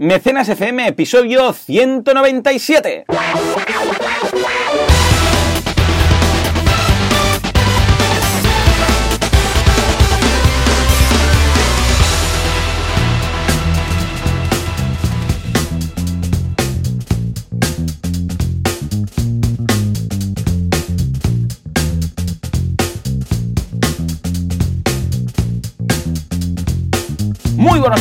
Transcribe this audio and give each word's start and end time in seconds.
Mecenas 0.00 0.48
FM, 0.48 0.86
episodio 0.88 1.52
197. 1.52 3.04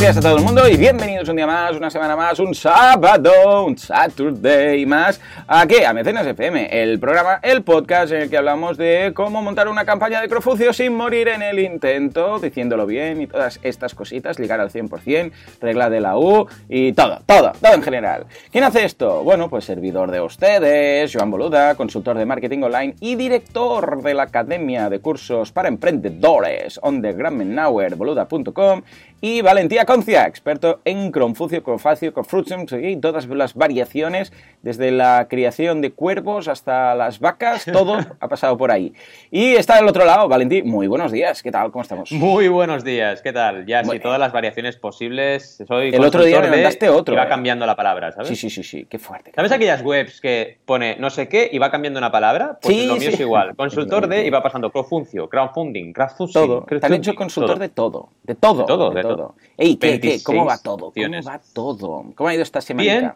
Días 0.10 0.26
a 0.26 0.28
todo 0.28 0.38
el 0.38 0.44
mundo 0.44 0.68
y 0.68 0.76
bienvenidos 0.76 1.30
un 1.30 1.36
día 1.36 1.46
más, 1.46 1.76
una 1.76 1.92
semana 1.92 2.16
más, 2.16 2.40
un 2.40 2.56
sábado, 2.56 3.66
un 3.66 3.78
Saturday 3.78 4.84
más. 4.84 5.22
¿A 5.48 5.68
qué? 5.68 5.86
A 5.86 5.94
Mecenas 5.94 6.26
FM, 6.26 6.82
el 6.82 7.00
programa, 7.00 7.40
el 7.44 7.62
podcast 7.62 8.12
en 8.14 8.22
el 8.24 8.30
que 8.32 8.38
hablamos 8.38 8.76
de 8.78 9.12
cómo 9.14 9.44
montar 9.44 9.68
una 9.68 9.86
campaña 9.86 10.20
de 10.20 10.28
Crofucio 10.28 10.74
sin 10.74 10.96
morir 10.96 11.28
en 11.28 11.44
el 11.44 11.60
intento, 11.60 12.40
diciéndolo 12.40 12.88
bien 12.88 13.22
y 13.22 13.28
todas 13.28 13.60
estas 13.62 13.94
cositas, 13.94 14.40
ligar 14.40 14.60
al 14.60 14.72
100%, 14.72 15.32
regla 15.62 15.92
de 15.92 16.02
la 16.02 16.18
U 16.18 16.48
y 16.68 16.94
todo, 16.94 17.22
todo, 17.28 17.52
todo 17.62 17.74
en 17.76 17.84
general. 17.84 18.26
¿Quién 18.52 18.64
hace 18.64 18.86
esto? 18.86 19.24
Bueno, 19.24 19.48
pues 19.48 19.66
servidor 19.66 20.10
de 20.10 20.22
ustedes, 20.22 21.14
Joan 21.14 21.30
Boluda, 21.30 21.76
consultor 21.76 22.18
de 22.18 22.26
marketing 22.26 22.64
online 22.64 22.96
y 23.00 23.14
director 23.14 24.02
de 24.02 24.16
la 24.16 24.24
Academia 24.24 24.90
de 24.90 25.02
Cursos 25.02 25.52
para 25.52 25.68
Emprendedores, 25.68 26.80
on 26.82 27.00
the 27.04 27.14
boluda.com 27.14 28.82
y 29.22 29.42
Valentía 29.42 29.86
Concia, 29.86 30.26
experto 30.26 30.80
en 30.86 31.12
Confucio, 31.12 31.62
Confacio, 31.62 32.14
Confruction 32.14 32.66
y 32.82 32.96
todas 32.98 33.28
las 33.28 33.54
variaciones, 33.54 34.32
desde 34.62 34.92
la 34.92 35.28
criación 35.30 35.82
de 35.82 35.92
cuervos 35.92 36.48
hasta 36.48 36.96
las 36.96 37.20
vacas, 37.20 37.66
todo 37.74 37.98
ha 38.20 38.28
pasado 38.30 38.58
por 38.58 38.72
ahí. 38.72 38.94
Y 39.30 39.56
está 39.56 39.78
al 39.78 39.88
otro 39.88 40.06
lado, 40.06 40.28
Valentí, 40.30 40.64
muy 40.64 40.88
buenos 40.88 41.12
días, 41.12 41.44
¿qué 41.44 41.52
tal? 41.52 41.72
¿Cómo 41.72 41.82
estamos? 41.82 42.12
Muy 42.12 42.48
buenos 42.48 42.84
días, 42.84 43.22
¿qué 43.22 43.34
tal? 43.34 43.66
Ya, 43.66 43.84
sí, 43.84 44.00
todas 44.00 44.20
las 44.20 44.32
variaciones 44.32 44.78
posibles. 44.78 45.62
Soy 45.68 45.90
el 45.90 46.04
otro 46.04 46.24
día 46.24 46.40
me 46.40 46.50
mandaste 46.50 46.90
otro. 46.90 47.14
Y 47.14 47.18
va 47.18 47.26
¿eh? 47.26 47.30
cambiando 47.30 47.66
la 47.66 47.76
palabra, 47.76 48.12
¿sabes? 48.12 48.30
Sí, 48.30 48.36
sí, 48.36 48.50
sí, 48.50 48.64
sí, 48.64 48.86
qué 48.90 49.00
fuerte. 49.00 49.32
¿Sabes 49.36 49.52
aquellas 49.52 49.82
webs 49.82 50.22
que 50.22 50.60
pone 50.66 50.96
no 50.98 51.10
sé 51.10 51.28
qué 51.28 51.50
y 51.52 51.58
va 51.58 51.70
cambiando 51.70 51.98
una 51.98 52.12
palabra? 52.12 52.58
Pues 52.62 52.76
sí, 52.76 52.86
lo 52.86 52.94
mío 52.94 53.10
sí. 53.10 53.16
es 53.16 53.20
igual. 53.20 53.56
Consultor 53.58 54.08
de 54.08 54.26
y 54.26 54.30
va 54.30 54.42
pasando 54.42 54.72
Crofuncio, 54.72 55.28
crowdfunding, 55.28 55.92
crowdfunding. 55.92 56.34
Todo. 56.34 56.66
Te 56.66 56.86
han 56.86 56.94
hecho 56.94 57.16
consultor 57.16 57.56
todo. 57.56 57.60
de 57.60 57.70
todo. 57.70 58.10
De 58.24 58.36
todo. 58.36 58.60
De 58.60 58.66
todo, 58.66 58.92
de 58.92 59.02
todo. 59.02 59.09
Todo. 59.16 59.36
Ey, 59.58 59.76
¿qué, 59.76 60.00
qué? 60.00 60.08
26 60.08 60.24
¿Cómo 60.24 60.46
va 60.46 60.58
todo? 60.58 60.92
¿Cómo 60.92 61.22
va 61.28 61.42
todo? 61.54 62.06
¿Cómo 62.16 62.30
ha 62.30 62.34
ido 62.34 62.44
esta 62.44 62.62
semana? 62.62 62.84
Bien. 62.84 63.12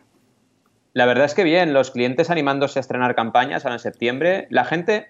La 0.93 1.05
verdad 1.05 1.25
es 1.25 1.33
que 1.33 1.43
bien, 1.43 1.73
los 1.73 1.91
clientes 1.91 2.29
animándose 2.29 2.79
a 2.79 2.81
estrenar 2.81 3.15
campañas 3.15 3.65
ahora 3.65 3.75
en 3.75 3.79
septiembre. 3.79 4.47
La 4.49 4.63
gente 4.63 5.07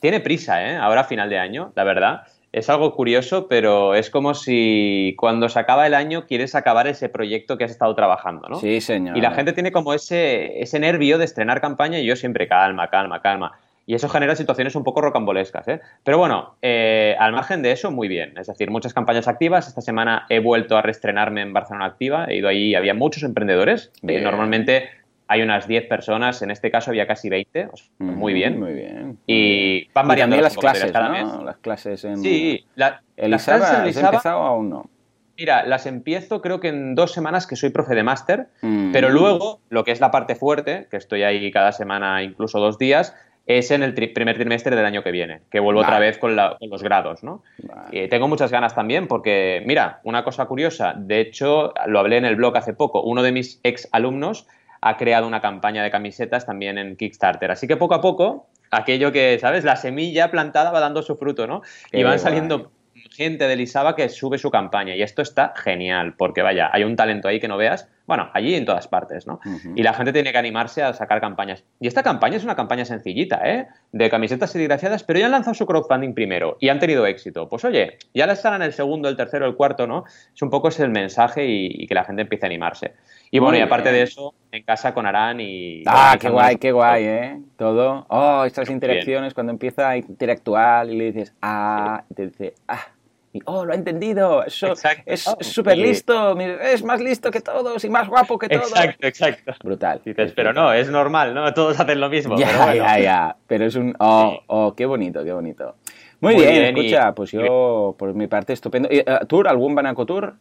tiene 0.00 0.20
prisa, 0.20 0.64
¿eh? 0.68 0.76
Ahora 0.76 1.00
a 1.00 1.04
final 1.04 1.28
de 1.28 1.38
año, 1.38 1.72
la 1.74 1.84
verdad. 1.84 2.22
Es 2.52 2.70
algo 2.70 2.94
curioso, 2.94 3.48
pero 3.48 3.96
es 3.96 4.10
como 4.10 4.34
si 4.34 5.16
cuando 5.18 5.48
se 5.48 5.58
acaba 5.58 5.88
el 5.88 5.94
año 5.94 6.26
quieres 6.26 6.54
acabar 6.54 6.86
ese 6.86 7.08
proyecto 7.08 7.58
que 7.58 7.64
has 7.64 7.72
estado 7.72 7.92
trabajando, 7.96 8.48
¿no? 8.48 8.60
Sí, 8.60 8.80
señor. 8.80 9.16
Y 9.16 9.20
la 9.20 9.32
gente 9.32 9.52
tiene 9.52 9.72
como 9.72 9.92
ese, 9.92 10.62
ese 10.62 10.78
nervio 10.78 11.18
de 11.18 11.24
estrenar 11.24 11.60
campaña 11.60 11.98
y 11.98 12.06
yo 12.06 12.14
siempre 12.14 12.46
calma, 12.46 12.90
calma, 12.90 13.20
calma. 13.20 13.58
Y 13.86 13.94
eso 13.94 14.08
genera 14.08 14.34
situaciones 14.34 14.74
un 14.76 14.84
poco 14.84 15.00
rocambolescas, 15.02 15.68
¿eh? 15.68 15.80
Pero 16.04 16.18
bueno, 16.18 16.56
eh, 16.62 17.16
al 17.18 17.32
margen 17.32 17.62
de 17.62 17.72
eso, 17.72 17.90
muy 17.90 18.08
bien. 18.08 18.36
Es 18.38 18.46
decir, 18.46 18.70
muchas 18.70 18.94
campañas 18.94 19.28
activas. 19.28 19.68
Esta 19.68 19.82
semana 19.82 20.24
he 20.30 20.38
vuelto 20.38 20.76
a 20.76 20.82
reestrenarme 20.82 21.42
en 21.42 21.52
Barcelona 21.52 21.86
Activa. 21.86 22.26
He 22.28 22.36
ido 22.36 22.48
ahí, 22.48 22.74
había 22.74 22.94
muchos 22.94 23.22
emprendedores. 23.22 23.92
Eh, 23.96 24.06
Bien. 24.06 24.24
normalmente 24.24 24.88
hay 25.28 25.42
unas 25.42 25.68
10 25.68 25.86
personas, 25.86 26.42
en 26.42 26.50
este 26.50 26.70
caso 26.70 26.90
había 26.90 27.06
casi 27.06 27.28
20. 27.28 27.66
o 27.72 27.76
sea, 27.76 27.88
muy 27.98 28.32
bien. 28.32 28.58
Muy 28.58 28.72
bien. 28.72 29.18
Y 29.26 29.88
van 29.92 30.08
variando 30.08 30.36
las 30.36 30.56
clases, 30.56 30.90
cada 30.90 31.08
¿no? 31.08 31.12
mes. 31.12 31.44
Las 31.44 31.56
clases 31.58 32.04
en... 32.04 32.18
Sí, 32.18 32.64
la, 32.76 32.90
las 32.90 33.02
Elisaba, 33.16 33.58
clases 33.58 33.74
en 33.74 33.80
¿has 33.80 33.84
Elisaba, 33.84 34.08
empezado 34.08 34.40
o 34.40 34.44
aún 34.44 34.70
no? 34.70 34.90
mira, 35.36 35.64
las 35.64 35.86
empiezo 35.86 36.40
creo 36.40 36.60
que 36.60 36.68
en 36.68 36.94
dos 36.94 37.12
semanas 37.12 37.46
que 37.46 37.56
soy 37.56 37.70
profe 37.70 37.94
de 37.94 38.02
máster. 38.02 38.48
Mm. 38.62 38.92
Pero 38.92 39.10
luego, 39.10 39.60
lo 39.68 39.84
que 39.84 39.92
es 39.92 40.00
la 40.00 40.10
parte 40.10 40.34
fuerte, 40.34 40.86
que 40.90 40.96
estoy 40.96 41.22
ahí 41.22 41.50
cada 41.50 41.72
semana, 41.72 42.22
incluso 42.22 42.60
dos 42.60 42.78
días, 42.78 43.14
es 43.46 43.70
en 43.70 43.82
el 43.82 43.94
tri- 43.94 44.12
primer 44.14 44.36
trimestre 44.36 44.74
del 44.74 44.84
año 44.86 45.02
que 45.02 45.10
viene, 45.10 45.42
que 45.50 45.60
vuelvo 45.60 45.80
Vale. 45.82 45.92
otra 45.92 45.98
vez 46.00 46.18
con, 46.18 46.34
la- 46.34 46.56
con 46.58 46.70
los 46.70 46.82
grados, 46.82 47.22
¿no? 47.22 47.42
Vale. 47.62 48.04
Eh, 48.04 48.08
tengo 48.08 48.26
muchas 48.28 48.50
ganas 48.50 48.74
también 48.74 49.06
porque, 49.06 49.62
mira, 49.66 50.00
una 50.04 50.24
cosa 50.24 50.46
curiosa, 50.46 50.94
de 50.96 51.20
hecho, 51.20 51.74
lo 51.86 51.98
hablé 52.00 52.16
en 52.16 52.24
el 52.24 52.36
blog 52.36 52.56
hace 52.56 52.72
poco, 52.74 53.02
uno 53.02 53.22
de 53.22 53.32
mis 53.32 53.60
ex 53.62 53.88
alumnos 53.92 54.46
ha 54.80 54.96
creado 54.96 55.26
una 55.26 55.40
campaña 55.40 55.82
de 55.82 55.90
camisetas 55.90 56.46
también 56.46 56.78
en 56.78 56.96
Kickstarter, 56.96 57.50
así 57.50 57.66
que 57.66 57.76
poco 57.76 57.94
a 57.94 58.00
poco, 58.00 58.48
aquello 58.70 59.12
que, 59.12 59.38
¿sabes? 59.38 59.64
La 59.64 59.76
semilla 59.76 60.30
plantada 60.30 60.70
va 60.70 60.80
dando 60.80 61.02
su 61.02 61.16
fruto, 61.16 61.46
¿no? 61.46 61.62
Qué 61.90 62.00
y 62.00 62.02
van 62.02 62.12
guay. 62.14 62.18
saliendo 62.18 62.70
gente 63.10 63.46
de 63.46 63.56
Lisaba 63.56 63.94
que 63.94 64.08
sube 64.08 64.38
su 64.38 64.50
campaña 64.50 64.96
y 64.96 65.02
esto 65.02 65.20
está 65.22 65.52
genial 65.56 66.14
porque 66.16 66.42
vaya, 66.42 66.70
hay 66.72 66.84
un 66.84 66.96
talento 66.96 67.28
ahí 67.28 67.38
que 67.38 67.48
no 67.48 67.56
veas, 67.58 67.88
bueno, 68.06 68.28
allí 68.34 68.54
en 68.54 68.64
todas 68.66 68.86
partes, 68.86 69.26
¿no? 69.26 69.40
Y 69.74 69.82
la 69.82 69.94
gente 69.94 70.12
tiene 70.12 70.30
que 70.30 70.38
animarse 70.38 70.82
a 70.82 70.92
sacar 70.92 71.20
campañas. 71.20 71.64
Y 71.80 71.86
esta 71.86 72.02
campaña 72.02 72.36
es 72.36 72.44
una 72.44 72.54
campaña 72.54 72.84
sencillita, 72.84 73.40
¿eh? 73.44 73.66
De 73.92 74.10
camisetas 74.10 74.50
serigrafiadas, 74.50 75.02
pero 75.04 75.18
ya 75.18 75.26
han 75.26 75.32
lanzado 75.32 75.54
su 75.54 75.64
crowdfunding 75.64 76.12
primero 76.12 76.56
y 76.60 76.68
han 76.68 76.78
tenido 76.78 77.06
éxito. 77.06 77.48
Pues 77.48 77.64
oye, 77.64 77.96
ya 78.12 78.26
la 78.26 78.34
estarán 78.34 78.62
el 78.62 78.72
segundo, 78.72 79.08
el 79.08 79.16
tercero, 79.16 79.46
el 79.46 79.54
cuarto, 79.54 79.86
¿no? 79.86 80.04
Es 80.34 80.42
un 80.42 80.50
poco 80.50 80.68
ese 80.68 80.84
el 80.84 80.90
mensaje 80.90 81.46
y, 81.46 81.66
y 81.70 81.86
que 81.86 81.94
la 81.94 82.04
gente 82.04 82.22
empiece 82.22 82.44
a 82.44 82.48
animarse. 82.48 82.94
Y 83.30 83.38
bueno, 83.38 83.52
Muy 83.52 83.60
y 83.60 83.62
aparte 83.62 83.90
bien. 83.90 83.96
de 83.96 84.02
eso, 84.02 84.34
en 84.52 84.62
casa 84.64 84.92
con 84.92 85.06
Arán 85.06 85.40
y... 85.40 85.82
Ah, 85.86 86.16
qué 86.20 86.28
guay, 86.28 86.56
qué 86.56 86.72
guay, 86.72 87.04
¿eh? 87.04 87.40
Todo. 87.56 88.06
Oh, 88.08 88.44
estas 88.44 88.68
interacciones 88.70 89.34
cuando 89.34 89.50
empieza 89.52 89.88
a 89.88 89.96
interactuar 89.96 90.88
y 90.88 90.96
le 90.96 91.12
dices, 91.12 91.34
ah, 91.42 92.04
y 92.10 92.14
te 92.14 92.26
dice, 92.26 92.54
ah. 92.68 92.86
Y, 93.34 93.40
oh, 93.46 93.64
lo 93.64 93.72
ha 93.72 93.74
entendido. 93.76 94.44
Eso 94.44 94.68
Exacto. 94.68 95.02
es 95.06 95.26
Oh, 95.26 95.36
súper 95.40 95.76
listo. 95.76 96.38
Es 96.38 96.84
más 96.84 97.00
listo 97.00 97.32
que 97.32 97.40
todos 97.40 97.84
y 97.84 97.90
más 97.90 98.08
guapo 98.08 98.38
que 98.38 98.48
todos. 98.48 98.70
Exacto, 98.70 99.06
exacto. 99.08 99.52
Brutal. 99.64 100.00
Dices, 100.04 100.32
pero 100.36 100.52
no, 100.52 100.72
es 100.72 100.88
normal, 100.88 101.34
¿no? 101.34 101.52
Todos 101.52 101.78
hacen 101.80 102.00
lo 102.00 102.08
mismo. 102.08 102.36
Ya, 102.38 102.46
pero 102.46 102.58
bueno. 102.60 102.74
ya, 102.76 102.98
ya. 103.00 103.36
Pero 103.48 103.66
es 103.66 103.74
un. 103.74 103.94
Oh, 103.98 104.38
oh, 104.46 104.74
qué 104.76 104.86
bonito, 104.86 105.24
qué 105.24 105.32
bonito. 105.32 105.74
Muy, 106.20 106.34
Muy 106.36 106.44
bien, 106.44 106.54
bien, 106.54 106.76
y- 106.78 106.80
escucha, 106.86 107.12
pues 107.12 107.32
yo, 107.32 107.96
por 107.98 108.14
mi 108.14 108.28
parte, 108.28 108.52
estupendo. 108.52 108.88
¿Y, 108.90 108.98
eh, 109.00 109.04
¿Tour? 109.28 109.48
¿Algún 109.48 109.74
Banaco 109.74 110.06
Tour? 110.06 110.34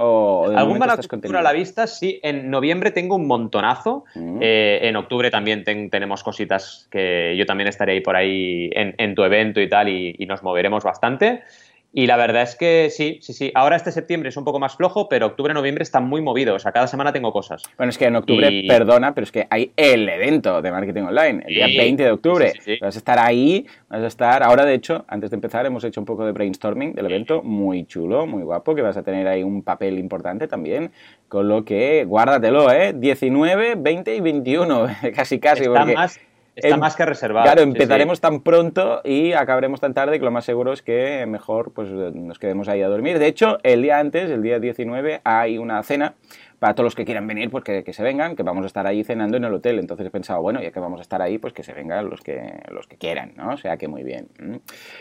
¿O 0.00 0.44
¿Algún 0.44 0.54
momento 0.54 0.78
Banaco 0.80 0.92
estás 1.00 1.06
Tour 1.06 1.10
contenido? 1.10 1.38
a 1.38 1.42
la 1.42 1.52
vista? 1.52 1.86
Sí, 1.86 2.18
en 2.22 2.48
noviembre 2.50 2.92
tengo 2.92 3.16
un 3.16 3.26
montonazo. 3.26 4.04
Mm. 4.14 4.38
Eh, 4.40 4.78
en 4.84 4.96
octubre 4.96 5.30
también 5.30 5.64
ten- 5.64 5.90
tenemos 5.90 6.22
cositas 6.22 6.88
que 6.90 7.34
yo 7.36 7.44
también 7.46 7.68
estaré 7.68 7.92
ahí 7.92 8.00
por 8.00 8.16
ahí 8.16 8.70
en, 8.72 8.94
en 8.96 9.14
tu 9.14 9.22
evento 9.24 9.60
y 9.60 9.68
tal, 9.68 9.88
y, 9.88 10.14
y 10.18 10.24
nos 10.26 10.42
moveremos 10.42 10.82
bastante. 10.82 11.42
Y 12.00 12.06
la 12.06 12.16
verdad 12.16 12.42
es 12.42 12.54
que 12.54 12.90
sí, 12.90 13.18
sí, 13.20 13.32
sí. 13.32 13.50
Ahora 13.56 13.74
este 13.74 13.90
septiembre 13.90 14.28
es 14.28 14.36
un 14.36 14.44
poco 14.44 14.60
más 14.60 14.76
flojo, 14.76 15.08
pero 15.08 15.26
octubre, 15.26 15.52
noviembre 15.52 15.82
están 15.82 16.04
muy 16.06 16.20
movidos. 16.22 16.54
O 16.54 16.58
sea, 16.60 16.70
cada 16.70 16.86
semana 16.86 17.12
tengo 17.12 17.32
cosas. 17.32 17.64
Bueno, 17.76 17.90
es 17.90 17.98
que 17.98 18.04
en 18.04 18.14
octubre, 18.14 18.48
Y- 18.52 18.68
perdona, 18.68 19.16
pero 19.16 19.24
es 19.24 19.32
que 19.32 19.48
hay 19.50 19.72
el 19.76 20.08
evento 20.08 20.62
de 20.62 20.70
marketing 20.70 21.02
online, 21.02 21.42
el 21.48 21.54
día 21.56 21.66
Sí, 21.66 21.76
20 21.76 22.04
de 22.04 22.10
octubre. 22.12 22.50
sí, 22.50 22.58
sí, 22.60 22.74
sí. 22.74 22.78
Vas 22.80 22.94
a 22.94 22.98
estar 22.98 23.18
ahí, 23.18 23.66
vas 23.88 24.02
a 24.02 24.06
estar. 24.06 24.44
Ahora, 24.44 24.64
de 24.64 24.74
hecho, 24.74 25.06
antes 25.08 25.30
de 25.30 25.34
empezar, 25.38 25.66
hemos 25.66 25.82
hecho 25.82 26.00
un 26.00 26.04
poco 26.06 26.24
de 26.24 26.30
brainstorming 26.30 26.92
del 26.92 27.06
evento, 27.06 27.42
muy 27.42 27.84
chulo, 27.84 28.28
muy 28.28 28.44
guapo, 28.44 28.76
que 28.76 28.82
vas 28.82 28.96
a 28.96 29.02
tener 29.02 29.26
ahí 29.26 29.42
un 29.42 29.64
papel 29.64 29.98
importante 29.98 30.46
también. 30.46 30.92
Con 31.26 31.48
lo 31.48 31.64
que, 31.64 32.04
guárdatelo, 32.04 32.70
¿eh? 32.70 32.92
19, 32.94 33.74
20 33.76 34.14
y 34.14 34.20
21, 34.20 34.86
casi, 35.16 35.40
casi. 35.40 35.64
Está, 35.64 35.80
porque 35.80 35.94
más, 35.94 36.20
está 36.58 36.74
em- 36.74 36.80
más 36.80 36.96
que 36.96 37.04
reservado. 37.06 37.44
Claro, 37.44 37.60
Sí, 37.62 37.66
sí. 37.66 37.70
empezaremos 37.72 38.20
tan 38.20 38.40
pronto 38.40 39.00
y 39.04 39.32
acabaremos 39.32 39.80
tan 39.80 39.94
tarde 39.94 40.18
que 40.18 40.24
lo 40.24 40.30
más 40.30 40.44
seguro 40.44 40.72
es 40.72 40.82
que 40.82 41.24
mejor 41.26 41.72
pues 41.72 41.88
nos 41.90 42.38
quedemos 42.38 42.68
ahí 42.68 42.82
a 42.82 42.88
dormir. 42.88 43.18
De 43.18 43.26
hecho, 43.26 43.58
el 43.62 43.82
día 43.82 43.98
antes, 43.98 44.30
el 44.30 44.42
día 44.42 44.58
19, 44.58 45.20
hay 45.24 45.58
una 45.58 45.82
cena 45.82 46.14
para 46.58 46.74
todos 46.74 46.86
los 46.86 46.94
que 46.96 47.04
quieran 47.04 47.24
venir, 47.28 47.50
pues 47.50 47.62
que, 47.62 47.84
que 47.84 47.92
se 47.92 48.02
vengan, 48.02 48.34
que 48.34 48.42
vamos 48.42 48.64
a 48.64 48.66
estar 48.66 48.84
ahí 48.84 49.04
cenando 49.04 49.36
en 49.36 49.44
el 49.44 49.54
hotel. 49.54 49.78
Entonces 49.78 50.04
he 50.04 50.10
pensado, 50.10 50.42
bueno, 50.42 50.60
ya 50.60 50.72
que 50.72 50.80
vamos 50.80 50.98
a 50.98 51.02
estar 51.02 51.22
ahí, 51.22 51.38
pues 51.38 51.52
que 51.52 51.62
se 51.62 51.72
vengan 51.72 52.10
los 52.10 52.20
que, 52.20 52.52
los 52.72 52.88
que 52.88 52.96
quieran, 52.96 53.30
¿no? 53.36 53.50
O 53.50 53.56
sea 53.56 53.76
que 53.76 53.86
muy 53.86 54.02
bien. 54.02 54.26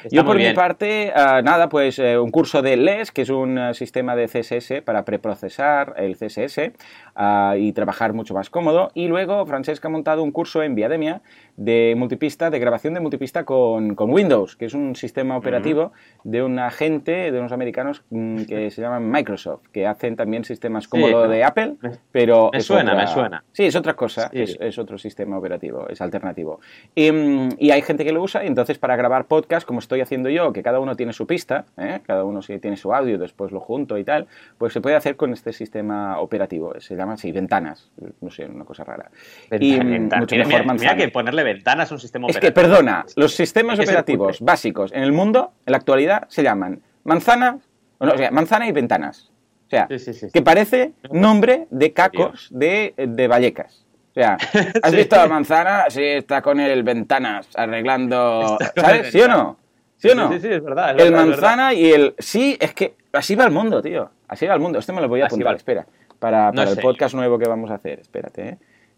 Está 0.03 0.09
Yo 0.11 0.21
muy 0.21 0.27
por 0.27 0.35
mi 0.35 0.43
bien. 0.43 0.53
parte, 0.53 1.11
ah, 1.15 1.41
nada, 1.43 1.67
pues 1.67 1.97
eh, 1.97 2.19
un 2.19 2.29
curso 2.29 2.61
de 2.61 2.77
LES, 2.77 3.11
que 3.11 3.23
es 3.23 3.31
un 3.31 3.57
eh, 3.57 3.73
sistema 3.73 4.15
de 4.15 4.27
CSS 4.27 4.83
para 4.83 5.03
preprocesar 5.03 5.95
el 5.97 6.15
CSS 6.15 6.73
ah, 7.17 7.55
y 7.57 7.73
trabajar 7.73 8.13
mucho 8.13 8.33
más 8.33 8.49
cómodo. 8.49 8.91
Y 8.93 9.07
luego 9.07 9.45
Francesca 9.45 9.89
ha 9.89 9.91
montado 9.91 10.23
un 10.23 10.31
curso 10.31 10.63
en 10.63 10.75
Viademia 10.75 11.21
de 11.57 11.95
multipista, 11.97 12.49
de 12.49 12.59
grabación 12.59 12.93
de 12.93 12.99
multipista 13.01 13.43
con, 13.43 13.95
con 13.95 14.11
Windows, 14.13 14.55
que 14.55 14.65
es 14.65 14.73
un 14.73 14.95
sistema 14.95 15.35
operativo 15.35 15.91
de 16.23 16.43
una 16.43 16.69
gente, 16.69 17.31
de 17.31 17.39
unos 17.39 17.51
americanos 17.51 18.03
mm, 18.11 18.43
que 18.43 18.69
se 18.71 18.81
llaman 18.81 19.09
Microsoft, 19.11 19.63
que 19.73 19.87
hacen 19.87 20.15
también 20.15 20.45
sistemas 20.45 20.87
como 20.87 21.07
Sí, 21.07 21.11
lo 21.11 21.27
de 21.27 21.43
Apple, 21.43 21.75
pero... 22.11 22.51
Me 22.53 22.61
suena, 22.61 22.93
otra- 22.93 23.03
me 23.05 23.11
suena. 23.11 23.43
Sí, 23.51 23.65
es 23.65 23.75
otra 23.75 23.95
cosa, 23.95 24.29
Sí. 24.31 24.41
es, 24.43 24.57
es 24.61 24.77
otro 24.77 24.97
sistema 24.99 25.37
operativo, 25.37 25.87
es 25.89 25.99
alternativo. 25.99 26.59
Y, 26.93 27.11
mm, 27.11 27.49
y 27.57 27.71
hay 27.71 27.81
gente 27.81 28.05
que 28.05 28.11
lo 28.11 28.21
usa, 28.21 28.43
y 28.43 28.47
entonces 28.47 28.77
para 28.77 28.95
grabar 28.95 29.25
podcast, 29.25 29.65
como 29.67 29.79
estoy 29.79 30.01
haciendo 30.01 30.29
yo, 30.29 30.53
que 30.53 30.61
cada 30.61 30.79
uno 30.79 30.95
tiene 30.95 31.13
su 31.13 31.25
pista, 31.25 31.65
¿eh? 31.77 32.01
cada 32.05 32.23
uno 32.23 32.41
tiene 32.41 32.77
su 32.77 32.93
audio, 32.93 33.17
después 33.17 33.51
lo 33.51 33.59
junto 33.59 33.97
y 33.97 34.03
tal, 34.03 34.27
pues 34.59 34.73
se 34.73 34.81
puede 34.81 34.95
hacer 34.95 35.15
con 35.15 35.33
este 35.33 35.53
sistema 35.53 36.19
operativo. 36.19 36.73
Se 36.79 36.95
llama 36.95 37.06
así, 37.11 37.31
ventanas, 37.31 37.89
no 38.21 38.29
sé, 38.29 38.45
una 38.45 38.65
cosa 38.65 38.83
rara. 38.83 39.09
y 39.51 39.71
Ventana- 39.77 39.83
mm, 39.83 39.91
ventana. 39.91 40.19
mucho 40.21 40.35
mira, 40.35 40.47
mejor 40.47 40.61
mira- 40.63 40.73
mira 40.73 40.95
que 40.97 41.07
ponerle 41.11 41.43
ventanas 41.43 41.91
a 41.91 41.95
un 41.95 41.99
sistema 41.99 42.27
Es 42.27 42.37
que, 42.37 42.47
operativo. 42.47 42.75
perdona, 42.77 43.05
los 43.15 43.33
sistemas 43.33 43.79
operativos 43.79 44.41
básicos 44.41 44.91
en 44.93 45.03
el 45.03 45.11
mundo, 45.11 45.51
en 45.65 45.71
la 45.71 45.77
actualidad, 45.77 46.25
se 46.29 46.43
llaman 46.43 46.81
manzana, 47.03 47.59
o, 47.99 48.05
no, 48.05 48.13
o 48.13 48.17
sea, 48.17 48.31
manzana 48.31 48.67
y 48.67 48.71
ventanas. 48.71 49.31
O 49.67 49.69
sea, 49.69 49.87
Sí, 49.89 49.99
sí, 49.99 50.13
sí, 50.13 50.19
sí. 50.27 50.31
que 50.33 50.41
parece 50.41 50.93
nombre 51.11 51.67
de 51.71 51.91
cacos 51.93 52.47
de, 52.51 52.93
de 52.97 53.27
Vallecas. 53.27 53.85
O 54.11 54.13
sea, 54.19 54.37
¿has 54.83 54.91
Sí. 54.91 54.97
visto 54.97 55.19
a 55.19 55.27
manzana? 55.27 55.85
Sí, 55.89 56.01
está 56.03 56.41
con 56.41 56.59
el 56.59 56.83
ventanas 56.83 57.47
arreglando. 57.55 58.57
¿Sabes? 58.75 59.11
¿Sí 59.11 59.19
o 59.21 59.27
no? 59.27 59.57
¿Sí 59.97 60.09
o 60.09 60.15
no? 60.15 60.29
Sí, 60.31 60.39
sí, 60.39 60.47
sí, 60.47 60.53
es 60.53 60.63
verdad. 60.63 60.95
es 60.97 61.03
el 61.05 61.11
verdad, 61.11 61.21
es 61.25 61.29
verdad. 61.31 61.41
manzana 61.51 61.73
y 61.73 61.91
el. 61.91 62.15
Sí, 62.19 62.57
es 62.59 62.73
que 62.73 62.95
así 63.13 63.35
va 63.35 63.45
el 63.45 63.51
mundo, 63.51 63.81
tío. 63.81 64.09
Así 64.27 64.45
va 64.47 64.53
el 64.53 64.59
mundo. 64.59 64.79
Esto 64.79 64.93
me 64.93 65.01
lo 65.01 65.07
voy 65.09 65.21
a 65.21 65.25
apuntar, 65.25 65.55
espera. 65.55 65.85
Para, 66.19 66.51
para 66.51 66.71
el 66.71 66.77
podcast 66.79 67.13
nuevo 67.15 67.37
que 67.39 67.47
vamos 67.47 67.69
a 67.71 67.75
hacer. 67.75 67.99
Espérate, 67.99 68.49
¿eh? 68.49 68.57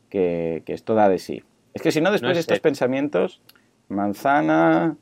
que, 0.10 0.64
que 0.66 0.74
esto 0.74 0.96
da 0.96 1.10
de 1.10 1.20
sí. 1.20 1.44
Es 1.74 1.82
que 1.82 1.92
si 1.92 2.02
no, 2.02 2.12
después 2.12 2.34
No 2.34 2.40
estos 2.40 2.58
sé. 2.58 2.62
pensamientos, 2.62 3.42
manzana 3.90 4.96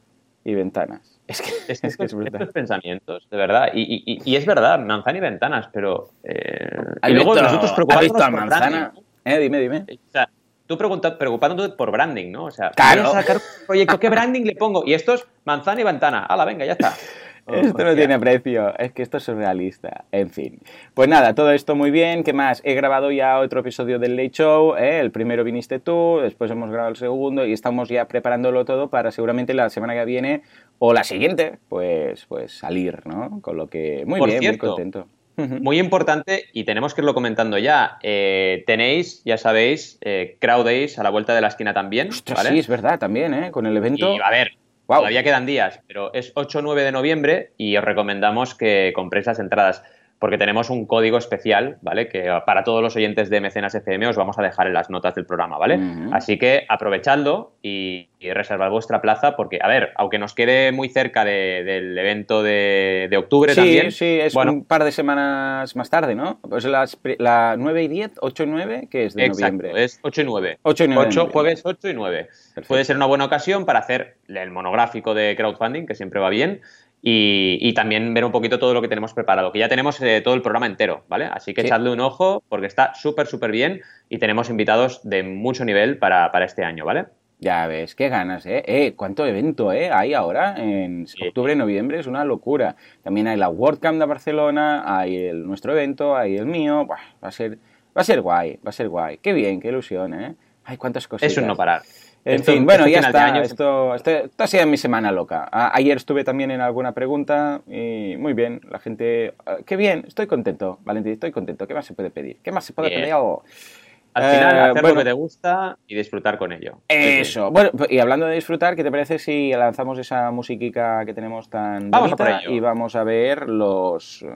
y 0.43 0.53
ventanas. 0.55 1.13
Es 1.27 1.41
que 1.41 1.49
Es 1.49 1.65
que 1.65 1.71
es, 1.73 1.81
que 1.81 1.87
es 1.87 1.93
estos, 1.93 2.13
brutal. 2.13 2.41
estos 2.41 2.53
pensamientos, 2.53 3.27
de 3.29 3.35
verdad. 3.37 3.67
Y, 3.73 3.81
y- 3.81 4.03
y- 4.13 4.21
y 4.31 4.35
es 4.37 4.45
verdad, 4.45 4.79
manzana 4.79 5.17
y 5.17 5.21
ventanas, 5.21 5.67
pero. 5.73 6.09
eh, 6.23 6.69
¿Has 7.01 7.09
y 7.11 7.13
luego 7.13 7.31
visto- 7.31 7.43
nosotros 7.43 7.71
¿Has 7.71 7.75
preocupándonos 7.75 8.21
por 8.23 8.31
manzana? 8.31 8.69
branding, 8.69 9.01
Eh, 9.25 9.37
dime, 9.39 9.59
dime. 9.59 9.85
O 10.07 10.11
sea, 10.11 10.29
tú 10.65 10.77
preocupándote 10.77 11.75
por 11.75 11.91
branding, 11.91 12.31
¿no? 12.31 12.45
O 12.45 12.51
sea, 12.51 12.71
Claro. 12.71 13.11
sacar 13.11 13.35
un 13.37 13.41
proyecto, 13.67 13.99
¿qué 13.99 14.09
branding 14.09 14.43
le 14.43 14.55
pongo? 14.55 14.83
Y 14.85 14.93
esto 14.93 15.15
es 15.15 15.27
manzana 15.43 15.81
y 15.81 15.83
ventana. 15.83 16.25
¡Hala, 16.25 16.45
venga, 16.45 16.63
ya 16.65 16.71
está! 16.73 16.93
Esto 17.47 17.83
no 17.83 17.95
tiene 17.95 18.19
precio, 18.19 18.77
es 18.77 18.91
que 18.91 19.01
esto 19.03 19.17
es 19.17 19.23
surrealista. 19.23 20.05
En 20.11 20.29
fin. 20.29 20.59
Pues 20.93 21.07
nada, 21.07 21.33
todo 21.33 21.51
esto 21.51 21.75
muy 21.75 21.91
bien. 21.91 22.23
¿Qué 22.23 22.33
más? 22.33 22.61
He 22.65 22.73
grabado 22.73 23.11
ya 23.11 23.39
otro 23.39 23.61
episodio 23.61 23.99
del 23.99 24.15
Late 24.15 24.31
Show. 24.31 24.75
¿eh? 24.75 24.99
El 24.99 25.11
primero 25.11 25.43
viniste 25.43 25.79
tú, 25.79 26.19
después 26.21 26.51
hemos 26.51 26.69
grabado 26.69 26.89
el 26.89 26.97
segundo 26.97 27.45
y 27.45 27.53
estamos 27.53 27.89
ya 27.89 28.07
preparándolo 28.07 28.65
todo 28.65 28.89
para 28.89 29.11
seguramente 29.11 29.53
la 29.53 29.69
semana 29.69 29.93
que 29.93 30.05
viene 30.05 30.41
o 30.79 30.93
la 30.93 31.03
siguiente, 31.03 31.57
pues, 31.69 32.25
pues 32.25 32.51
salir, 32.51 33.05
¿no? 33.05 33.39
Con 33.41 33.57
lo 33.57 33.67
que 33.67 34.03
muy 34.05 34.19
Por 34.19 34.29
bien, 34.29 34.39
muy 34.39 34.45
cierto, 34.47 34.67
contento. 34.67 35.07
Ujú. 35.37 35.61
Muy 35.61 35.77
importante, 35.77 36.45
y 36.51 36.63
tenemos 36.63 36.95
que 36.95 37.01
irlo 37.01 37.13
comentando 37.13 37.59
ya. 37.59 37.99
eh, 38.01 38.63
tenéis, 38.65 39.21
ya 39.23 39.37
sabéis, 39.37 39.99
eh, 40.01 40.35
Crowd 40.39 40.65
Days 40.65 40.97
a 40.97 41.03
la 41.03 41.11
vuelta 41.11 41.35
de 41.35 41.41
la 41.41 41.47
esquina 41.49 41.73
también. 41.75 42.09
Ostras, 42.09 42.39
¿vale? 42.39 42.49
sí, 42.49 42.59
es 42.59 42.67
verdad, 42.67 42.97
también, 42.97 43.33
¿eh? 43.35 43.51
Con 43.51 43.67
el 43.67 43.77
evento. 43.77 44.15
Y 44.15 44.19
a 44.19 44.31
ver, 44.31 44.53
Guau. 44.87 45.01
todavía 45.01 45.23
quedan 45.23 45.45
días, 45.45 45.81
pero 45.85 46.13
es 46.13 46.31
8 46.35 46.59
o 46.59 46.61
9 46.61 46.83
de 46.83 46.91
noviembre 46.93 47.51
y 47.57 47.75
os 47.75 47.83
recomendamos 47.83 48.55
que 48.55 48.93
compréis 48.95 49.27
las 49.27 49.39
entradas 49.39 49.83
porque 50.19 50.37
tenemos 50.39 50.69
un 50.71 50.87
código 50.87 51.17
especial, 51.19 51.77
¿vale? 51.81 52.07
Que 52.09 52.31
para 52.45 52.63
todos 52.63 52.81
los 52.81 52.95
oyentes 52.95 53.29
de 53.29 53.39
Mecenas 53.39 53.75
FM 53.75 54.07
os 54.07 54.15
vamos 54.15 54.39
a 54.39 54.41
dejar 54.41 54.65
en 54.67 54.73
las 54.73 54.89
notas 54.89 55.13
del 55.13 55.25
programa, 55.27 55.57
¿vale? 55.59 55.77
Ujú. 55.77 56.09
Así 56.13 56.39
que 56.39 56.65
aprovechadlo 56.67 57.51
y, 57.61 58.09
y 58.19 58.31
reservad 58.31 58.71
vuestra 58.71 58.99
plaza 59.01 59.35
porque, 59.35 59.59
a 59.61 59.67
ver, 59.67 59.91
aunque 59.95 60.17
nos 60.17 60.33
quede 60.33 60.71
muy 60.71 60.89
cerca 60.89 61.23
de- 61.23 61.63
del 61.63 61.95
evento 61.97 62.41
de, 62.41 63.07
de 63.11 63.17
octubre 63.17 63.51
Sí, 63.53 63.59
también. 63.61 63.91
sí, 63.91 64.19
es 64.19 64.33
bueno, 64.33 64.53
un 64.53 64.65
par 64.65 64.83
de 64.83 64.91
semanas 64.91 65.75
más 65.75 65.89
tarde, 65.89 66.15
¿no? 66.15 66.39
Pues 66.41 66.65
las, 66.65 66.97
la 67.19 67.55
9 67.57 67.83
y 67.83 67.87
10, 67.87 68.11
8 68.19 68.43
y 68.43 68.47
9, 68.47 68.87
que 68.89 69.05
es 69.05 69.13
de 69.13 69.25
Exacto, 69.25 69.57
noviembre. 69.57 69.83
es 69.83 69.99
8 70.01 70.21
y 70.21 70.25
9. 70.25 70.57
8 70.63 70.83
y 70.83 70.87
9 70.87 71.01
de 71.03 71.07
8, 71.09 71.15
noviembre. 71.19 71.33
jueves 71.33 71.61
8 71.63 71.89
y 71.89 71.93
9. 71.93 72.23
Perfecto. 72.55 72.67
Puede 72.67 72.85
ser 72.85 72.95
una 72.95 73.05
buena 73.05 73.25
ocasión 73.25 73.65
para 73.65 73.79
hacer 73.79 74.15
el 74.27 74.49
monográfico 74.49 75.13
de 75.13 75.35
crowdfunding, 75.37 75.85
que 75.85 75.93
siempre 75.95 76.19
va 76.19 76.29
bien, 76.29 76.61
y, 77.01 77.57
y 77.61 77.73
también 77.73 78.13
ver 78.13 78.25
un 78.25 78.31
poquito 78.31 78.59
todo 78.59 78.73
lo 78.73 78.81
que 78.81 78.87
tenemos 78.87 79.13
preparado, 79.13 79.51
que 79.51 79.59
ya 79.59 79.69
tenemos 79.69 80.01
eh, 80.01 80.21
todo 80.21 80.33
el 80.33 80.41
programa 80.41 80.65
entero, 80.65 81.03
¿vale? 81.07 81.25
Así 81.25 81.53
que 81.53 81.61
Sí. 81.61 81.67
echadle 81.67 81.91
un 81.91 81.99
ojo 81.99 82.43
porque 82.49 82.67
está 82.67 82.93
súper, 82.95 83.27
súper 83.27 83.51
bien 83.51 83.81
y 84.09 84.17
tenemos 84.17 84.49
invitados 84.49 85.01
de 85.07 85.23
mucho 85.23 85.63
nivel 85.65 85.97
para, 85.99 86.31
para 86.31 86.45
este 86.45 86.63
año, 86.63 86.85
¿vale? 86.85 87.05
Ya 87.39 87.67
ves, 87.67 87.93
qué 87.93 88.09
ganas, 88.09 88.47
¿eh? 88.47 88.63
¿eh? 88.65 88.93
¿Cuánto 88.95 89.23
evento, 89.23 89.71
eh? 89.71 89.91
Hay 89.91 90.15
ahora 90.15 90.55
en 90.57 91.05
Sí. 91.05 91.27
octubre, 91.27 91.55
noviembre, 91.55 91.99
es 91.99 92.07
una 92.07 92.25
locura. 92.25 92.75
También 93.03 93.27
hay 93.27 93.37
la 93.37 93.49
WordCamp 93.49 93.99
de 93.99 94.05
Barcelona, 94.07 94.83
hay 94.99 95.15
el, 95.17 95.45
nuestro 95.45 95.71
evento, 95.73 96.15
hay 96.17 96.35
el 96.35 96.47
mío. 96.47 96.83
Buah, 96.87 96.97
va 97.23 97.27
a 97.27 97.31
ser, 97.31 97.59
va 97.95 98.01
a 98.01 98.03
ser 98.03 98.21
guay, 98.21 98.57
va 98.65 98.69
a 98.69 98.71
ser 98.71 98.89
guay. 98.89 99.19
Qué 99.19 99.33
bien, 99.33 99.59
qué 99.61 99.67
ilusión, 99.67 100.15
¿eh? 100.19 100.35
Hay 100.65 100.77
cuántas 100.77 101.07
cosas. 101.07 101.31
Es 101.31 101.37
un 101.37 101.45
no 101.45 101.55
parar. 101.55 101.83
En 102.25 102.43
fin, 102.43 102.65
bueno, 102.65 102.85
este 102.85 102.99
ya 103.01 103.07
está. 103.07 103.25
año- 103.25 103.41
Esto, 103.41 103.95
esto, 103.95 104.11
esto 104.11 104.43
ha 104.43 104.47
sido 104.47 104.65
mi 104.67 104.77
semana 104.77 105.11
loca. 105.11 105.47
Ayer 105.51 105.95
estuve 105.97 106.23
también 106.25 106.51
en 106.51 106.59
alguna 106.61 106.91
pregunta 106.93 107.61
y 107.67 108.15
muy 108.17 108.33
bien. 108.33 108.59
La 108.69 108.79
gente. 108.79 109.33
ah, 109.45 109.57
Qué 109.65 109.75
bien, 109.77 110.03
estoy 110.07 110.27
contento, 110.27 110.79
Valentín, 110.83 111.13
estoy 111.13 111.31
contento. 111.31 111.67
¿Qué 111.67 111.73
más 111.73 111.85
se 111.85 111.93
puede 111.93 112.09
pedir? 112.09 112.37
¿Qué 112.43 112.51
más 112.51 112.65
se 112.65 112.73
puede 112.73 112.89
Bien. 112.89 113.01
pedir? 113.01 113.13
Al 113.13 114.23
Eh, 114.23 114.35
final, 114.35 114.59
hacer 114.71 114.81
bueno. 114.81 114.87
lo 114.95 114.95
que 115.01 115.05
te 115.05 115.11
gusta 115.13 115.77
y 115.87 115.95
disfrutar 115.95 116.37
con 116.39 116.51
ello. 116.51 116.79
Eso. 116.87 117.51
Bueno, 117.51 117.69
y 117.87 117.99
hablando 117.99 118.25
de 118.25 118.33
disfrutar, 118.35 118.75
¿qué 118.75 118.83
te 118.83 118.89
parece 118.89 119.19
si 119.19 119.51
lanzamos 119.51 119.99
esa 119.99 120.31
musiquica 120.31 121.05
que 121.05 121.13
tenemos 121.13 121.49
tan 121.51 121.91
Vamos 121.91 122.11
bonita 122.11 122.41
y 122.49 122.59
vamos 122.59 122.95
a 122.95 123.03
ver 123.03 123.47
los, 123.47 124.23
eh, 124.23 124.27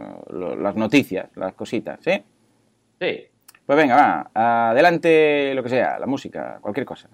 las 0.60 0.76
noticias, 0.76 1.30
las 1.36 1.54
cositas, 1.56 2.00
¿sí? 2.02 2.12
Sí. 3.02 3.26
Pues 3.66 3.78
venga, 3.78 3.96
va, 4.36 4.70
adelante 4.70 5.54
lo 5.56 5.64
que 5.64 5.70
sea, 5.70 5.98
la 5.98 6.06
música, 6.06 6.60
cualquier 6.62 6.86
cosa. 6.86 7.10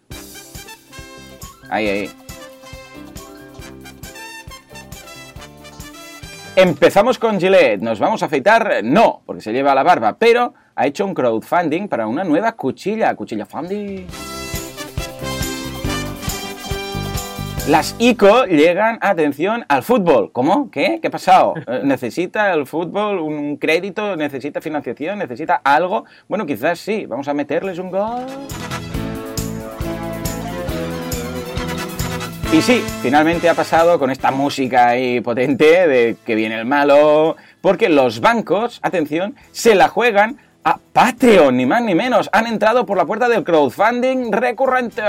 Ahí, 1.69 1.87
ahí. 1.87 2.09
Empezamos 6.55 7.19
con 7.19 7.39
Gillette. 7.39 7.81
¿Nos 7.81 7.99
vamos 7.99 8.23
a 8.23 8.25
afeitar? 8.25 8.83
No, 8.83 9.21
porque 9.25 9.41
se 9.41 9.53
lleva 9.53 9.75
la 9.75 9.83
barba, 9.83 10.17
pero 10.17 10.55
ha 10.75 10.87
hecho 10.87 11.05
un 11.05 11.13
crowdfunding 11.13 11.87
para 11.87 12.07
una 12.07 12.23
nueva 12.23 12.53
cuchilla, 12.53 13.13
cuchilla 13.15 13.45
funding. 13.45 14.07
Las 17.67 17.95
ICO 17.99 18.45
llegan, 18.45 18.97
atención, 19.01 19.65
al 19.67 19.83
fútbol. 19.83 20.31
¿Cómo? 20.31 20.71
¿Qué? 20.71 20.99
¿Qué 21.01 21.09
ha 21.09 21.11
pasado? 21.11 21.53
Eh, 21.67 21.81
¿Necesita 21.83 22.53
el 22.53 22.65
fútbol 22.65 23.19
un 23.19 23.57
crédito? 23.57 24.15
¿Necesita 24.15 24.61
financiación? 24.61 25.19
¿Necesita 25.19 25.61
algo? 25.63 26.05
Bueno, 26.29 26.45
quizás 26.45 26.79
sí. 26.79 27.05
Vamos 27.05 27.27
a 27.27 27.33
meterles 27.33 27.77
un 27.77 27.91
gol. 27.91 28.25
Y 32.53 32.61
sí, 32.61 32.81
finalmente 33.01 33.49
ha 33.49 33.53
pasado 33.53 33.99
con 33.99 34.09
esta 34.09 34.31
música 34.31 34.87
ahí 34.89 35.19
potente 35.21 35.87
de 35.87 36.15
que 36.25 36.33
viene 36.33 36.55
el 36.57 36.65
malo, 36.65 37.35
porque 37.61 37.89
los 37.89 38.21
bancos, 38.21 38.79
atención, 38.81 39.35
se 39.51 39.75
la 39.75 39.89
juegan 39.89 40.37
a 40.63 40.77
Patreon, 40.93 41.55
ni 41.57 41.65
más 41.65 41.81
ni 41.83 41.93
menos. 41.93 42.29
Han 42.31 42.47
entrado 42.47 42.85
por 42.85 42.97
la 42.97 43.05
puerta 43.05 43.27
del 43.27 43.43
crowdfunding 43.43 44.31
recurrente. 44.31 45.01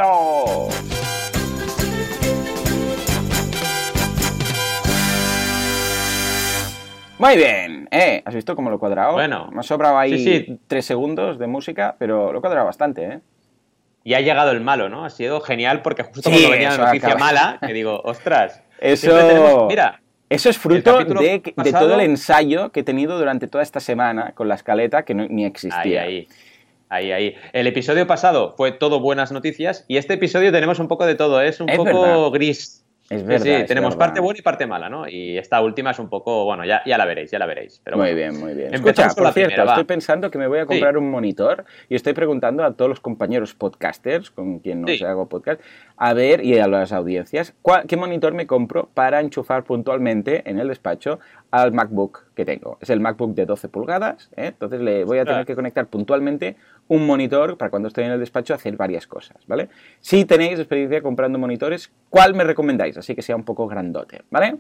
Muy 7.18 7.36
bien, 7.36 7.88
¿eh? 7.90 8.22
¿Has 8.24 8.34
visto 8.34 8.54
cómo 8.54 8.70
lo 8.70 8.76
he 8.76 8.78
cuadrado? 8.78 9.14
Bueno. 9.14 9.48
Me 9.52 9.60
ha 9.60 9.62
sobrado 9.64 9.98
ahí 9.98 10.18
Sí, 10.18 10.44
sí. 10.46 10.60
tres 10.68 10.84
segundos 10.86 11.38
de 11.38 11.48
música, 11.48 11.96
pero 11.98 12.32
lo 12.32 12.38
he 12.38 12.40
cuadrado 12.40 12.66
bastante, 12.66 13.04
¿eh? 13.04 13.20
Y 14.08 14.14
ha 14.14 14.22
llegado 14.22 14.52
el 14.52 14.62
malo, 14.62 14.88
¿no? 14.88 15.04
Ha 15.04 15.10
sido 15.10 15.38
genial 15.42 15.82
porque 15.82 16.02
justo 16.02 16.22
Sí, 16.22 16.30
cuando 16.30 16.48
venía 16.52 16.68
eso 16.70 16.78
la 16.80 16.86
noticia 16.86 17.08
acaba. 17.10 17.20
mala, 17.26 17.58
que 17.66 17.74
digo, 17.74 18.00
ostras, 18.04 18.62
Eso- 18.80 19.02
siempre 19.10 19.34
tenemos- 19.34 19.66
mira, 19.68 20.00
Eso 20.30 20.48
es 20.48 20.56
fruto 20.56 20.98
de, 20.98 21.40
todo 21.72 21.94
el 21.94 22.00
ensayo 22.00 22.72
que 22.72 22.80
he 22.80 22.82
tenido 22.84 23.18
durante 23.18 23.48
toda 23.48 23.62
esta 23.62 23.80
semana 23.80 24.32
con 24.34 24.48
la 24.48 24.54
escaleta 24.54 25.02
que 25.04 25.12
no- 25.12 25.26
ni 25.28 25.42
ahí, 25.44 25.48
existía. 25.50 26.02
ahí, 26.04 26.26
ahí, 26.88 27.12
ahí. 27.12 27.34
El 27.52 27.66
episodio 27.66 28.06
pasado 28.06 28.54
fue 28.56 28.72
todo 28.72 28.98
buenas 29.00 29.30
noticias 29.30 29.84
y 29.88 29.98
este 29.98 30.14
episodio 30.14 30.52
tenemos 30.52 30.78
un 30.78 30.88
poco 30.88 31.04
de 31.04 31.14
todo, 31.14 31.42
¿eh? 31.42 31.48
es 31.48 31.60
un 31.60 31.68
Es 31.68 31.76
poco 31.76 32.00
verdad. 32.00 32.30
gris. 32.30 32.86
Es 33.10 33.24
verdad. 33.24 33.42
sí, 33.44 33.50
es 33.50 33.66
tenemos 33.66 33.94
verdad. 33.94 34.06
parte 34.06 34.20
buena 34.20 34.38
y 34.38 34.42
parte 34.42 34.66
mala, 34.66 34.88
¿no? 34.90 35.08
Y 35.08 35.38
esta 35.38 35.62
última 35.62 35.92
es 35.92 35.98
un 35.98 36.08
poco, 36.10 36.44
bueno, 36.44 36.64
ya, 36.66 36.82
ya 36.84 36.98
la 36.98 37.06
veréis, 37.06 37.30
ya 37.30 37.38
la 37.38 37.46
veréis. 37.46 37.80
Pero 37.82 37.96
muy 37.96 38.12
bueno. 38.12 38.16
bien, 38.16 38.38
muy 38.40 38.52
bien. 38.54 38.74
Empezamos 38.74 38.98
Escucha, 38.98 39.14
por 39.14 39.24
la 39.24 39.32
cierto, 39.32 39.48
primera, 39.54 39.70
estoy 39.72 39.84
pensando 39.84 40.30
que 40.30 40.38
me 40.38 40.46
voy 40.46 40.58
a 40.58 40.66
comprar 40.66 40.98
un 40.98 41.10
monitor 41.10 41.64
y 41.88 41.94
estoy 41.94 42.12
preguntando 42.12 42.62
a 42.64 42.74
todos 42.74 42.88
los 42.90 43.00
compañeros 43.00 43.54
podcasters 43.54 44.30
con 44.30 44.58
quien 44.58 44.82
nos 44.82 44.90
Sí. 44.98 45.04
hago 45.04 45.28
podcast, 45.28 45.60
a 45.96 46.12
ver, 46.12 46.44
y 46.44 46.58
a 46.58 46.66
las 46.68 46.92
audiencias, 46.92 47.54
¿cuál- 47.62 47.86
¿qué 47.86 47.96
monitor 47.96 48.34
me 48.34 48.46
compro 48.46 48.90
para 48.92 49.20
enchufar 49.20 49.64
puntualmente 49.64 50.42
en 50.48 50.58
el 50.58 50.68
despacho 50.68 51.18
al 51.50 51.72
MacBook 51.72 52.24
que 52.38 52.45
tengo? 52.45 52.78
Es 52.80 52.88
el 52.88 53.00
MacBook 53.00 53.35
de 53.35 53.47
12 53.47 53.68
pulgadas, 53.68 54.30
¿eh? 54.37 54.47
entonces 54.47 54.80
le 54.80 55.02
voy 55.02 55.18
a 55.18 55.25
tener 55.25 55.45
que 55.45 55.57
conectar 55.57 55.88
puntualmente 55.88 56.54
un 56.87 57.04
monitor 57.04 57.59
para 57.59 57.68
cuando 57.68 57.88
estoy 57.88 58.04
en 58.04 58.12
el 58.12 58.21
despacho 58.21 58.54
hacer 58.54 58.76
varias 58.76 59.09
cosas, 59.09 59.37
¿vale? 59.49 59.68
Si 60.00 60.25
tenéis 60.25 60.61
experiencia 60.61 61.02
comprando 61.02 61.37
monitores, 61.37 61.90
¿cuál 62.09 62.35
me 62.35 62.45
recomendáis? 62.45 62.97
Así 62.97 63.16
que 63.16 63.23
sea 63.23 63.35
un 63.35 63.42
poco 63.42 63.66
grandote, 63.66 64.23
¿vale? 64.30 64.57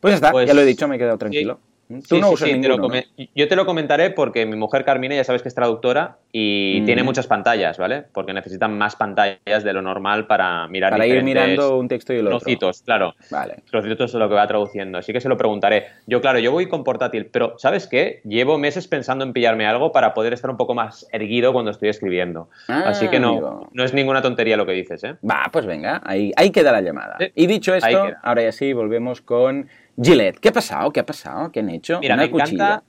Pues 0.00 0.10
ya 0.10 0.14
está, 0.16 0.32
Pues, 0.32 0.48
ya 0.48 0.54
lo 0.54 0.62
he 0.62 0.64
dicho, 0.64 0.88
me 0.88 0.96
he 0.96 0.98
quedado 0.98 1.16
tranquilo. 1.16 1.60
Tú 2.00 2.16
Sí, 2.16 2.20
no 2.20 2.28
sí, 2.28 2.34
usas 2.34 2.48
sí, 2.48 2.54
te 2.60 2.68
ninguno, 2.68 2.88
lo 2.88 3.26
Yo 3.34 3.48
te 3.48 3.56
lo 3.56 3.66
comentaré 3.66 4.10
porque 4.10 4.46
mi 4.46 4.56
mujer 4.56 4.84
Carmina 4.84 5.14
ya 5.14 5.24
sabes 5.24 5.42
que 5.42 5.48
es 5.48 5.54
traductora 5.54 6.16
y 6.32 6.78
Mm. 6.80 6.84
tiene 6.86 7.02
muchas 7.02 7.26
pantallas, 7.26 7.76
¿vale? 7.78 8.04
Porque 8.12 8.32
necesitan 8.32 8.76
más 8.78 8.96
pantallas 8.96 9.64
de 9.64 9.72
lo 9.72 9.82
normal 9.82 10.26
para 10.26 10.66
mirar 10.68 10.90
Para 10.92 11.06
ir 11.06 11.22
mirando 11.22 11.78
un 11.78 11.88
texto 11.88 12.12
y 12.12 12.16
el 12.18 12.26
otro. 12.26 12.38
trocitos, 12.40 12.82
claro. 12.82 13.14
Vale. 13.30 13.56
Trocitos 13.70 14.12
de 14.12 14.18
lo 14.18 14.28
que 14.28 14.34
va 14.34 14.46
traduciendo. 14.46 14.98
Así 14.98 15.12
que 15.12 15.20
se 15.20 15.28
lo 15.28 15.36
preguntaré. 15.36 15.86
Yo, 16.06 16.20
claro, 16.20 16.38
yo 16.38 16.52
voy 16.52 16.68
con 16.68 16.84
portátil, 16.84 17.26
pero 17.26 17.54
¿sabes 17.58 17.86
qué? 17.86 18.20
Llevo 18.24 18.58
meses 18.58 18.88
pensando 18.88 19.24
en 19.24 19.32
pillarme 19.32 19.66
algo 19.66 19.92
para 19.92 20.14
poder 20.14 20.32
estar 20.32 20.50
un 20.50 20.56
poco 20.56 20.74
más 20.74 21.06
erguido 21.12 21.52
cuando 21.52 21.70
estoy 21.70 21.88
escribiendo. 21.90 22.48
Ah, 22.68 22.84
Así 22.86 23.08
que 23.08 23.20
no, 23.20 23.30
amigo. 23.30 23.68
no 23.72 23.84
es 23.84 23.92
ninguna 23.94 24.22
tontería 24.22 24.56
lo 24.56 24.64
que 24.66 24.72
dices, 24.72 25.04
¿eh? 25.04 25.16
Va, 25.28 25.44
pues 25.52 25.66
venga, 25.66 26.00
ahí, 26.04 26.32
ahí 26.36 26.50
queda 26.50 26.72
la 26.72 26.80
llamada. 26.80 27.16
Y 27.34 27.46
dicho 27.46 27.74
esto, 27.74 28.10
ahora 28.22 28.42
ya 28.42 28.52
sí, 28.52 28.72
volvemos 28.72 29.20
con 29.20 29.68
Gillette. 30.00 30.38
¿Qué 30.40 30.48
ha 30.48 30.52
pasado? 30.52 30.92
¿Qué 30.92 31.00
ha 31.00 31.06
pasado? 31.06 31.50
¿Qué 31.52 31.60
han 31.60 31.70
hecho? 31.70 32.00
Mira, 32.00 32.14
Una 32.14 32.22
me 32.24 32.28
encanta, 32.28 32.44
cuchilla. 32.44 32.82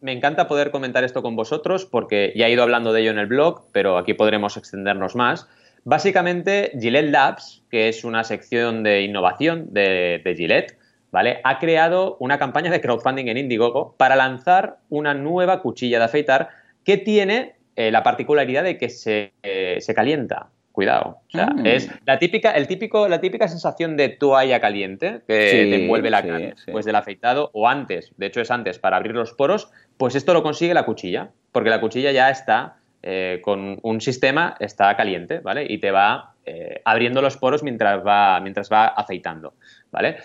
me 0.00 0.12
encanta 0.12 0.46
poder 0.48 0.70
comentar 0.70 1.04
esto 1.04 1.22
con 1.22 1.36
vosotros 1.36 1.86
porque 1.86 2.32
ya 2.36 2.46
he 2.46 2.52
ido 2.52 2.62
hablando 2.62 2.92
de 2.92 3.00
ello 3.02 3.10
en 3.10 3.18
el 3.18 3.26
blog, 3.26 3.66
pero 3.72 3.96
aquí 3.98 4.14
podremos 4.14 4.56
extendernos 4.56 5.14
más. 5.16 5.48
Básicamente, 5.84 6.72
Gillette 6.80 7.10
Labs, 7.10 7.62
que 7.70 7.88
es 7.88 8.04
una 8.04 8.24
sección 8.24 8.82
de 8.82 9.02
innovación 9.02 9.72
de, 9.72 10.20
de 10.24 10.34
Gillette, 10.34 10.78
¿vale? 11.10 11.40
Ha 11.44 11.58
creado 11.58 12.16
una 12.20 12.38
campaña 12.38 12.70
de 12.70 12.80
crowdfunding 12.80 13.26
en 13.28 13.36
Indiegogo 13.36 13.94
para 13.98 14.16
lanzar 14.16 14.78
una 14.88 15.14
nueva 15.14 15.60
cuchilla 15.60 15.98
de 15.98 16.04
afeitar 16.06 16.48
que 16.84 16.96
tiene 16.96 17.56
eh, 17.76 17.90
la 17.90 18.02
particularidad 18.02 18.64
de 18.64 18.78
que 18.78 18.88
se, 18.88 19.32
eh, 19.42 19.78
se 19.80 19.94
calienta. 19.94 20.48
Cuidado. 20.74 21.18
O 21.28 21.30
sea, 21.30 21.46
Mm. 21.46 21.66
es 21.66 21.88
la 22.04 22.18
típica, 22.18 22.50
el 22.50 22.66
típico, 22.66 23.06
la 23.06 23.20
típica 23.20 23.46
sensación 23.46 23.96
de 23.96 24.08
toalla 24.08 24.60
caliente 24.60 25.20
que 25.28 25.48
Sí, 25.50 25.56
te 25.70 25.82
envuelve 25.84 26.10
la 26.10 26.20
sí, 26.22 26.26
cara 26.28 26.52
sí. 26.56 26.72
pues 26.72 26.84
del 26.84 26.96
afeitado 26.96 27.50
o 27.54 27.68
antes, 27.68 28.10
de 28.16 28.26
hecho 28.26 28.40
es 28.40 28.50
antes 28.50 28.80
para 28.80 28.96
abrir 28.96 29.14
los 29.14 29.34
poros, 29.34 29.70
pues 29.96 30.16
esto 30.16 30.32
lo 30.34 30.42
consigue 30.42 30.74
la 30.74 30.82
cuchilla, 30.84 31.30
porque 31.52 31.70
la 31.70 31.80
cuchilla 31.80 32.10
ya 32.10 32.28
está 32.28 32.78
eh, 33.04 33.40
con 33.44 33.78
un 33.82 34.00
sistema, 34.00 34.56
está 34.58 34.96
caliente, 34.96 35.38
¿vale? 35.38 35.64
Y 35.68 35.78
te 35.78 35.92
va 35.92 36.32
eh, 36.44 36.80
abriendo 36.84 37.22
los 37.22 37.36
poros 37.36 37.62
mientras 37.62 38.04
va, 38.04 38.40
mientras 38.40 38.68
va 38.68 38.86
afeitando, 38.88 39.54
¿vale? 39.92 40.16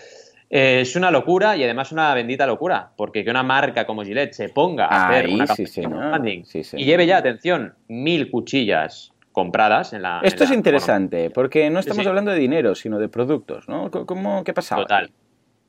Eh, 0.50 0.80
es 0.80 0.96
una 0.96 1.12
locura 1.12 1.56
y 1.56 1.62
además 1.62 1.92
una 1.92 2.12
bendita 2.12 2.44
locura, 2.44 2.90
porque 2.96 3.22
que 3.22 3.30
una 3.30 3.44
marca 3.44 3.86
como 3.86 4.02
Gillette 4.02 4.32
se 4.32 4.48
ponga 4.48 4.86
a 4.86 5.10
hacer 5.10 5.28
una 5.28 5.46
campaña 5.46 6.42
y 6.72 6.84
lleve 6.84 7.06
ya, 7.06 7.18
atención, 7.18 7.74
mil 7.86 8.32
cuchillas 8.32 9.12
compradas 9.32 9.92
en 9.92 10.02
la... 10.02 10.20
Esto 10.22 10.44
en 10.44 10.50
es 10.50 10.56
interesante, 10.56 11.30
porque 11.30 11.70
no 11.70 11.80
estamos 11.80 12.02
sí. 12.02 12.08
hablando 12.08 12.30
de 12.32 12.38
dinero, 12.38 12.74
sino 12.74 12.98
de 12.98 13.08
productos, 13.08 13.68
¿no? 13.68 13.90
¿Cómo, 13.90 14.44
¿Qué 14.44 14.52
pasa? 14.52 14.76
Total. 14.76 15.10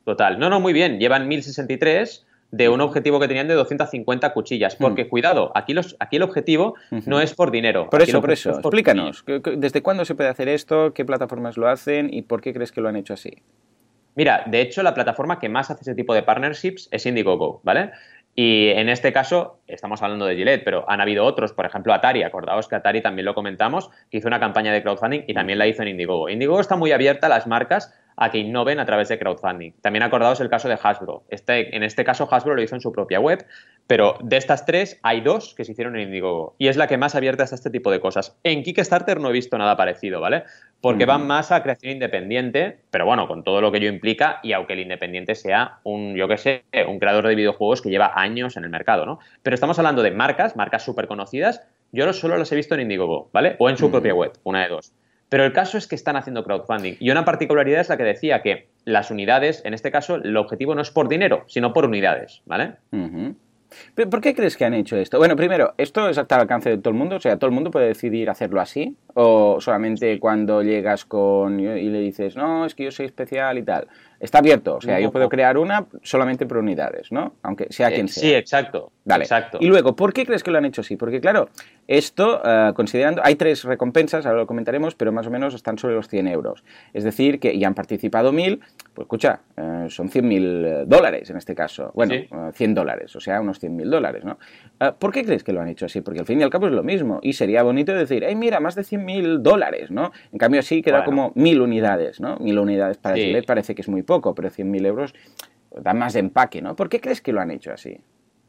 Total. 0.06 0.40
No, 0.40 0.50
no, 0.50 0.60
muy 0.60 0.74
bien. 0.74 1.00
Llevan 1.00 1.28
1063 1.28 2.26
de 2.52 2.68
un 2.70 2.82
objetivo 2.82 3.20
que 3.20 3.28
tenían 3.28 3.48
de 3.48 3.54
250 3.54 4.34
cuchillas. 4.34 4.76
Porque, 4.76 5.08
cuidado, 5.08 5.52
aquí, 5.56 5.74
los, 5.74 5.96
aquí 6.00 6.18
el 6.18 6.24
objetivo 6.24 6.76
no 7.06 7.22
es 7.22 7.34
por 7.34 7.52
dinero. 7.52 7.90
Por 7.90 8.02
Aquí 8.02 8.12
eso, 8.12 8.20
por 8.20 8.32
eso, 8.32 8.50
es 8.52 8.58
por 8.58 8.74
explícanos. 8.74 9.24
¿qué- 9.24 9.42
qué- 9.42 9.56
¿Desde 9.58 9.82
cuándo 9.82 10.04
se 10.06 10.16
puede 10.16 10.30
hacer 10.30 10.50
esto? 10.50 10.94
¿Qué 10.94 11.06
plataformas 11.06 11.56
lo 11.56 11.68
hacen? 11.70 12.14
¿Y 12.14 12.24
por 12.24 12.42
qué 12.42 12.54
crees 12.54 12.72
que 12.72 12.82
lo 12.82 12.90
han 12.90 12.96
hecho 12.98 13.14
así? 13.14 13.42
Mira, 14.16 14.44
de 14.48 14.60
hecho, 14.60 14.84
la 14.84 14.94
plataforma 14.94 15.40
que 15.40 15.48
más 15.48 15.72
hace 15.72 15.82
ese 15.84 15.96
tipo 15.96 16.14
de 16.14 16.24
partnerships 16.24 16.90
es 16.92 17.06
Indiegogo, 17.06 17.62
¿vale? 17.64 17.92
Y 18.34 18.70
en 18.70 18.88
este 18.88 19.12
caso, 19.12 19.60
estamos 19.68 20.02
hablando 20.02 20.26
de 20.26 20.36
Gillette, 20.36 20.64
pero 20.64 20.90
han 20.90 21.02
habido 21.02 21.26
otros, 21.26 21.52
por 21.52 21.66
ejemplo, 21.66 21.94
Atari. 21.94 22.24
Acordaos 22.24 22.68
que 22.68 22.76
Atari 22.76 23.02
también 23.02 23.26
lo 23.26 23.36
comentamos, 23.36 23.90
que 24.10 24.18
hizo 24.18 24.28
una 24.28 24.40
campaña 24.40 24.72
de 24.72 24.82
crowdfunding 24.82 25.24
y 25.28 25.34
también 25.34 25.60
la 25.60 25.68
hizo 25.68 25.82
en 25.82 25.90
Indiegogo. 25.90 26.30
Indiegogo 26.30 26.62
está 26.62 26.78
muy 26.78 26.92
abierta 26.92 27.28
a 27.28 27.30
las 27.30 27.46
marcas 27.46 27.94
a 28.22 28.30
que 28.30 28.38
innoven 28.38 28.80
a 28.80 28.86
través 28.86 29.10
de 29.10 29.18
crowdfunding. 29.18 29.72
También 29.82 30.04
acordaos 30.04 30.40
el 30.42 30.50
caso 30.50 30.70
de 30.70 30.78
Hasbro. 30.82 31.24
Este, 31.30 31.76
en 31.76 31.82
este 31.82 32.04
caso, 32.04 32.28
Hasbro 32.30 32.54
lo 32.54 32.62
hizo 32.62 32.76
en 32.76 32.82
su 32.82 32.92
propia 32.92 33.20
web, 33.20 33.48
pero 33.88 34.20
de 34.22 34.38
estas 34.38 34.64
tres 34.64 35.00
hay 35.02 35.22
dos 35.22 35.56
que 35.56 35.66
se 35.66 35.72
hicieron 35.72 35.96
en 35.96 36.04
Indiegogo 36.04 36.54
y 36.60 36.68
es 36.68 36.78
la 36.78 36.86
que 36.86 36.98
más 36.98 37.16
abierta 37.16 37.44
está 37.44 37.56
a 37.56 37.58
este 37.58 37.72
tipo 37.72 37.90
de 37.90 38.00
cosas. 38.00 38.38
En 38.44 38.62
Kickstarter 38.62 39.20
no 39.20 39.32
he 39.32 39.34
visto 39.34 39.58
nada 39.58 39.76
parecido, 39.76 40.22
¿vale? 40.22 40.44
Porque 40.82 41.06
van 41.06 41.26
más 41.26 41.52
a 41.52 41.64
creación 41.64 41.94
independiente, 41.94 42.78
pero 42.92 43.08
bueno, 43.08 43.28
con 43.28 43.44
todo 43.44 43.60
lo 43.60 43.72
que 43.72 43.80
ello 43.80 43.90
implica 43.90 44.40
y 44.44 44.54
aunque 44.54 44.74
el 44.74 44.82
independiente 44.82 45.34
sea 45.34 45.80
un, 45.84 46.16
yo 46.16 46.28
qué 46.28 46.38
sé, 46.38 46.64
un 46.88 47.00
creador 47.00 47.28
de 47.28 47.34
videojuegos 47.34 47.82
que 47.82 47.90
lleva 47.90 48.12
años 48.14 48.56
en 48.56 48.66
el 48.66 48.70
mercado, 48.70 49.08
¿no? 49.08 49.18
Pero 49.42 49.56
estamos 49.56 49.80
hablando 49.80 50.04
de 50.04 50.12
marcas, 50.12 50.56
marcas 50.56 50.86
súper 50.86 51.08
conocidas, 51.08 51.64
yo 51.92 52.06
no 52.06 52.14
solo 52.14 52.38
las 52.38 52.52
he 52.52 52.56
visto 52.56 52.76
en 52.76 52.82
Indiegogo, 52.82 53.32
¿vale? 53.34 53.56
O 53.58 53.68
en 53.68 53.78
su 53.78 53.90
propia 53.90 54.14
web, 54.14 54.34
una 54.44 54.62
de 54.62 54.70
dos. 54.70 54.94
Pero 55.32 55.46
el 55.46 55.54
caso 55.54 55.78
es 55.78 55.88
que 55.88 55.96
están 55.96 56.18
haciendo 56.18 56.44
crowdfunding. 56.44 56.96
Y 57.00 57.10
una 57.10 57.24
particularidad 57.24 57.80
es 57.80 57.88
la 57.88 57.96
que 57.96 58.04
decía 58.04 58.42
que 58.42 58.68
las 58.84 59.12
unidades, 59.12 59.62
en 59.64 59.74
este 59.74 59.90
caso, 59.90 60.16
el 60.16 60.36
objetivo 60.36 60.76
no 60.76 60.82
es 60.82 60.92
por 60.92 61.08
dinero, 61.08 61.46
sino 61.48 61.72
por 61.72 61.86
unidades, 61.86 62.42
¿vale? 62.46 62.74
Ujú. 62.92 63.38
¿Pero 63.96 64.10
¿Por 64.10 64.20
qué 64.20 64.36
crees 64.36 64.58
que 64.58 64.66
han 64.66 64.74
hecho 64.74 64.98
esto? 64.98 65.20
Bueno, 65.20 65.38
primero, 65.38 65.74
¿esto 65.78 66.10
es 66.10 66.18
al 66.18 66.26
alcance 66.30 66.72
de 66.72 66.78
todo 66.80 66.90
el 66.90 66.98
mundo? 66.98 67.16
O 67.16 67.20
sea, 67.22 67.38
¿todo 67.38 67.48
el 67.48 67.54
mundo 67.54 67.72
puede 67.72 67.88
decidir 67.88 68.30
hacerlo 68.30 68.60
así? 68.60 68.98
¿O 69.14 69.62
solamente 69.62 70.20
cuando 70.20 70.64
llegas 70.64 71.06
con 71.06 71.62
y 71.62 71.90
le 71.90 72.00
dices, 72.00 72.36
no, 72.36 72.66
es 72.66 72.76
que 72.76 72.84
yo 72.84 72.92
soy 72.92 73.06
especial 73.06 73.58
y 73.58 73.64
tal? 73.64 73.88
Está 74.22 74.38
abierto, 74.38 74.76
o 74.76 74.82
sea, 74.82 75.00
yo 75.00 75.12
puedo 75.12 75.28
crear 75.30 75.58
una 75.58 75.86
solamente 76.04 76.46
por 76.46 76.58
unidades, 76.60 77.12
¿no? 77.12 77.34
Aunque 77.42 77.66
sea 77.72 77.90
quien 77.90 78.08
sea. 78.08 78.22
Sí, 78.22 78.34
exacto. 78.36 78.92
Vale. 79.04 79.24
Exacto. 79.24 79.58
Y 79.60 79.66
luego, 79.66 79.96
¿por 79.96 80.14
qué 80.14 80.28
crees 80.28 80.44
que 80.44 80.52
lo 80.52 80.60
han 80.60 80.66
hecho 80.66 80.82
así? 80.82 80.96
Porque, 80.96 81.20
claro, 81.20 81.50
esto, 81.88 82.40
eh, 82.46 82.72
considerando, 82.76 83.22
hay 83.26 83.34
tres 83.36 83.64
recompensas, 83.64 84.28
ahora 84.28 84.40
lo 84.42 84.46
comentaremos, 84.48 84.94
pero 84.94 85.12
más 85.12 85.26
o 85.26 85.32
menos 85.32 85.56
están 85.56 85.80
sobre 85.80 85.96
los 85.96 86.08
100 86.08 86.28
euros. 86.28 86.64
Es 86.94 87.04
decir, 87.04 87.40
que 87.40 87.58
ya 87.58 87.66
han 87.68 87.74
participado 87.74 88.32
1.000, 88.32 88.60
pues 88.94 89.06
escucha, 89.06 89.40
eh, 89.58 89.88
son 89.90 90.10
100.000 90.10 90.66
eh, 90.66 90.84
dólares 90.86 91.30
en 91.32 91.38
este 91.38 91.56
caso. 91.56 91.92
Bueno, 91.96 92.14
Sí. 92.14 92.28
eh, 92.32 92.52
100 92.54 92.76
dólares, 92.76 93.16
o 93.16 93.20
sea, 93.20 93.42
unos 93.42 93.60
100.000 93.60 93.90
dólares, 93.90 94.24
¿no? 94.24 94.38
¿Por 95.00 95.12
qué 95.12 95.24
crees 95.26 95.44
que 95.44 95.52
lo 95.54 95.62
han 95.62 95.68
hecho 95.68 95.86
así? 95.88 96.02
Porque 96.02 96.20
al 96.20 96.26
fin 96.28 96.40
y 96.40 96.44
al 96.44 96.50
cabo 96.52 96.68
es 96.68 96.74
lo 96.74 96.84
mismo. 96.84 97.20
Y 97.24 97.34
sería 97.34 97.62
bonito 97.64 97.94
decir, 97.94 98.24
hey, 98.28 98.36
mira, 98.36 98.60
más 98.60 98.76
de 98.76 98.84
100.000 98.84 99.40
dólares, 99.42 99.90
¿no? 99.92 100.12
En 100.32 100.38
cambio, 100.38 100.60
así 100.60 100.82
queda 100.84 101.04
Bueno. 101.04 101.06
como 101.06 101.34
1.000 101.36 101.60
unidades, 101.62 102.20
¿no? 102.20 102.38
1.000 102.40 102.60
unidades 102.60 102.98
para 102.98 103.16
Sí. 103.16 103.34
Parece 103.46 103.74
que 103.76 103.82
es 103.82 103.90
muy 103.90 104.02
poco, 104.12 104.36
pero 104.36 104.50
100.000 104.50 104.86
euros 104.86 105.14
da 105.72 105.94
más 105.94 106.14
de 106.14 106.20
empaque, 106.20 106.62
¿no? 106.62 106.76
¿Por 106.76 106.90
qué 106.90 107.00
crees 107.00 107.22
que 107.22 107.32
lo 107.32 107.40
han 107.40 107.50
hecho 107.50 107.72
así? 107.72 107.98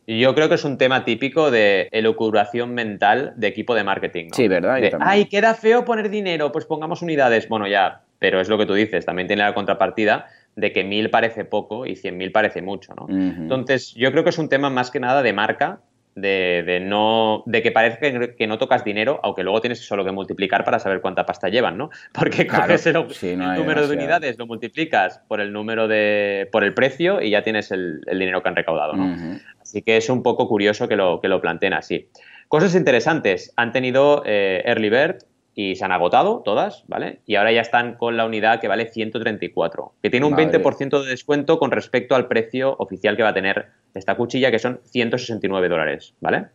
Yo 0.09 0.35
creo 0.35 0.49
que 0.49 0.57
es 0.57 0.65
un 0.65 0.79
tema 0.79 1.05
típico 1.05 1.53
de 1.53 1.89
elucubración 1.93 2.75
mental 2.75 3.35
de 3.37 3.47
equipo 3.47 3.77
de 3.77 3.85
marketing. 3.85 4.25
¿no? 4.31 4.35
Sí, 4.35 4.49
¿verdad? 4.49 4.81
De. 4.81 4.97
Ay, 4.99 5.27
queda 5.27 5.55
feo 5.55 5.85
poner 5.85 6.11
dinero, 6.11 6.51
pues 6.51 6.65
pongamos 6.65 7.03
unidades. 7.03 7.49
Bueno, 7.49 7.69
ya, 7.69 8.03
pero 8.19 8.41
es 8.41 8.49
lo 8.49 8.59
que 8.59 8.67
tú 8.67 8.75
dices. 8.75 9.07
También 9.07 9.29
tiene 9.29 9.45
la 9.45 9.55
contrapartida 9.55 10.27
de 10.57 10.73
que 10.73 10.83
mil 10.83 11.09
parece 11.09 11.45
poco 11.45 11.87
y 11.87 11.95
cien 11.95 12.17
mil 12.17 12.33
parece 12.33 12.61
mucho, 12.61 12.95
¿no? 12.95 13.07
Entonces, 13.09 13.95
yo 13.95 14.11
creo 14.11 14.25
que 14.25 14.31
es 14.31 14.39
un 14.39 14.49
tema 14.49 14.69
más 14.69 14.91
que 14.91 14.99
nada 14.99 15.23
de 15.23 15.33
marca, 15.33 15.81
de, 16.15 16.63
de 16.67 16.81
no, 16.81 17.43
de 17.47 17.63
que 17.63 17.73
parece 17.73 17.99
que, 17.99 18.35
que 18.37 18.47
no 18.47 18.59
tocas 18.59 18.85
dinero, 18.85 19.21
aunque 19.23 19.43
luego 19.43 19.61
tienes 19.61 19.81
solo 19.81 20.05
que 20.05 20.13
multiplicar 20.13 20.65
para 20.65 20.79
saber 20.79 21.01
cuánta 21.01 21.25
pasta 21.25 21.49
llevan, 21.49 21.79
¿no? 21.79 21.91
Porque 22.13 22.47
Claro, 22.47 22.65
coges 22.65 22.87
el, 22.87 23.11
sí, 23.11 23.37
no 23.37 23.45
el 23.45 23.51
hay 23.51 23.59
número 23.59 23.87
de 23.87 23.97
unidades, 23.97 24.39
lo 24.39 24.47
multiplicas 24.47 25.21
por 25.29 25.41
el 25.41 25.53
número 25.53 25.89
de, 25.89 26.49
por 26.53 26.65
el 26.65 26.75
precio 26.75 27.23
y 27.23 27.31
ya 27.31 27.43
tienes 27.43 27.71
el, 27.71 28.01
el 28.07 28.19
dinero 28.19 28.43
que 28.43 28.49
han 28.49 28.57
recaudado, 28.57 28.95
¿no? 28.95 29.41
Así 29.61 29.83
que 29.83 29.97
es 29.97 30.09
un 30.11 30.23
poco 30.23 30.49
curioso 30.49 30.89
que 30.89 30.97
lo, 30.97 31.21
que 31.21 31.29
lo 31.29 31.41
planteen 31.41 31.73
así. 31.73 32.09
Cosas 32.49 32.75
interesantes. 32.75 33.53
Han 33.57 33.73
tenido 33.73 34.23
eh, 34.27 34.63
Early 34.67 34.91
Bird 34.91 35.19
y 35.55 35.77
se 35.77 35.85
han 35.85 35.93
agotado 35.93 36.43
todas, 36.45 36.85
¿vale? 36.89 37.21
Y 37.27 37.37
ahora 37.37 37.53
ya 37.53 37.61
están 37.61 37.95
con 37.95 38.17
la 38.17 38.27
unidad 38.27 38.61
que 38.61 38.69
vale 38.69 38.87
134, 38.87 39.93
que 40.03 40.11
tiene 40.11 40.27
un 40.27 40.33
Madre. 40.33 40.63
20% 40.63 41.03
de 41.03 41.11
descuento 41.11 41.59
con 41.59 41.71
respecto 41.71 42.15
al 42.15 42.29
precio 42.29 42.75
oficial 42.79 43.17
que 43.17 43.23
va 43.23 43.31
a 43.31 43.35
tener 43.35 43.69
esta 43.95 44.15
cuchilla, 44.15 44.51
que 44.51 44.59
son 44.59 44.81
169 44.85 45.69
dólares, 45.69 46.15
¿vale? 46.21 46.47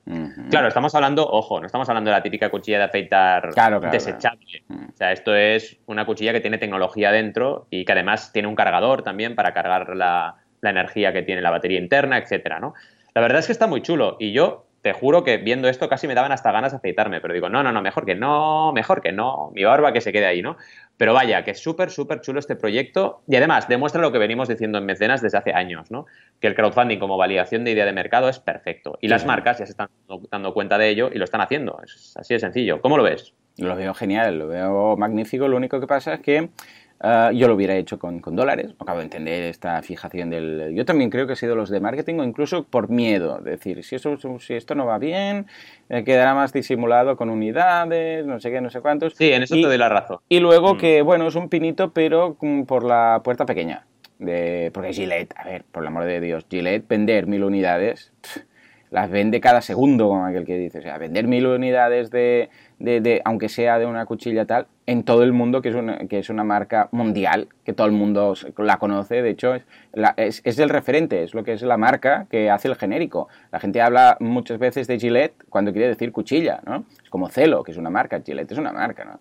Claro, 0.49 0.67
estamos 0.67 0.93
hablando, 0.95 1.27
ojo, 1.27 1.59
no 1.59 1.65
estamos 1.65 1.87
hablando 1.89 2.09
de 2.09 2.17
la 2.17 2.23
típica 2.23 2.49
cuchilla 2.49 2.79
de 2.79 2.83
afeitar 2.85 3.49
Claro, 3.53 3.79
claro, 3.79 3.91
desechable. 3.91 4.63
claro. 4.65 4.81
Mm. 4.81 4.89
O 4.93 4.97
sea, 4.97 5.11
esto 5.11 5.35
es 5.35 5.77
una 5.85 6.05
cuchilla 6.05 6.33
que 6.33 6.41
tiene 6.41 6.57
tecnología 6.57 7.11
dentro 7.11 7.67
y 7.69 7.85
que 7.85 7.91
además 7.91 8.31
tiene 8.33 8.47
un 8.47 8.55
cargador 8.55 9.03
también 9.03 9.35
para 9.35 9.53
cargar 9.53 9.95
la, 9.95 10.35
la 10.61 10.69
energía 10.69 11.13
que 11.13 11.21
tiene 11.23 11.41
la 11.41 11.51
batería 11.51 11.79
interna, 11.79 12.17
etcétera, 12.17 12.59
¿no? 12.59 12.73
La 13.13 13.21
verdad 13.21 13.39
es 13.39 13.47
que 13.47 13.51
está 13.51 13.67
muy 13.67 13.81
chulo 13.81 14.17
y 14.19 14.31
yo 14.31 14.67
te 14.81 14.93
juro 14.93 15.23
que 15.23 15.37
viendo 15.37 15.67
esto 15.67 15.89
casi 15.89 16.07
me 16.07 16.15
daban 16.15 16.31
hasta 16.31 16.51
ganas 16.51 16.71
de 16.71 16.77
afeitarme, 16.77 17.19
pero 17.19 17.33
digo, 17.33 17.49
no, 17.49 17.63
no, 17.63 17.71
no, 17.71 17.81
mejor 17.81 18.05
que 18.05 18.15
no, 18.15 18.71
mejor 18.73 19.01
que 19.01 19.11
no, 19.11 19.51
mi 19.53 19.63
barba 19.63 19.91
que 19.91 20.01
se 20.01 20.11
quede 20.13 20.25
ahí, 20.27 20.41
¿no? 20.41 20.55
Pero 20.97 21.13
vaya, 21.13 21.43
que 21.43 21.51
es 21.51 21.59
súper, 21.59 21.91
súper 21.91 22.21
chulo 22.21 22.39
este 22.39 22.55
proyecto 22.55 23.21
y 23.27 23.35
además 23.35 23.67
demuestra 23.67 24.01
lo 24.01 24.11
que 24.11 24.17
venimos 24.17 24.47
diciendo 24.47 24.79
en 24.79 24.85
Mecenas 24.85 25.21
desde 25.21 25.37
hace 25.37 25.53
años, 25.53 25.91
¿no? 25.91 26.07
Que 26.39 26.47
el 26.47 26.55
crowdfunding 26.55 26.97
como 26.97 27.17
validación 27.17 27.63
de 27.63 27.71
idea 27.71 27.85
de 27.85 27.93
mercado 27.93 28.29
es 28.29 28.39
perfecto 28.39 28.97
y 28.99 29.07
las 29.07 29.25
marcas 29.25 29.59
ya 29.59 29.65
se 29.65 29.71
están 29.71 29.89
dando 30.31 30.53
cuenta 30.53 30.77
de 30.77 30.89
ello 30.89 31.09
y 31.13 31.17
lo 31.17 31.23
están 31.23 31.41
haciendo, 31.41 31.79
es 31.83 32.15
así 32.17 32.33
de 32.33 32.39
sencillo. 32.39 32.81
¿Cómo 32.81 32.97
lo 32.97 33.03
ves? 33.03 33.33
Lo 33.57 33.75
veo 33.75 33.93
genial, 33.93 34.37
lo 34.37 34.47
veo 34.47 34.97
magnífico. 34.97 35.47
Lo 35.47 35.57
único 35.57 35.79
que 35.79 35.87
pasa 35.87 36.15
es 36.15 36.19
que 36.21 36.49
ah, 37.01 37.31
yo 37.33 37.47
lo 37.47 37.55
hubiera 37.55 37.75
hecho 37.75 37.99
con, 37.99 38.19
con 38.19 38.35
dólares. 38.35 38.73
Acabo 38.79 38.99
de 38.99 39.05
entender 39.05 39.43
esta 39.43 39.81
fijación 39.81 40.29
del. 40.29 40.73
Yo 40.75 40.85
también 40.85 41.09
creo 41.09 41.27
que 41.27 41.33
ha 41.33 41.35
sido 41.35 41.55
los 41.55 41.69
de 41.69 41.79
marketing 41.79 42.19
o 42.19 42.23
incluso 42.23 42.63
por 42.63 42.89
miedo. 42.89 43.37
Es 43.39 43.45
decir, 43.45 43.83
si, 43.83 43.95
eso, 43.95 44.17
si 44.39 44.53
esto 44.53 44.75
no 44.75 44.85
va 44.85 44.97
bien, 44.99 45.47
eh, 45.89 46.03
quedará 46.03 46.33
más 46.33 46.53
disimulado 46.53 47.17
con 47.17 47.29
unidades, 47.29 48.25
no 48.25 48.39
sé 48.39 48.51
qué, 48.51 48.61
no 48.61 48.69
sé 48.69 48.81
cuántos. 48.81 49.15
Sí, 49.15 49.31
en 49.31 49.43
eso 49.43 49.55
Y- 49.55 49.61
te 49.61 49.67
doy 49.67 49.77
la 49.77 49.89
razón. 49.89 50.19
Y 50.29 50.39
luego 50.39 50.75
Mm. 50.75 50.77
que, 50.77 51.01
bueno, 51.01 51.27
es 51.27 51.35
un 51.35 51.49
pinito, 51.49 51.91
pero 51.93 52.37
mm, 52.41 52.63
por 52.63 52.83
la 52.83 53.21
puerta 53.23 53.45
pequeña. 53.45 53.85
de, 54.19 54.71
porque 54.73 54.93
Gillette, 54.93 55.31
a 55.37 55.43
ver, 55.43 55.63
por 55.71 55.83
el 55.83 55.87
amor 55.89 56.05
de 56.05 56.19
Dios, 56.19 56.47
Gillette 56.49 56.87
vender 56.87 57.27
mil 57.27 57.43
unidades, 57.43 58.11
las 58.89 59.11
vende 59.11 59.39
cada 59.41 59.61
segundo, 59.61 60.07
como 60.07 60.25
aquel 60.25 60.43
que 60.43 60.57
dice. 60.57 60.79
O 60.79 60.81
sea, 60.81 60.97
vender 60.97 61.27
mil 61.27 61.45
unidades 61.45 62.09
de, 62.09 62.49
de, 62.79 63.21
aunque 63.25 63.49
sea 63.49 63.79
de 63.79 63.85
una 63.85 64.05
cuchilla 64.05 64.45
tal, 64.45 64.67
en 64.85 65.03
todo 65.03 65.23
el 65.23 65.33
mundo, 65.33 65.61
que 65.61 65.69
es 65.69 65.75
una, 65.75 65.97
que 66.07 66.19
es 66.19 66.29
una 66.29 66.43
marca 66.43 66.89
mundial, 66.91 67.47
que 67.65 67.73
todo 67.73 67.87
el 67.87 67.93
mundo 67.93 68.35
la 68.57 68.77
conoce, 68.77 69.21
de 69.21 69.29
hecho, 69.29 69.55
es, 69.55 70.41
es, 70.43 70.59
el 70.59 70.69
referente, 70.69 71.23
es 71.23 71.33
lo 71.33 71.43
que 71.43 71.53
es 71.53 71.61
la 71.63 71.77
marca 71.77 72.27
que 72.29 72.49
hace 72.49 72.67
el 72.67 72.75
genérico. 72.75 73.27
La 73.51 73.59
gente 73.59 73.81
habla 73.81 74.17
muchas 74.19 74.59
veces 74.59 74.87
de 74.87 74.99
Gillette 74.99 75.33
cuando 75.49 75.71
quiere 75.71 75.87
decir 75.87 76.11
cuchilla, 76.11 76.61
¿no? 76.65 76.85
Es 77.03 77.09
como 77.09 77.29
Celo, 77.29 77.63
que 77.63 77.71
es 77.71 77.77
una 77.77 77.89
marca, 77.89 78.21
Gillette 78.23 78.51
es 78.51 78.57
una 78.57 78.71
marca, 78.71 79.03
¿no? 79.05 79.19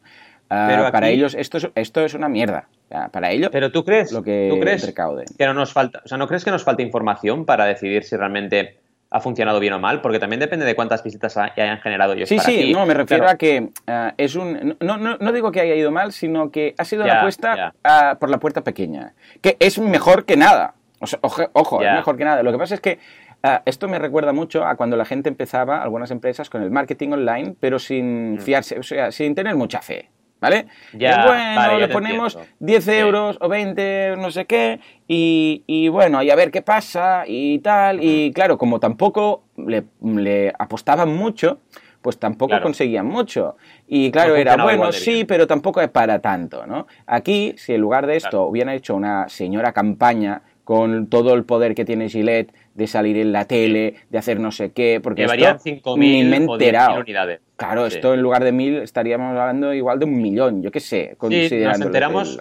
Ah, 0.49 0.67
pero 0.71 0.93
para 0.93 1.09
ellos 1.09 1.35
esto 1.35 1.59
es, 1.59 1.69
esto 1.75 2.05
es 2.05 2.15
una 2.15 2.29
mierda. 2.29 2.69
para 3.11 3.33
ellos, 3.33 3.51
pero 3.51 3.73
tú 3.73 3.85
crees, 3.85 4.13
lo 4.13 4.23
que 4.23 4.49
¿tú 4.49 4.61
crees 4.61 4.95
que 5.37 5.45
no 5.47 5.55
nos 5.55 5.73
falta, 5.73 6.03
o 6.05 6.09
sea, 6.09 6.19
¿no 6.19 6.29
crees 6.29 6.45
que 6.45 6.53
nos 6.53 6.63
falta 6.63 6.83
información 6.83 7.45
para 7.45 7.65
decidir 7.65 8.05
si 8.05 8.17
realmente 8.17 8.77
ha 9.11 9.21
funcionado 9.21 9.61
bien 9.61 9.73
o 9.73 9.79
mal, 9.79 10.01
porque 10.01 10.19
también 10.19 10.41
depende 10.41 10.67
de 10.67 10.75
cuántas 10.75 11.03
visitas 11.03 11.37
hayan 11.37 11.79
generado 11.79 12.15
ellos. 12.15 12.29
Sí, 12.29 12.39
sí, 12.39 12.73
no, 12.73 12.87
me 12.87 12.95
refiero 12.95 13.29
a 13.29 13.37
que 13.37 13.71
eh, 13.87 14.13
es 14.17 14.35
un. 14.35 14.77
No, 14.81 14.97
no, 14.97 15.17
no, 15.19 15.33
digo 15.33 15.53
que 15.53 15.61
haya 15.61 15.75
ido 15.75 15.91
mal, 15.91 16.13
sino 16.13 16.51
que 16.51 16.75
ha 16.79 16.85
sido 16.85 17.07
la 17.07 17.21
apuesta 17.21 17.75
ah, 17.85 18.17
por 18.19 18.31
la 18.31 18.39
puerta 18.39 18.63
pequeña, 18.63 19.15
que 19.41 19.57
es 19.61 19.79
mejor 19.79 20.25
que 20.25 20.37
nada. 20.37 20.75
ojo, 21.21 21.83
es 21.83 21.93
mejor 21.93 22.17
que 22.17 22.25
nada. 22.25 22.43
Lo 22.43 22.53
que 22.53 22.59
pasa 22.59 22.75
es 22.75 22.81
que 22.81 22.99
ah, 23.43 23.63
esto 23.65 23.89
me 23.89 23.99
recuerda 23.99 24.33
mucho 24.33 24.67
a 24.67 24.75
cuando 24.75 24.97
la 24.97 25.05
gente 25.05 25.29
empezaba, 25.29 25.83
algunas 25.83 26.11
empresas, 26.11 26.51
con 26.51 26.63
el 26.63 26.71
marketing 26.71 27.11
online, 27.11 27.55
pero 27.61 27.79
sin 27.79 28.35
mm. 28.35 28.39
fiarse, 28.39 28.79
o 28.79 28.83
sea, 28.83 29.13
sin 29.13 29.35
tener 29.35 29.55
mucha 29.55 29.81
fe. 29.83 30.11
¿Vale? 30.41 30.67
Ya, 30.93 31.27
bueno, 31.27 31.79
le 31.79 31.89
ponemos 31.89 32.39
10 32.59 32.89
euros 32.89 33.39
o 33.41 33.49
20, 33.49 34.17
no 34.19 34.31
sé 34.31 34.45
qué, 34.45 34.81
y, 35.09 35.89
bueno, 35.89 36.23
y 36.23 36.31
a 36.31 36.37
ver 36.37 36.51
qué 36.51 36.63
pasa 36.63 37.25
y 37.27 37.59
tal. 37.61 38.03
Y 38.03 38.33
claro, 38.33 38.59
como 38.59 38.79
tampoco 38.79 39.45
le, 39.57 40.53
apostaban 40.59 41.15
mucho, 41.15 41.61
pues 42.03 42.19
tampoco 42.19 42.61
conseguían 42.61 43.07
mucho. 43.07 43.57
Y 43.89 44.11
claro, 44.11 44.37
era 44.37 44.57
bueno, 44.63 44.93
sí, 44.93 45.25
pero 45.25 45.47
tampoco 45.47 45.81
es 45.81 45.89
para 45.89 46.21
tanto, 46.21 46.67
¿no? 46.67 46.87
Aquí, 47.07 47.55
si 47.57 47.73
en 47.75 47.81
lugar 47.81 48.07
de 48.07 48.17
esto 48.17 48.43
hubieran 48.47 48.75
hecho 48.75 48.95
una 48.95 49.29
señora 49.29 49.73
campaña 49.73 50.43
con 50.65 51.07
todo 51.07 51.33
el 51.35 51.45
poder 51.45 51.75
que 51.75 51.85
tiene 51.85 52.09
Gillette 52.09 52.53
de 52.77 52.87
salir 52.87 53.17
en 53.17 53.33
la 53.33 53.47
tele, 53.47 53.95
de 54.11 54.19
hacer 54.19 54.39
no 54.39 54.53
sé 54.53 54.73
qué, 54.73 55.01
porque 55.03 55.23
Llevarían 55.23 55.59
5.000 55.59 56.47
o 56.49 56.59
10.000 56.59 57.01
unidades. 57.01 57.41
Claro, 57.57 57.87
esto 57.87 58.13
en 58.13 58.21
lugar 58.21 58.45
de 58.45 58.53
mil 58.53 58.77
estaríamos 58.77 59.31
hablando 59.31 59.73
igual 59.73 59.99
de 59.99 60.05
un 60.05 60.21
millón, 60.21 60.63
yo 60.63 60.71
qué 60.71 60.81
sé, 60.81 61.15
considerando. 61.17 61.79
nos 61.79 61.87
enteramos 61.87 62.39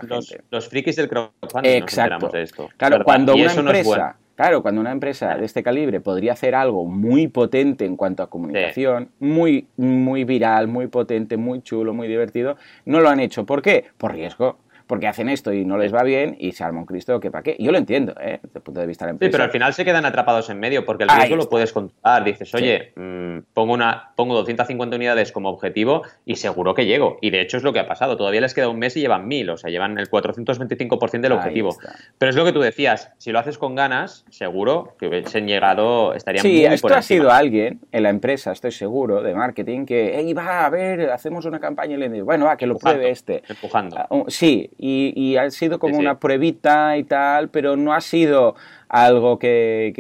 los, 0.51 0.67
frikis 0.67 0.97
del 0.97 1.07
crowdfunding, 1.07 1.69
Exacto. 1.71 2.27
de 2.27 2.41
esto. 2.41 2.69
Claro, 2.75 3.01
cuando 3.05 3.33
una 3.33 3.53
empresa, 3.53 4.17
claro, 4.35 4.61
cuando 4.61 4.81
una 4.81 4.91
empresa 4.91 5.37
de 5.37 5.45
este 5.45 5.63
calibre 5.63 6.01
podría 6.01 6.33
hacer 6.33 6.53
algo 6.53 6.85
muy 6.85 7.29
potente 7.29 7.85
en 7.85 7.95
cuanto 7.95 8.23
a 8.23 8.29
comunicación, 8.29 9.09
muy, 9.19 9.67
muy 9.77 10.25
viral, 10.25 10.67
muy 10.67 10.87
potente, 10.87 11.37
muy 11.37 11.61
chulo, 11.61 11.93
muy 11.93 12.09
divertido, 12.09 12.57
no 12.83 12.99
lo 12.99 13.07
han 13.07 13.21
hecho. 13.21 13.45
¿Por 13.45 13.61
qué? 13.61 13.85
Por 13.97 14.13
riesgo 14.13 14.57
porque 14.87 15.07
hacen 15.07 15.29
esto 15.29 15.53
y 15.53 15.65
no 15.65 15.77
les 15.77 15.93
va 15.93 16.03
bien 16.03 16.35
y 16.39 16.51
se 16.51 16.63
arma 16.63 16.79
un 16.79 16.85
Cristo 16.85 17.19
que 17.19 17.31
para 17.31 17.43
qué. 17.43 17.55
Yo 17.59 17.71
lo 17.71 17.77
entiendo, 17.77 18.13
¿eh? 18.19 18.39
desde 18.41 18.59
el 18.59 18.61
punto 18.61 18.79
de 18.79 18.87
vista 18.87 19.05
de 19.05 19.09
la 19.09 19.11
empresa. 19.11 19.29
Sí, 19.29 19.31
pero 19.31 19.43
al 19.43 19.51
final 19.51 19.73
se 19.73 19.85
quedan 19.85 20.05
atrapados 20.05 20.49
en 20.49 20.59
medio 20.59 20.85
porque 20.85 21.03
el 21.03 21.09
riesgo 21.09 21.35
lo 21.35 21.49
puedes 21.49 21.73
contar. 21.73 22.23
Dices, 22.23 22.53
oye, 22.53 22.93
mm, 22.95 23.53
pongo, 23.53 23.73
una, 23.73 24.11
pongo 24.15 24.35
250 24.35 24.95
unidades 24.95 25.31
como 25.31 25.49
objetivo 25.49 26.03
y 26.25 26.35
seguro 26.35 26.73
que 26.73 26.85
llego. 26.85 27.17
Y 27.21 27.29
de 27.29 27.41
hecho 27.41 27.57
es 27.57 27.63
lo 27.63 27.73
que 27.73 27.79
ha 27.79 27.87
pasado. 27.87 28.17
Todavía 28.17 28.41
les 28.41 28.53
queda 28.53 28.69
un 28.69 28.79
mes 28.79 28.95
y 28.97 29.01
llevan 29.01 29.27
1000, 29.27 29.49
o 29.51 29.57
sea, 29.57 29.69
llevan 29.69 29.97
el 29.97 30.09
425% 30.09 31.21
del 31.21 31.31
objetivo. 31.31 31.75
Pero 32.17 32.29
es 32.29 32.35
lo 32.35 32.45
que 32.45 32.51
tú 32.51 32.59
decías, 32.59 33.11
si 33.17 33.31
lo 33.31 33.39
haces 33.39 33.57
con 33.57 33.75
ganas, 33.75 34.25
seguro 34.29 34.95
que 34.99 35.07
hubiesen 35.07 35.47
llegado, 35.47 36.13
estarían 36.13 36.43
sí, 36.43 36.65
muy 36.65 36.73
esto 36.73 36.93
ha 36.93 37.01
sido 37.01 37.31
alguien 37.31 37.79
en 37.91 38.03
la 38.03 38.09
empresa, 38.09 38.51
estoy 38.51 38.71
seguro, 38.71 39.21
de 39.21 39.33
marketing, 39.33 39.85
que, 39.85 40.13
hey, 40.15 40.33
va, 40.33 40.65
a 40.65 40.69
ver, 40.69 41.09
hacemos 41.09 41.45
una 41.45 41.59
campaña 41.59 41.95
y 41.95 41.97
le 41.97 42.09
digo, 42.09 42.25
bueno, 42.25 42.45
va, 42.45 42.57
que 42.57 42.67
lo 42.67 42.77
pruebe 42.77 43.09
este. 43.09 43.43
Empujando. 43.47 43.97
Ah, 43.97 44.07
sí, 44.27 44.69
y, 44.77 45.37
ha 45.37 45.49
sido 45.51 45.79
como 45.79 45.97
una 45.97 46.19
pruebita 46.19 46.97
y 46.97 47.03
tal, 47.03 47.49
pero 47.49 47.75
no 47.75 47.93
ha 47.93 48.01
sido 48.01 48.55
algo 48.89 49.39
que, 49.39 49.93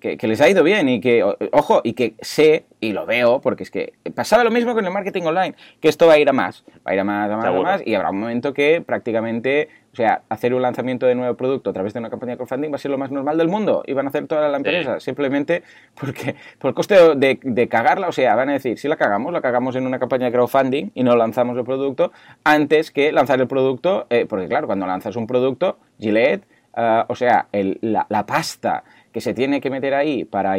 que, 0.00 0.28
les 0.28 0.40
ha 0.40 0.48
ido 0.48 0.62
bien 0.62 0.88
y 0.88 1.00
que, 1.00 1.24
ojo, 1.52 1.80
y 1.84 1.94
que 1.94 2.14
sé 2.20 2.64
y 2.80 2.92
lo 2.92 3.06
veo, 3.06 3.40
porque 3.40 3.62
es 3.62 3.70
que 3.70 3.94
pasaba 4.14 4.44
lo 4.44 4.50
mismo 4.50 4.74
con 4.74 4.84
el 4.84 4.92
marketing 4.92 5.22
online, 5.22 5.54
que 5.80 5.88
esto 5.88 6.06
va 6.06 6.14
a 6.14 6.18
ir 6.18 6.28
a 6.28 6.32
más, 6.32 6.64
va 6.86 6.92
a 6.92 6.94
ir 6.94 7.00
a 7.00 7.04
más, 7.04 7.30
a 7.30 7.36
más, 7.36 7.46
a 7.46 7.52
más, 7.52 7.82
y 7.84 7.94
habrá 7.94 8.10
un 8.10 8.20
momento 8.20 8.54
que 8.54 8.80
prácticamente, 8.80 9.68
o 9.92 9.96
sea, 9.96 10.22
hacer 10.28 10.54
un 10.54 10.62
lanzamiento 10.62 11.06
de 11.06 11.14
nuevo 11.14 11.34
producto 11.34 11.70
a 11.70 11.72
través 11.72 11.92
de 11.92 11.98
una 11.98 12.10
campaña 12.10 12.32
de 12.32 12.36
crowdfunding 12.38 12.70
va 12.70 12.76
a 12.76 12.78
ser 12.78 12.90
lo 12.90 12.98
más 12.98 13.10
normal 13.10 13.36
del 13.36 13.48
mundo 13.48 13.82
y 13.86 13.92
van 13.92 14.06
a 14.06 14.08
hacer 14.08 14.26
toda 14.26 14.48
la 14.48 14.56
empresa, 14.56 15.00
simplemente 15.00 15.62
porque 15.98 16.36
por 16.58 16.70
el 16.70 16.74
coste 16.74 17.16
de, 17.16 17.38
de, 17.42 17.68
cagarla, 17.68 18.08
o 18.08 18.12
sea, 18.12 18.34
van 18.34 18.48
a 18.48 18.52
decir, 18.52 18.78
si 18.78 18.88
la 18.88 18.96
cagamos, 18.96 19.32
la 19.32 19.40
cagamos 19.40 19.76
en 19.76 19.86
una 19.86 19.98
campaña 19.98 20.26
de 20.26 20.32
crowdfunding 20.32 20.90
y 20.94 21.02
no 21.04 21.16
lanzamos 21.16 21.56
el 21.56 21.64
producto 21.64 22.12
antes 22.44 22.90
que 22.90 23.12
lanzar 23.12 23.40
el 23.40 23.48
producto, 23.48 24.06
eh, 24.10 24.26
porque 24.28 24.48
claro, 24.48 24.66
cuando 24.66 24.86
lanzas 24.86 25.16
un 25.16 25.26
producto, 25.26 25.78
Gillette, 25.98 26.44
uh, 26.76 27.04
o 27.08 27.14
sea, 27.14 27.46
el, 27.52 27.78
la, 27.82 28.06
la 28.08 28.26
pasta 28.26 28.84
que 29.12 29.20
se 29.20 29.34
tiene 29.34 29.60
que 29.60 29.70
meter 29.70 29.94
ahí 29.94 30.24
para, 30.24 30.54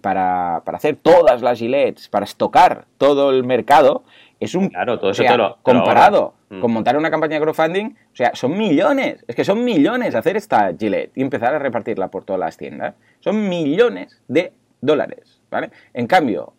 para, 0.00 0.62
para 0.64 0.76
hacer 0.76 0.96
todas 0.96 1.42
las 1.42 1.58
gilets, 1.58 2.08
para 2.08 2.24
estocar 2.24 2.84
todo 2.98 3.30
el 3.30 3.44
mercado, 3.44 4.04
es 4.38 4.54
un... 4.54 4.68
Claro, 4.68 4.98
todo 4.98 5.10
eso 5.10 5.24
te 5.24 5.36
lo, 5.36 5.58
comparado 5.62 6.34
mm. 6.50 6.60
con 6.60 6.72
montar 6.72 6.96
una 6.96 7.10
campaña 7.10 7.34
de 7.34 7.40
crowdfunding, 7.40 7.86
o 7.86 8.16
sea, 8.16 8.34
son 8.34 8.56
millones, 8.56 9.24
es 9.26 9.34
que 9.34 9.44
son 9.44 9.64
millones 9.64 10.14
hacer 10.14 10.36
esta 10.36 10.72
gilet 10.78 11.10
y 11.16 11.22
empezar 11.22 11.54
a 11.54 11.58
repartirla 11.58 12.08
por 12.08 12.24
todas 12.24 12.40
las 12.40 12.56
tiendas. 12.56 12.94
Son 13.20 13.48
millones 13.48 14.22
de 14.28 14.52
dólares, 14.80 15.40
¿vale? 15.50 15.70
En 15.92 16.06
cambio, 16.06 16.52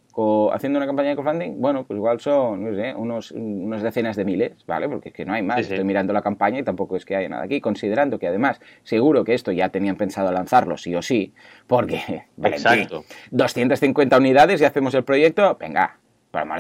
haciendo 0.53 0.77
una 0.77 0.87
campaña 0.87 1.09
de 1.09 1.15
crowdfunding, 1.15 1.61
bueno, 1.61 1.85
pues 1.85 1.97
igual 1.97 2.19
son, 2.19 2.63
no 2.63 2.75
sé, 2.75 2.93
unos, 2.95 3.31
unas 3.31 3.83
decenas 3.83 4.15
de 4.15 4.25
miles, 4.25 4.65
¿vale? 4.65 4.89
Porque 4.89 5.09
es 5.09 5.15
que 5.15 5.25
no 5.25 5.33
hay 5.33 5.43
más. 5.43 5.59
Estoy 5.59 5.83
mirando 5.83 6.11
la 6.11 6.21
campaña 6.21 6.59
y 6.59 6.63
tampoco 6.63 6.95
es 6.95 7.05
que 7.05 7.15
haya 7.15 7.29
nada 7.29 7.43
aquí, 7.43 7.61
considerando 7.61 8.17
que 8.17 8.27
además, 8.27 8.59
seguro 8.83 9.23
que 9.23 9.33
esto 9.33 9.51
ya 9.51 9.69
tenían 9.69 9.95
pensado 9.95 10.31
lanzarlo 10.31 10.77
sí 10.77 10.95
o 10.95 11.01
sí, 11.01 11.33
porque, 11.67 12.25
Exacto. 12.43 13.03
250 13.31 14.17
unidades 14.17 14.61
y 14.61 14.65
hacemos 14.65 14.93
el 14.95 15.03
proyecto, 15.03 15.55
venga, 15.59 15.97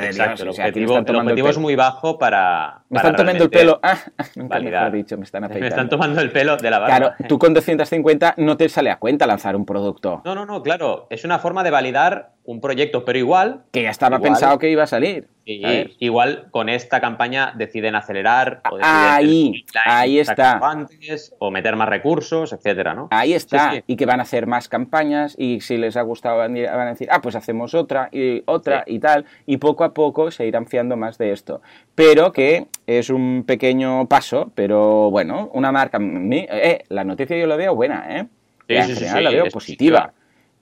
Exacto, 0.01 0.43
el, 0.43 0.49
objetivo, 0.49 1.49
es 1.49 1.57
muy 1.57 1.75
bajo 1.75 2.17
para. 2.17 2.81
Me 2.89 2.97
están 2.97 3.15
tomando 3.15 3.43
el 3.43 3.49
pelo. 3.49 3.79
Ah, 3.83 3.97
nunca 4.35 4.89
dicho, 4.89 5.17
me 5.17 5.23
están 5.23 5.47
Me 5.59 5.67
están 5.67 5.89
tomando 5.89 6.21
el 6.21 6.31
pelo 6.31 6.57
de 6.57 6.71
la 6.71 6.79
barba. 6.79 6.97
Claro, 6.97 7.15
tú 7.27 7.37
con 7.37 7.53
250 7.53 8.35
no 8.37 8.57
te 8.57 8.69
sale 8.69 8.89
a 8.89 8.97
cuenta 8.97 9.27
lanzar 9.27 9.55
un 9.55 9.65
producto. 9.65 10.21
No, 10.25 10.35
no, 10.35 10.45
no, 10.45 10.63
claro. 10.63 11.07
Es 11.09 11.25
una 11.25 11.39
forma 11.39 11.63
de 11.63 11.71
validar 11.71 12.31
un 12.47 12.61
proyecto, 12.61 13.03
pero 13.03 13.19
igual. 13.19 13.63
Que 13.71 13.83
ya 13.83 13.89
estaba 13.89 14.19
pensado 14.19 14.57
que 14.57 14.69
iba 14.71 14.83
a 14.83 14.87
salir. 14.87 15.27
Y, 15.43 15.65
igual 15.99 16.47
con 16.49 16.69
esta 16.69 17.01
campaña 17.01 17.53
deciden 17.55 17.95
acelerar 17.95 18.61
o 18.71 18.77
deciden 18.77 18.95
ahí, 18.95 19.65
ahí 19.85 20.19
está. 20.19 20.57
Antes, 20.57 21.35
o 21.39 21.51
meter 21.51 21.75
más 21.75 21.89
recursos, 21.89 22.53
etcétera, 22.53 22.93
¿no? 22.93 23.09
Ahí 23.11 23.33
está. 23.33 23.83
Y 23.85 23.97
que 23.97 24.05
van 24.05 24.21
a 24.21 24.23
hacer 24.23 24.47
más 24.47 24.69
campañas 24.69 25.35
y 25.37 25.59
si 25.59 25.77
les 25.77 25.97
ha 25.97 26.01
gustado 26.03 26.37
van 26.37 26.57
a 26.57 26.85
decir, 26.85 27.09
ah, 27.11 27.21
pues 27.21 27.35
hacemos 27.35 27.73
otra 27.73 28.07
y 28.13 28.43
otra 28.45 28.85
y 28.87 28.99
tal. 28.99 29.25
Y 29.45 29.57
poco 29.57 29.83
a 29.83 29.93
poco 29.93 30.31
se 30.31 30.47
irán 30.47 30.67
fiando 30.67 30.95
más 30.95 31.17
de 31.17 31.33
esto. 31.33 31.61
Pero 31.95 32.31
que 32.31 32.67
es 32.87 33.09
un 33.09 33.43
pequeño 33.45 34.07
paso, 34.07 34.51
pero 34.55 35.11
bueno, 35.11 35.49
una 35.53 35.73
marca. 35.73 35.99
Eh, 36.01 36.83
la 36.87 37.03
noticia 37.03 37.37
yo 37.37 37.45
la 37.45 37.57
veo 37.57 37.75
buena, 37.75 38.05
¿eh? 38.09 38.27
Sí, 38.69 38.95
sí, 38.95 39.21
la 39.21 39.31
veo 39.31 39.45
positiva 39.49 40.13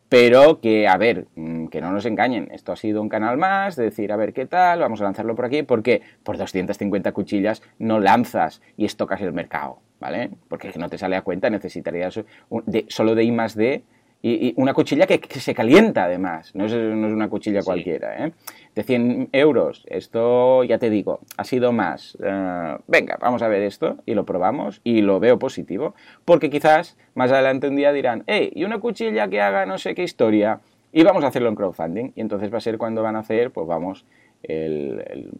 pero 0.09 0.59
que, 0.59 0.87
a 0.87 0.97
ver, 0.97 1.27
mm, 1.35 1.67
que 1.67 1.81
no 1.81 1.91
nos 1.91 2.05
engañen, 2.05 2.49
esto 2.51 2.71
ha 2.71 2.75
sido 2.75 3.01
un 3.01 3.09
canal 3.09 3.37
más, 3.37 3.75
de 3.75 3.85
decir, 3.85 4.11
a 4.11 4.15
ver 4.15 4.33
qué 4.33 4.45
tal, 4.45 4.79
vamos 4.79 5.01
a 5.01 5.05
lanzarlo 5.05 5.35
por 5.35 5.45
aquí, 5.45 5.63
porque 5.63 6.01
por 6.23 6.37
250 6.37 7.11
cuchillas 7.11 7.61
no 7.79 7.99
lanzas 7.99 8.61
y 8.77 8.85
estocas 8.85 9.21
el 9.21 9.33
mercado, 9.33 9.79
¿vale? 9.99 10.29
Porque 10.47 10.71
no 10.77 10.89
te 10.89 10.97
sale 10.97 11.15
a 11.15 11.21
cuenta, 11.21 11.49
necesitarías 11.49 12.19
de, 12.65 12.85
solo 12.87 13.15
de 13.15 13.23
I 13.23 13.31
más 13.31 13.55
D 13.55 13.83
y, 14.21 14.53
una 14.57 14.73
cuchilla 14.73 15.05
que, 15.05 15.19
se 15.39 15.53
calienta 15.53 16.05
además, 16.05 16.53
no 16.55 16.65
es, 16.65 16.73
no 16.73 17.07
es 17.07 17.13
una 17.13 17.29
cuchilla 17.29 17.61
cualquiera, 17.61 18.25
¿eh? 18.25 18.31
De 18.75 18.83
100 18.83 19.29
euros, 19.31 19.85
esto 19.89 20.63
ya 20.65 20.77
te 20.77 20.89
digo, 20.89 21.21
ha 21.37 21.45
sido 21.45 21.71
más, 21.71 22.17
eh, 22.21 22.77
venga, 22.87 23.17
vamos 23.21 23.41
a 23.41 23.47
ver 23.47 23.61
esto 23.61 23.97
y 24.05 24.15
lo 24.15 24.25
probamos 24.25 24.81
y 24.83 25.01
lo 25.01 25.21
veo 25.21 25.39
positivo, 25.39 25.95
porque 26.25 26.49
quizás 26.49 26.97
más 27.13 27.31
adelante 27.31 27.69
un 27.69 27.77
día 27.77 27.93
dirán, 27.93 28.23
hey, 28.27 28.51
y 28.53 28.65
una 28.65 28.79
cuchilla 28.79 29.29
que 29.29 29.41
haga 29.41 29.65
no 29.65 29.77
sé 29.77 29.95
qué 29.95 30.03
historia, 30.03 30.59
y 30.91 31.03
vamos 31.03 31.23
a 31.23 31.27
hacerlo 31.27 31.47
en 31.47 31.55
crowdfunding, 31.55 32.11
y 32.15 32.21
entonces 32.21 32.53
va 32.53 32.57
a 32.57 32.61
ser 32.61 32.77
cuando 32.77 33.01
van 33.01 33.15
a 33.15 33.19
hacer, 33.19 33.51
pues 33.51 33.65
vamos 33.65 34.05
el, 34.47 35.31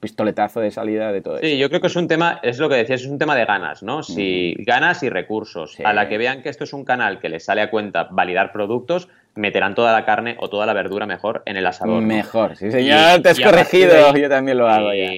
pistoletazo 0.00 0.60
de 0.60 0.70
salida 0.70 1.12
de 1.12 1.20
todo 1.20 1.38
sí, 1.38 1.58
yo 1.58 1.68
creo 1.68 1.80
que 1.80 1.86
es 1.86 1.96
un 1.96 2.08
tema, 2.08 2.40
es 2.42 2.58
lo 2.58 2.68
que 2.68 2.76
decías, 2.76 3.02
es 3.02 3.06
un 3.06 3.18
tema 3.18 3.34
de 3.34 3.44
ganas, 3.44 3.82
¿no? 3.82 4.02
Si 4.02 4.54
ganas 4.60 5.02
y 5.02 5.08
recursos. 5.08 5.78
A 5.80 5.92
la 5.92 6.08
que 6.08 6.18
vean 6.18 6.42
que 6.42 6.48
esto 6.48 6.64
es 6.64 6.72
un 6.72 6.84
canal 6.84 7.18
que 7.20 7.28
les 7.28 7.44
sale 7.44 7.62
a 7.62 7.70
cuenta 7.70 8.08
validar 8.10 8.52
productos, 8.52 9.08
meterán 9.34 9.74
toda 9.74 9.92
la 9.92 10.04
carne 10.04 10.36
o 10.38 10.48
toda 10.48 10.66
la 10.66 10.72
verdura 10.72 11.06
mejor 11.06 11.42
en 11.46 11.56
el 11.56 11.66
asador. 11.66 12.02
Mejor, 12.02 12.56
sí 12.56 12.70
señor, 12.70 13.22
te 13.22 13.30
has 13.30 13.40
corregido, 13.40 14.14
yo 14.16 14.28
también 14.28 14.58
lo 14.58 14.68
hago 14.68 14.92
ya. 14.92 15.12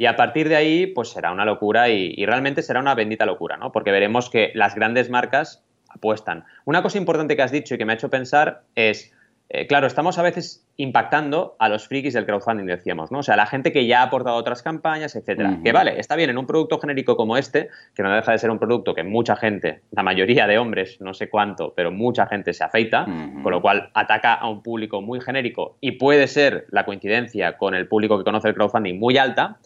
Y 0.00 0.06
a 0.06 0.14
partir 0.14 0.48
de 0.48 0.54
ahí, 0.54 0.86
pues 0.86 1.08
será 1.08 1.32
una 1.32 1.44
locura 1.44 1.88
y, 1.88 2.14
y, 2.16 2.24
realmente 2.24 2.62
será 2.62 2.78
una 2.78 2.94
bendita 2.94 3.26
locura, 3.26 3.56
¿no? 3.56 3.72
Porque 3.72 3.90
veremos 3.90 4.30
que 4.30 4.52
las 4.54 4.76
grandes 4.76 5.10
marcas 5.10 5.64
apuestan. 5.88 6.44
Una 6.64 6.82
cosa 6.82 6.98
importante 6.98 7.34
que 7.34 7.42
has 7.42 7.50
dicho 7.50 7.74
y 7.74 7.78
que 7.78 7.84
me 7.84 7.92
ha 7.92 7.96
hecho 7.96 8.08
pensar 8.08 8.62
es, 8.76 9.12
eh, 9.50 9.66
claro, 9.66 9.86
estamos 9.86 10.18
a 10.18 10.22
veces 10.22 10.66
impactando 10.76 11.56
a 11.58 11.70
los 11.70 11.88
frikis 11.88 12.12
del 12.12 12.26
crowdfunding, 12.26 12.66
decíamos, 12.66 13.10
¿no? 13.10 13.20
O 13.20 13.22
sea, 13.22 13.34
la 13.34 13.46
gente 13.46 13.72
que 13.72 13.86
ya 13.86 14.00
ha 14.00 14.04
aportado 14.04 14.36
otras 14.36 14.62
campañas, 14.62 15.16
etcétera. 15.16 15.58
Que 15.64 15.72
vale, 15.72 15.98
está 15.98 16.16
bien 16.16 16.28
en 16.28 16.36
un 16.36 16.46
producto 16.46 16.78
genérico 16.78 17.16
como 17.16 17.36
este, 17.38 17.70
que 17.94 18.02
no 18.02 18.14
deja 18.14 18.32
de 18.32 18.38
ser 18.38 18.50
un 18.50 18.58
producto 18.58 18.94
que 18.94 19.04
mucha 19.04 19.36
gente, 19.36 19.80
la 19.90 20.02
mayoría 20.02 20.46
de 20.46 20.58
hombres, 20.58 21.00
no 21.00 21.14
sé 21.14 21.30
cuánto, 21.30 21.72
pero 21.74 21.90
mucha 21.90 22.26
gente 22.26 22.52
se 22.52 22.62
afeita, 22.62 23.06
con 23.42 23.50
lo 23.50 23.62
cual 23.62 23.90
ataca 23.94 24.34
a 24.34 24.48
un 24.50 24.62
público 24.62 25.00
muy 25.00 25.20
genérico 25.20 25.78
y 25.80 25.92
puede 25.92 26.28
ser 26.28 26.66
la 26.70 26.84
coincidencia 26.84 27.56
con 27.56 27.74
el 27.74 27.88
público 27.88 28.18
que 28.18 28.24
conoce 28.24 28.48
el 28.48 28.54
crowdfunding 28.54 28.98
muy 28.98 29.16
alta. 29.16 29.56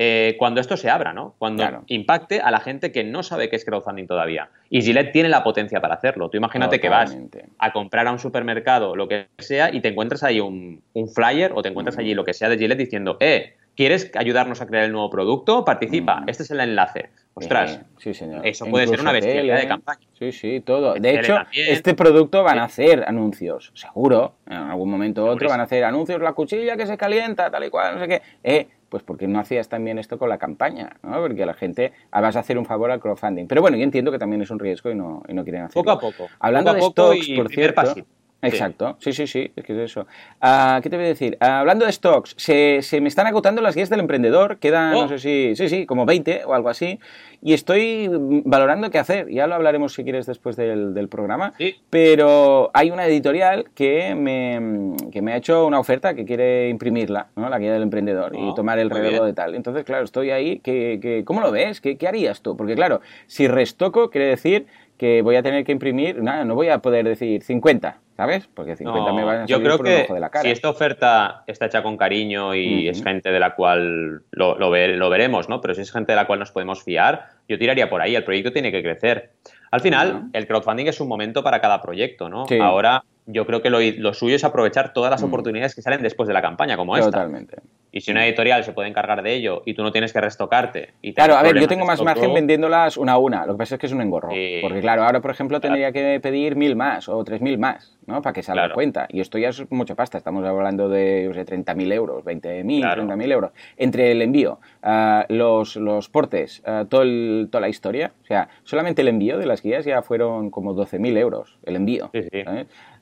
Eh, 0.00 0.36
cuando 0.38 0.60
esto 0.60 0.76
se 0.76 0.88
abra, 0.88 1.12
¿no? 1.12 1.34
Cuando 1.38 1.82
impacte 1.88 2.40
a 2.40 2.52
la 2.52 2.60
gente 2.60 2.92
que 2.92 3.02
no 3.02 3.24
sabe 3.24 3.50
qué 3.50 3.56
es 3.56 3.64
crowdfunding 3.64 4.06
todavía. 4.06 4.48
Y 4.70 4.80
Gillette 4.80 5.10
tiene 5.10 5.28
la 5.28 5.42
potencia 5.42 5.80
para 5.80 5.96
hacerlo. 5.96 6.30
Tú 6.30 6.36
imagínate 6.36 6.78
que 6.78 6.88
vas 6.88 7.18
a 7.58 7.72
comprar 7.72 8.06
a 8.06 8.12
un 8.12 8.20
supermercado, 8.20 8.94
lo 8.94 9.08
que 9.08 9.26
sea, 9.38 9.74
y 9.74 9.80
te 9.80 9.88
encuentras 9.88 10.22
ahí 10.22 10.38
un, 10.38 10.84
flyer 11.12 11.50
o 11.52 11.62
te 11.62 11.70
encuentras 11.70 11.98
allí 11.98 12.14
lo 12.14 12.24
que 12.24 12.32
sea 12.32 12.48
de 12.48 12.58
Gillette 12.58 12.78
diciendo, 12.78 13.16
eh, 13.18 13.56
¿quieres 13.78 14.10
ayudarnos 14.16 14.60
a 14.60 14.66
crear 14.66 14.84
el 14.86 14.90
nuevo 14.90 15.08
producto? 15.08 15.64
Participa, 15.64 16.24
este 16.26 16.42
es 16.42 16.50
el 16.50 16.58
enlace. 16.58 17.10
Ostras, 17.34 17.80
sí, 17.98 18.12
señor. 18.12 18.44
eso 18.44 18.66
puede 18.66 18.88
ser 18.88 19.00
una 19.00 19.12
bestialidad 19.12 19.56
de 19.56 19.68
campaña. 19.68 20.00
Sí, 20.18 20.32
sí, 20.32 20.60
todo. 20.60 20.94
De 20.94 21.14
hecho, 21.14 21.36
este 21.52 21.94
producto 21.94 22.42
van 22.42 22.58
a 22.58 22.64
hacer 22.64 23.04
anuncios, 23.06 23.70
seguro. 23.74 24.34
En 24.48 24.56
algún 24.56 24.90
momento 24.90 25.24
u 25.24 25.28
otro 25.28 25.48
van 25.48 25.60
a 25.60 25.62
hacer 25.62 25.84
anuncios, 25.84 26.20
la 26.20 26.32
cuchilla 26.32 26.76
que 26.76 26.86
se 26.86 26.96
calienta, 26.96 27.52
tal 27.52 27.62
y 27.62 27.70
cual, 27.70 27.94
no 27.94 28.00
sé 28.00 28.08
qué. 28.08 28.22
Eh, 28.42 28.66
pues 28.88 29.04
porque 29.04 29.28
no 29.28 29.38
hacías 29.38 29.68
también 29.68 30.00
esto 30.00 30.18
con 30.18 30.28
la 30.28 30.38
campaña, 30.38 30.96
¿no? 31.04 31.20
Porque 31.20 31.46
la 31.46 31.54
gente 31.54 31.92
ah, 32.10 32.20
vas 32.20 32.34
a 32.34 32.40
hacer 32.40 32.58
un 32.58 32.66
favor 32.66 32.90
al 32.90 32.98
crowdfunding. 32.98 33.46
Pero 33.46 33.60
bueno, 33.60 33.76
yo 33.76 33.84
entiendo 33.84 34.10
que 34.10 34.18
también 34.18 34.42
es 34.42 34.50
un 34.50 34.58
riesgo 34.58 34.90
y 34.90 34.96
no, 34.96 35.22
y 35.28 35.34
no 35.34 35.44
quieren 35.44 35.62
hacerlo. 35.62 35.84
Poco 35.84 35.92
a 35.92 36.00
poco. 36.00 36.28
Hablando 36.40 36.74
de 36.74 36.82
stocks, 36.82 37.28
por 37.36 37.48
cierto. 37.48 37.94
Exacto, 38.40 38.96
sí, 39.00 39.12
sí, 39.12 39.26
sí, 39.26 39.50
es 39.56 39.64
que 39.64 39.72
es 39.72 39.90
eso. 39.90 40.06
Ah, 40.40 40.78
¿Qué 40.80 40.88
te 40.88 40.96
voy 40.96 41.06
a 41.06 41.08
decir? 41.08 41.36
Ah, 41.40 41.58
hablando 41.58 41.84
de 41.84 41.90
stocks, 41.92 42.34
se, 42.36 42.82
se, 42.82 43.00
me 43.00 43.08
están 43.08 43.26
agotando 43.26 43.60
las 43.60 43.74
guías 43.74 43.90
del 43.90 43.98
emprendedor, 43.98 44.58
quedan, 44.58 44.92
no 44.92 45.00
oh. 45.00 45.08
sé 45.08 45.18
si, 45.18 45.56
sí, 45.56 45.68
sí, 45.68 45.86
como 45.86 46.06
20 46.06 46.44
o 46.44 46.54
algo 46.54 46.68
así, 46.68 47.00
y 47.42 47.52
estoy 47.52 48.08
valorando 48.44 48.90
qué 48.90 48.98
hacer. 48.98 49.28
Ya 49.28 49.48
lo 49.48 49.56
hablaremos 49.56 49.92
si 49.94 50.04
quieres 50.04 50.26
después 50.26 50.54
del, 50.54 50.94
del 50.94 51.08
programa, 51.08 51.54
sí. 51.58 51.76
pero 51.90 52.70
hay 52.74 52.92
una 52.92 53.06
editorial 53.06 53.70
que 53.74 54.14
me, 54.14 54.94
que 55.10 55.20
me 55.20 55.32
ha 55.32 55.36
hecho 55.36 55.66
una 55.66 55.80
oferta 55.80 56.14
que 56.14 56.24
quiere 56.24 56.68
imprimirla, 56.68 57.28
¿no? 57.34 57.48
la 57.48 57.58
guía 57.58 57.72
del 57.72 57.82
emprendedor, 57.82 58.36
y 58.36 58.40
oh, 58.40 58.54
tomar 58.54 58.78
el 58.78 58.90
relevo 58.90 59.24
de 59.24 59.32
tal. 59.32 59.56
Entonces, 59.56 59.84
claro, 59.84 60.04
estoy 60.04 60.30
ahí, 60.30 60.60
que, 60.60 61.00
que, 61.02 61.24
¿cómo 61.24 61.40
lo 61.40 61.50
ves? 61.50 61.80
¿Qué, 61.80 61.96
¿Qué 61.96 62.06
harías 62.06 62.40
tú? 62.40 62.56
Porque 62.56 62.76
claro, 62.76 63.00
si 63.26 63.48
restoco, 63.48 64.10
quiere 64.10 64.28
decir 64.28 64.66
que 64.98 65.22
voy 65.22 65.36
a 65.36 65.42
tener 65.42 65.64
que 65.64 65.72
imprimir, 65.72 66.20
nada, 66.22 66.44
no 66.44 66.56
voy 66.56 66.68
a 66.68 66.80
poder 66.80 67.06
decir 67.06 67.42
50, 67.42 67.98
¿sabes? 68.16 68.48
Porque 68.52 68.76
50 68.76 69.12
me 69.12 69.24
van 69.24 69.36
a 69.36 69.38
salir 69.46 69.56
yo 69.56 69.62
creo 69.62 69.76
por 69.76 69.86
que 69.86 70.02
ojo 70.02 70.14
de 70.14 70.20
la 70.20 70.28
cara. 70.28 70.42
Si 70.42 70.50
esta 70.50 70.68
oferta 70.68 71.44
está 71.46 71.66
hecha 71.66 71.82
con 71.82 71.96
cariño 71.96 72.54
y 72.54 72.88
es 72.88 73.02
gente 73.02 73.30
de 73.30 73.38
la 73.40 73.54
cual 73.54 74.22
lo, 74.32 74.58
lo, 74.58 74.70
lo, 74.70 75.10
veremos, 75.10 75.48
¿no? 75.48 75.60
Pero 75.60 75.74
si 75.74 75.82
es 75.82 75.92
gente 75.92 76.12
de 76.12 76.16
la 76.16 76.26
cual 76.26 76.40
nos 76.40 76.50
podemos 76.50 76.82
fiar, 76.82 77.28
yo 77.48 77.56
tiraría 77.58 77.88
por 77.88 78.02
ahí. 78.02 78.16
El 78.16 78.24
proyecto 78.24 78.52
tiene 78.52 78.72
que 78.72 78.82
crecer. 78.82 79.30
Al 79.70 79.80
final, 79.80 80.30
el 80.32 80.46
crowdfunding 80.46 80.86
es 80.86 81.00
un 81.00 81.08
momento 81.08 81.44
para 81.44 81.60
cada 81.60 81.80
proyecto, 81.80 82.28
¿no? 82.28 82.46
Sí. 82.46 82.58
Ahora 82.58 83.04
yo 83.26 83.46
creo 83.46 83.62
que 83.62 83.70
lo, 83.70 83.78
lo, 83.80 84.14
suyo 84.14 84.34
es 84.34 84.42
aprovechar 84.42 84.94
todas 84.94 85.10
las 85.10 85.22
oportunidades 85.22 85.74
que 85.74 85.82
salen 85.82 86.02
después 86.02 86.26
de 86.26 86.32
la 86.32 86.42
campaña, 86.42 86.76
como 86.76 86.96
esta. 86.96 87.10
Totalmente. 87.10 87.58
Y 87.90 88.00
si 88.02 88.10
una 88.10 88.26
editorial 88.26 88.64
se 88.64 88.72
puede 88.72 88.88
encargar 88.88 89.22
de 89.22 89.34
ello 89.34 89.62
y 89.64 89.74
tú 89.74 89.82
no 89.82 89.90
tienes 89.92 90.12
que 90.12 90.20
restocarte. 90.20 90.90
Y 91.00 91.14
claro, 91.14 91.36
a 91.36 91.42
ver, 91.42 91.58
yo 91.58 91.66
tengo 91.66 91.86
más 91.86 92.02
margen 92.02 92.34
vendiéndolas 92.34 92.96
una 92.96 93.12
a 93.12 93.18
una. 93.18 93.46
Lo 93.46 93.54
que 93.54 93.58
pasa 93.58 93.74
es 93.76 93.80
que 93.80 93.86
es 93.86 93.92
un 93.92 94.02
engorro. 94.02 94.30
Sí. 94.30 94.58
Porque, 94.62 94.80
claro, 94.80 95.04
ahora, 95.04 95.20
por 95.20 95.30
ejemplo, 95.30 95.60
tendría 95.60 95.90
que 95.92 96.20
pedir 96.22 96.54
mil 96.56 96.76
más 96.76 97.08
o 97.08 97.24
tres 97.24 97.40
mil 97.40 97.56
más, 97.58 97.96
¿no? 98.06 98.20
Para 98.20 98.34
que 98.34 98.42
salga 98.42 98.62
claro. 98.64 98.74
cuenta. 98.74 99.06
Y 99.10 99.20
esto 99.20 99.38
ya 99.38 99.48
es 99.48 99.70
mucha 99.70 99.94
pasta. 99.94 100.18
Estamos 100.18 100.44
hablando 100.44 100.88
de, 100.90 101.24
yo 101.24 101.32
sé, 101.34 101.46
30.000 101.46 101.92
euros, 101.92 102.24
20.000, 102.24 102.80
Claro. 102.80 103.02
30.000 103.04 103.32
euros. 103.32 103.52
Entre 103.78 104.12
el 104.12 104.20
envío, 104.20 104.60
ah, 104.82 105.24
los, 105.30 105.76
los 105.76 106.08
portes, 106.10 106.62
ah, 106.66 106.84
todo 106.88 107.02
el- 107.02 107.48
toda 107.50 107.62
la 107.62 107.68
historia. 107.70 108.12
O 108.22 108.26
sea, 108.26 108.48
solamente 108.64 109.00
el 109.02 109.08
envío 109.08 109.38
de 109.38 109.46
las 109.46 109.62
guías 109.62 109.84
ya 109.86 110.02
fueron 110.02 110.50
como 110.50 110.74
12.000 110.74 111.16
euros. 111.16 111.58
El 111.64 111.76
envío. 111.76 112.10
Sí, 112.12 112.22
sí. 112.30 112.42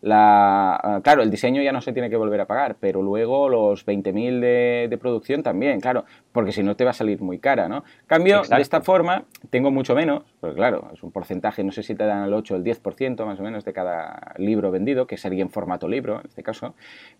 La, 0.02 0.74
ah, 0.76 1.00
claro, 1.02 1.22
el 1.22 1.30
diseño 1.30 1.62
ya 1.62 1.72
no 1.72 1.80
se 1.80 1.92
tiene 1.92 2.10
que 2.10 2.16
volver 2.16 2.40
a 2.40 2.46
pagar, 2.46 2.76
pero 2.78 3.02
luego 3.02 3.48
los 3.48 3.84
20.000 3.86 4.40
de, 4.40 4.75
de 4.88 4.98
producción 4.98 5.42
también, 5.42 5.80
claro, 5.80 6.04
porque 6.32 6.52
si 6.52 6.62
no 6.62 6.76
te 6.76 6.84
va 6.84 6.90
a 6.90 6.94
salir 6.94 7.20
muy 7.22 7.38
cara, 7.38 7.68
¿no? 7.68 7.82
Cambio, 8.06 8.36
Exacto. 8.36 8.56
de 8.56 8.62
esta 8.62 8.80
forma 8.82 9.24
tengo 9.50 9.70
mucho 9.70 9.94
menos, 9.94 10.22
porque 10.40 10.56
claro, 10.56 10.90
es 10.92 11.02
un 11.02 11.10
porcentaje, 11.10 11.64
no 11.64 11.72
sé 11.72 11.82
si 11.82 11.94
te 11.94 12.04
dan 12.04 12.24
el 12.24 12.32
8 12.34 12.54
o 12.54 12.56
el 12.56 12.62
10% 12.64 13.24
más 13.26 13.40
o 13.40 13.42
menos 13.42 13.64
de 13.64 13.72
cada 13.72 14.34
libro 14.38 14.70
vendido, 14.70 15.06
que 15.06 15.16
sería 15.16 15.42
en 15.42 15.50
formato 15.50 15.88
libro 15.88 16.20
en 16.20 16.26
este 16.26 16.42
caso, 16.42 16.74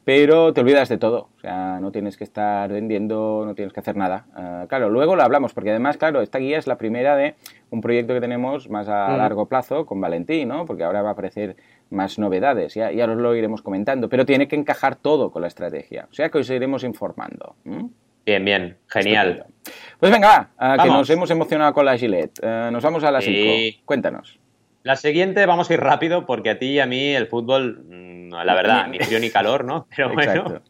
pero 0.05 0.53
te 0.53 0.61
olvidas 0.61 0.89
de 0.89 0.99
todo, 0.99 1.29
o 1.37 1.41
sea, 1.41 1.81
no 1.81 1.91
tienes 1.93 2.17
que 2.17 2.25
estar 2.25 2.71
vendiendo, 2.71 3.43
no 3.47 3.55
tienes 3.55 3.73
que 3.73 3.81
hacer 3.81 3.97
nada. 3.97 4.27
Ah, 4.35 4.67
claro, 4.69 4.89
luego 4.91 5.17
lo 5.17 5.23
hablamos, 5.23 5.53
porque 5.55 5.71
además, 5.71 5.97
claro, 5.97 6.21
esta 6.23 6.39
guía 6.39 6.59
es 6.59 6.67
la 6.67 6.77
primera 6.79 7.17
de 7.17 7.35
un 7.71 7.81
proyecto 7.81 8.15
que 8.15 8.21
tenemos 8.21 8.71
más 8.71 8.89
a 8.89 9.09
Mm. 9.09 9.17
largo 9.19 9.47
plazo 9.47 9.87
con 9.87 10.01
Valentín, 10.01 10.49
¿no? 10.49 10.67
Porque 10.67 10.85
ahora 10.85 11.03
va 11.03 11.11
a 11.11 11.13
aparecer 11.13 11.57
más 11.91 12.19
novedades, 12.19 12.75
ya, 12.75 12.91
ya 12.93 13.05
os 13.07 13.17
lo 13.17 13.35
iremos 13.35 13.63
comentando, 13.63 14.09
pero 14.09 14.27
tiene 14.27 14.49
que 14.49 14.57
encajar 14.57 14.97
todo 14.97 15.31
con 15.31 15.43
la 15.43 15.49
estrategia, 15.49 16.09
o 16.11 16.15
sea 16.15 16.29
que 16.29 16.39
os 16.39 16.51
iremos 16.51 16.83
informando. 16.85 17.55
Bien, 18.25 18.45
bien. 18.45 18.77
Genial. 18.89 19.47
Pues 20.01 20.11
venga, 20.11 20.51
va, 20.61 20.79
que 20.83 20.89
nos 20.89 21.09
hemos 21.11 21.31
emocionado 21.31 21.73
con 21.73 21.85
la 21.85 21.97
Gillette. 21.97 22.41
Eh, 22.43 22.71
nos 22.73 22.83
vamos 22.83 23.05
a 23.05 23.11
las 23.13 23.25
Sí. 23.25 23.71
5. 23.73 23.83
Cuéntanos. 23.85 24.41
La 24.87 24.95
siguiente, 24.95 25.45
vamos 25.47 25.69
a 25.69 25.75
ir 25.75 25.81
rápido 25.81 26.27
porque 26.27 26.51
a 26.51 26.61
ti 26.61 26.75
y 26.75 26.79
a 26.79 26.87
mí 26.87 27.13
el 27.13 27.27
fútbol, 27.27 27.83
mm, 27.89 28.35
la 28.35 28.55
verdad, 28.55 28.87
ni 28.87 29.01
frío 29.01 29.19
ni 29.19 29.31
calor, 29.31 29.65
¿no? 29.65 29.89
Pero 29.97 30.15
bueno. 30.15 30.63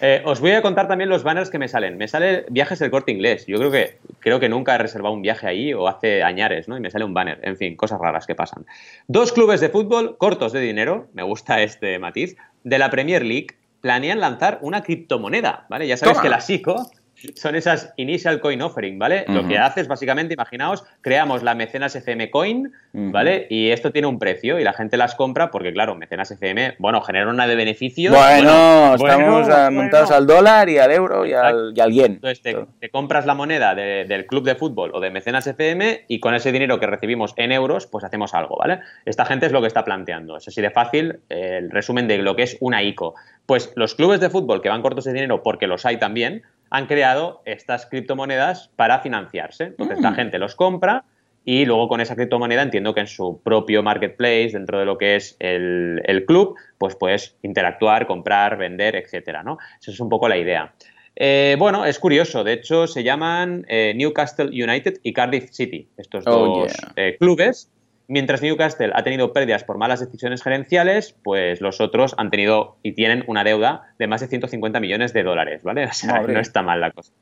Eh, 0.00 0.22
os 0.24 0.40
voy 0.40 0.52
a 0.52 0.62
contar 0.62 0.88
también 0.88 1.10
los 1.10 1.24
banners 1.24 1.50
que 1.50 1.58
me 1.58 1.68
salen. 1.68 1.98
Me 1.98 2.08
sale 2.08 2.46
viajes 2.48 2.78
del 2.78 2.90
corte 2.90 3.12
inglés. 3.12 3.44
Yo 3.46 3.58
creo 3.58 3.70
que, 3.70 3.98
creo 4.20 4.40
que 4.40 4.48
nunca 4.48 4.74
he 4.74 4.78
reservado 4.78 5.12
un 5.12 5.20
viaje 5.20 5.46
ahí 5.46 5.74
o 5.74 5.88
hace 5.88 6.22
añares, 6.22 6.68
¿no? 6.68 6.78
Y 6.78 6.80
me 6.80 6.90
sale 6.90 7.04
un 7.04 7.12
banner. 7.12 7.38
En 7.42 7.58
fin, 7.58 7.76
cosas 7.76 8.00
raras 8.00 8.26
que 8.26 8.34
pasan. 8.34 8.64
Dos 9.08 9.30
clubes 9.30 9.60
de 9.60 9.68
fútbol 9.68 10.16
cortos 10.16 10.54
de 10.54 10.60
dinero, 10.60 11.08
me 11.12 11.22
gusta 11.22 11.60
este 11.60 11.98
matiz, 11.98 12.38
de 12.62 12.78
la 12.78 12.88
Premier 12.88 13.26
League 13.26 13.58
planean 13.82 14.20
lanzar 14.20 14.56
una 14.62 14.82
criptomoneda, 14.82 15.66
¿vale? 15.68 15.86
Ya 15.86 15.98
sabes 15.98 16.14
Toma. 16.14 16.22
que 16.22 16.30
la 16.30 16.40
SICO 16.40 16.90
son 17.34 17.54
esas 17.56 17.92
Initial 17.96 18.40
Coin 18.40 18.60
Offering, 18.62 18.98
¿vale? 18.98 19.24
Lo 19.28 19.46
que 19.46 19.58
haces, 19.58 19.88
básicamente, 19.88 20.34
imaginaos, 20.34 20.84
creamos 21.00 21.42
la 21.42 21.54
Mecenas 21.54 21.94
FM 21.96 22.30
Coin. 22.30 22.72
¿vale? 22.96 23.46
Y 23.50 23.70
esto 23.70 23.90
tiene 23.90 24.06
un 24.06 24.18
precio 24.20 24.60
y 24.60 24.64
la 24.64 24.72
gente 24.72 24.96
las 24.96 25.14
compra 25.16 25.50
porque, 25.50 25.72
claro, 25.72 25.94
Mecenas 25.96 26.30
FM, 26.30 26.76
bueno, 26.78 27.00
genera 27.02 27.28
una 27.28 27.46
de 27.46 27.56
beneficios. 27.56 28.14
Bueno, 28.14 28.50
bueno, 28.52 28.94
estamos 28.94 29.46
bueno. 29.48 29.70
montados 29.72 30.10
al 30.12 30.26
dólar 30.26 30.68
y 30.68 30.78
al 30.78 30.92
euro 30.92 31.26
y 31.26 31.32
al, 31.32 31.72
y 31.74 31.80
al 31.80 31.90
yen. 31.92 32.12
Entonces 32.12 32.40
te, 32.40 32.56
te 32.80 32.90
compras 32.90 33.26
la 33.26 33.34
moneda 33.34 33.74
de- 33.74 34.04
del 34.04 34.26
club 34.26 34.44
de 34.44 34.54
fútbol 34.54 34.92
o 34.94 35.00
de 35.00 35.10
Mecenas 35.10 35.46
FM 35.46 36.04
y 36.08 36.20
con 36.20 36.34
ese 36.34 36.52
dinero 36.52 36.78
que 36.78 36.86
recibimos 36.86 37.34
en 37.36 37.50
euros, 37.52 37.86
pues 37.88 38.04
hacemos 38.04 38.32
algo, 38.34 38.56
¿vale? 38.58 38.80
Esta 39.04 39.24
gente 39.24 39.46
es 39.46 39.52
lo 39.52 39.60
que 39.60 39.66
está 39.66 39.84
planteando. 39.84 40.36
Es 40.36 40.46
así 40.46 40.60
de 40.62 40.70
fácil 40.70 41.20
eh, 41.30 41.58
el 41.58 41.70
resumen 41.70 42.06
de 42.06 42.18
lo 42.18 42.36
que 42.36 42.44
es 42.44 42.56
una 42.60 42.82
ICO. 42.82 43.14
Pues 43.46 43.72
los 43.76 43.94
clubes 43.94 44.20
de 44.20 44.30
fútbol 44.30 44.62
que 44.62 44.68
van 44.68 44.82
cortos 44.82 45.04
de 45.04 45.12
dinero, 45.12 45.42
porque 45.42 45.66
los 45.66 45.84
hay 45.84 45.98
también, 45.98 46.42
han 46.76 46.86
creado 46.86 47.40
estas 47.44 47.86
criptomonedas 47.86 48.68
para 48.74 48.98
financiarse. 48.98 49.64
Entonces 49.64 49.98
Mm. 50.00 50.02
la 50.02 50.12
gente 50.12 50.38
los 50.40 50.56
compra 50.56 51.04
y 51.44 51.66
luego 51.66 51.86
con 51.88 52.00
esa 52.00 52.16
criptomoneda 52.16 52.62
entiendo 52.62 52.94
que 52.94 53.00
en 53.00 53.06
su 53.06 53.40
propio 53.44 53.82
marketplace, 53.82 54.50
dentro 54.54 54.78
de 54.80 54.84
lo 54.84 54.98
que 54.98 55.14
es 55.14 55.36
el, 55.38 56.02
el 56.04 56.24
club, 56.24 56.56
pues 56.78 56.96
puedes 56.96 57.36
interactuar, 57.42 58.06
comprar, 58.08 58.56
vender, 58.56 58.96
etcétera, 58.96 59.42
¿no? 59.44 59.58
Esa 59.80 59.92
es 59.92 60.00
un 60.00 60.08
poco 60.08 60.28
la 60.28 60.36
idea. 60.36 60.72
Eh, 61.16 61.54
bueno, 61.60 61.84
es 61.84 62.00
curioso. 62.00 62.42
De 62.42 62.54
hecho, 62.54 62.88
se 62.88 63.04
llaman 63.04 63.64
eh, 63.68 63.92
Newcastle 63.94 64.46
United 64.46 64.94
y 65.04 65.12
Cardiff 65.12 65.50
City, 65.52 65.88
estos 65.96 66.24
Oh, 66.26 66.30
dos 66.48 66.72
yeah. 66.72 66.92
eh, 66.96 67.16
clubes. 67.20 67.70
Mientras 68.06 68.42
Newcastle 68.42 68.92
ha 68.94 69.02
tenido 69.02 69.32
pérdidas 69.32 69.64
por 69.64 69.78
malas 69.78 70.00
decisiones 70.00 70.42
gerenciales, 70.42 71.16
pues 71.22 71.60
los 71.60 71.80
otros 71.80 72.14
han 72.18 72.30
tenido 72.30 72.76
y 72.82 72.92
tienen 72.92 73.24
una 73.26 73.44
deuda 73.44 73.94
de 73.98 74.06
más 74.06 74.20
de 74.20 74.26
150 74.26 74.78
millones 74.78 75.12
de 75.14 75.22
dólares, 75.22 75.62
¿vale? 75.62 75.86
O 75.86 75.92
sea, 75.92 76.14
Madre. 76.14 76.34
no 76.34 76.40
está 76.40 76.62
mal 76.62 76.80
la 76.80 76.90
cosa. 76.90 77.12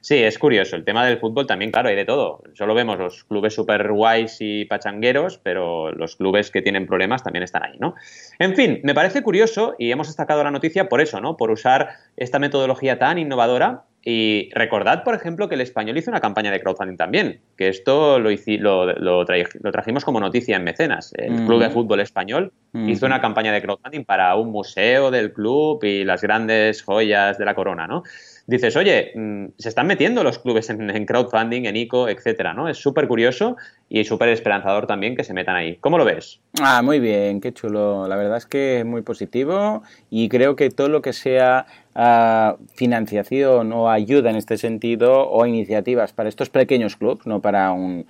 Sí, 0.00 0.16
es 0.16 0.38
curioso. 0.38 0.76
El 0.76 0.84
tema 0.84 1.04
del 1.04 1.18
fútbol 1.18 1.46
también, 1.46 1.70
claro, 1.70 1.88
hay 1.88 1.96
de 1.96 2.04
todo. 2.04 2.42
Solo 2.54 2.74
vemos 2.74 2.98
los 2.98 3.24
clubes 3.24 3.54
super 3.54 3.92
guays 3.92 4.38
y 4.40 4.64
pachangueros, 4.64 5.38
pero 5.38 5.92
los 5.92 6.16
clubes 6.16 6.50
que 6.50 6.62
tienen 6.62 6.86
problemas 6.86 7.22
también 7.22 7.42
están 7.42 7.64
ahí, 7.64 7.76
¿no? 7.78 7.94
En 8.38 8.54
fin, 8.56 8.80
me 8.82 8.94
parece 8.94 9.22
curioso 9.22 9.74
y 9.78 9.90
hemos 9.90 10.06
destacado 10.06 10.42
la 10.42 10.50
noticia 10.50 10.88
por 10.88 11.00
eso, 11.00 11.20
¿no? 11.20 11.36
Por 11.36 11.50
usar 11.50 11.90
esta 12.16 12.38
metodología 12.38 12.98
tan 12.98 13.18
innovadora. 13.18 13.84
Y 14.02 14.48
recordad, 14.54 15.04
por 15.04 15.14
ejemplo, 15.14 15.48
que 15.48 15.56
el 15.56 15.60
español 15.60 15.98
hizo 15.98 16.10
una 16.10 16.20
campaña 16.20 16.50
de 16.50 16.60
crowdfunding 16.60 16.96
también, 16.96 17.40
que 17.56 17.68
esto 17.68 18.18
lo, 18.18 18.30
hici- 18.30 18.58
lo, 18.58 18.86
lo, 18.94 19.26
tra- 19.26 19.46
lo 19.60 19.70
trajimos 19.72 20.06
como 20.06 20.20
noticia 20.20 20.56
en 20.56 20.64
Mecenas. 20.64 21.12
El 21.18 21.34
Ujú. 21.34 21.44
Club 21.46 21.60
de 21.60 21.70
Fútbol 21.70 22.00
Español 22.00 22.52
hizo 22.72 23.04
una 23.04 23.20
campaña 23.20 23.52
de 23.52 23.60
crowdfunding 23.60 24.04
para 24.04 24.34
un 24.36 24.50
museo 24.50 25.10
del 25.10 25.32
club 25.32 25.84
y 25.84 26.04
las 26.04 26.22
grandes 26.22 26.82
joyas 26.82 27.36
de 27.36 27.44
la 27.44 27.54
corona, 27.54 27.86
¿no? 27.86 28.02
Dices, 28.50 28.76
oye, 28.76 29.12
mm, 29.14 29.46
se 29.58 29.68
están 29.68 29.86
metiendo 29.86 30.24
los 30.24 30.40
clubes 30.40 30.68
en, 30.70 31.06
crowdfunding, 31.06 31.66
en 31.66 31.76
ICO, 31.76 32.08
etcétera, 32.08 32.52
¿no? 32.52 32.68
Es 32.68 32.78
súper 32.78 33.06
curioso 33.06 33.56
y 33.88 34.04
súper 34.04 34.28
esperanzador 34.30 34.86
también 34.86 35.16
que 35.16 35.24
se 35.24 35.32
metan 35.32 35.56
ahí. 35.56 35.76
¿Cómo 35.80 35.98
lo 35.98 36.04
ves? 36.04 36.40
Ah, 36.60 36.82
muy 36.82 36.98
bien, 36.98 37.40
qué 37.40 37.52
chulo. 37.52 38.08
La 38.08 38.16
verdad 38.16 38.38
es 38.38 38.46
que 38.46 38.80
es 38.80 38.84
muy 38.84 39.02
positivo 39.02 39.82
y 40.10 40.28
creo 40.28 40.56
que 40.56 40.70
todo 40.70 40.88
lo 40.88 41.00
que 41.00 41.12
sea 41.12 41.66
ah, 41.94 42.56
financiación 42.74 43.72
o 43.72 43.88
ayuda 43.88 44.30
en 44.30 44.36
este 44.36 44.58
sentido 44.58 45.28
o 45.28 45.46
iniciativas 45.46 46.12
para 46.12 46.28
estos 46.28 46.50
pequeños 46.50 46.96
clubes, 46.96 47.26
no 47.26 47.40
para 47.40 47.72
un, 47.72 48.04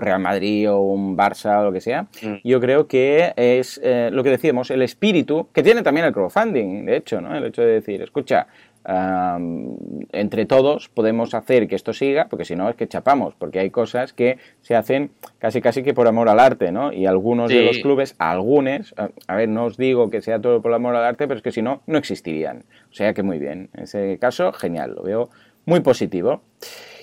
Real 0.00 0.20
Madrid 0.20 0.70
o 0.70 0.80
un 0.80 1.16
Barça 1.16 1.60
o 1.60 1.64
lo 1.64 1.72
que 1.72 1.80
sea, 1.80 2.08
mm. 2.22 2.36
yo 2.44 2.60
creo 2.60 2.86
que 2.86 3.32
es 3.36 3.80
eh, 3.82 4.10
lo 4.12 4.22
que 4.22 4.30
decíamos, 4.30 4.70
el 4.70 4.82
espíritu 4.82 5.48
que 5.52 5.62
tiene 5.62 5.82
también 5.82 6.06
el 6.06 6.12
crowdfunding, 6.12 6.84
de 6.84 6.96
hecho, 6.96 7.20
¿no? 7.20 7.34
El 7.34 7.44
hecho 7.46 7.62
de 7.62 7.72
decir, 7.72 8.02
escucha, 8.02 8.46
entre 8.84 10.46
todos 10.46 10.88
podemos 10.88 11.34
hacer 11.34 11.68
que 11.68 11.74
esto 11.74 11.92
siga, 11.92 12.28
porque 12.28 12.44
si 12.44 12.56
no 12.56 12.68
es 12.70 12.76
que 12.76 12.88
chapamos, 12.88 13.34
porque 13.34 13.58
hay 13.58 13.70
cosas 13.70 14.12
que 14.12 14.38
se 14.62 14.74
hacen 14.74 15.10
casi 15.38 15.60
casi 15.60 15.82
que 15.82 15.94
por 15.94 16.06
amor 16.06 16.28
al 16.28 16.40
arte, 16.40 16.72
¿no? 16.72 16.92
Y 16.92 17.06
algunos 17.06 17.50
de 17.50 17.62
los 17.62 17.78
clubes, 17.78 18.14
algunos, 18.18 18.94
a, 19.26 19.34
ver, 19.34 19.48
no 19.48 19.66
os 19.66 19.76
digo 19.76 20.10
que 20.10 20.22
sea 20.22 20.40
todo 20.40 20.62
por 20.62 20.72
amor 20.72 20.96
al 20.96 21.04
arte, 21.04 21.28
pero 21.28 21.36
es 21.36 21.42
que 21.42 21.52
si 21.52 21.60
no, 21.60 21.82
no 21.86 21.98
existirían. 21.98 22.64
O 22.90 22.94
sea 22.94 23.12
que 23.12 23.22
muy 23.22 23.38
bien. 23.38 23.68
En 23.74 23.84
ese 23.84 24.18
caso, 24.18 24.52
genial, 24.52 24.94
lo 24.96 25.02
veo 25.02 25.30
muy 25.66 25.80
positivo. 25.80 26.42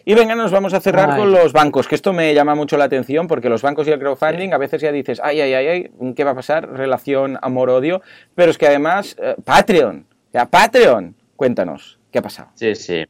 Y 0.08 0.14
venga, 0.14 0.36
nos 0.36 0.52
vamos 0.52 0.74
a 0.76 0.82
cerrar 0.82 1.18
con 1.18 1.32
los 1.32 1.52
bancos, 1.52 1.88
que 1.88 1.96
esto 1.96 2.14
me 2.14 2.32
llama 2.36 2.54
mucho 2.54 2.78
la 2.78 2.86
atención 2.86 3.28
porque 3.28 3.50
los 3.50 3.64
bancos 3.64 3.88
y 3.88 3.92
el 3.92 4.00
crowdfunding 4.00 4.54
a 4.54 4.60
veces 4.60 4.80
ya 4.80 4.92
dices, 4.92 5.20
ay, 5.24 5.42
ay, 5.42 5.54
ay, 5.54 5.68
ay, 5.68 6.14
¿qué 6.16 6.24
va 6.24 6.32
a 6.32 6.36
pasar? 6.36 6.70
Relación 6.70 7.40
amor-odio, 7.42 8.04
pero 8.36 8.52
es 8.52 8.60
que 8.60 8.68
además, 8.68 9.16
eh, 9.20 9.36
Patreon, 9.44 10.06
ya 10.32 10.46
Patreon, 10.46 11.15
Cuéntanos, 11.36 12.00
¿qué 12.12 12.20
ha 12.20 12.22
pasado? 12.22 12.50
Sí, 12.56 12.76
sí. 12.76 13.04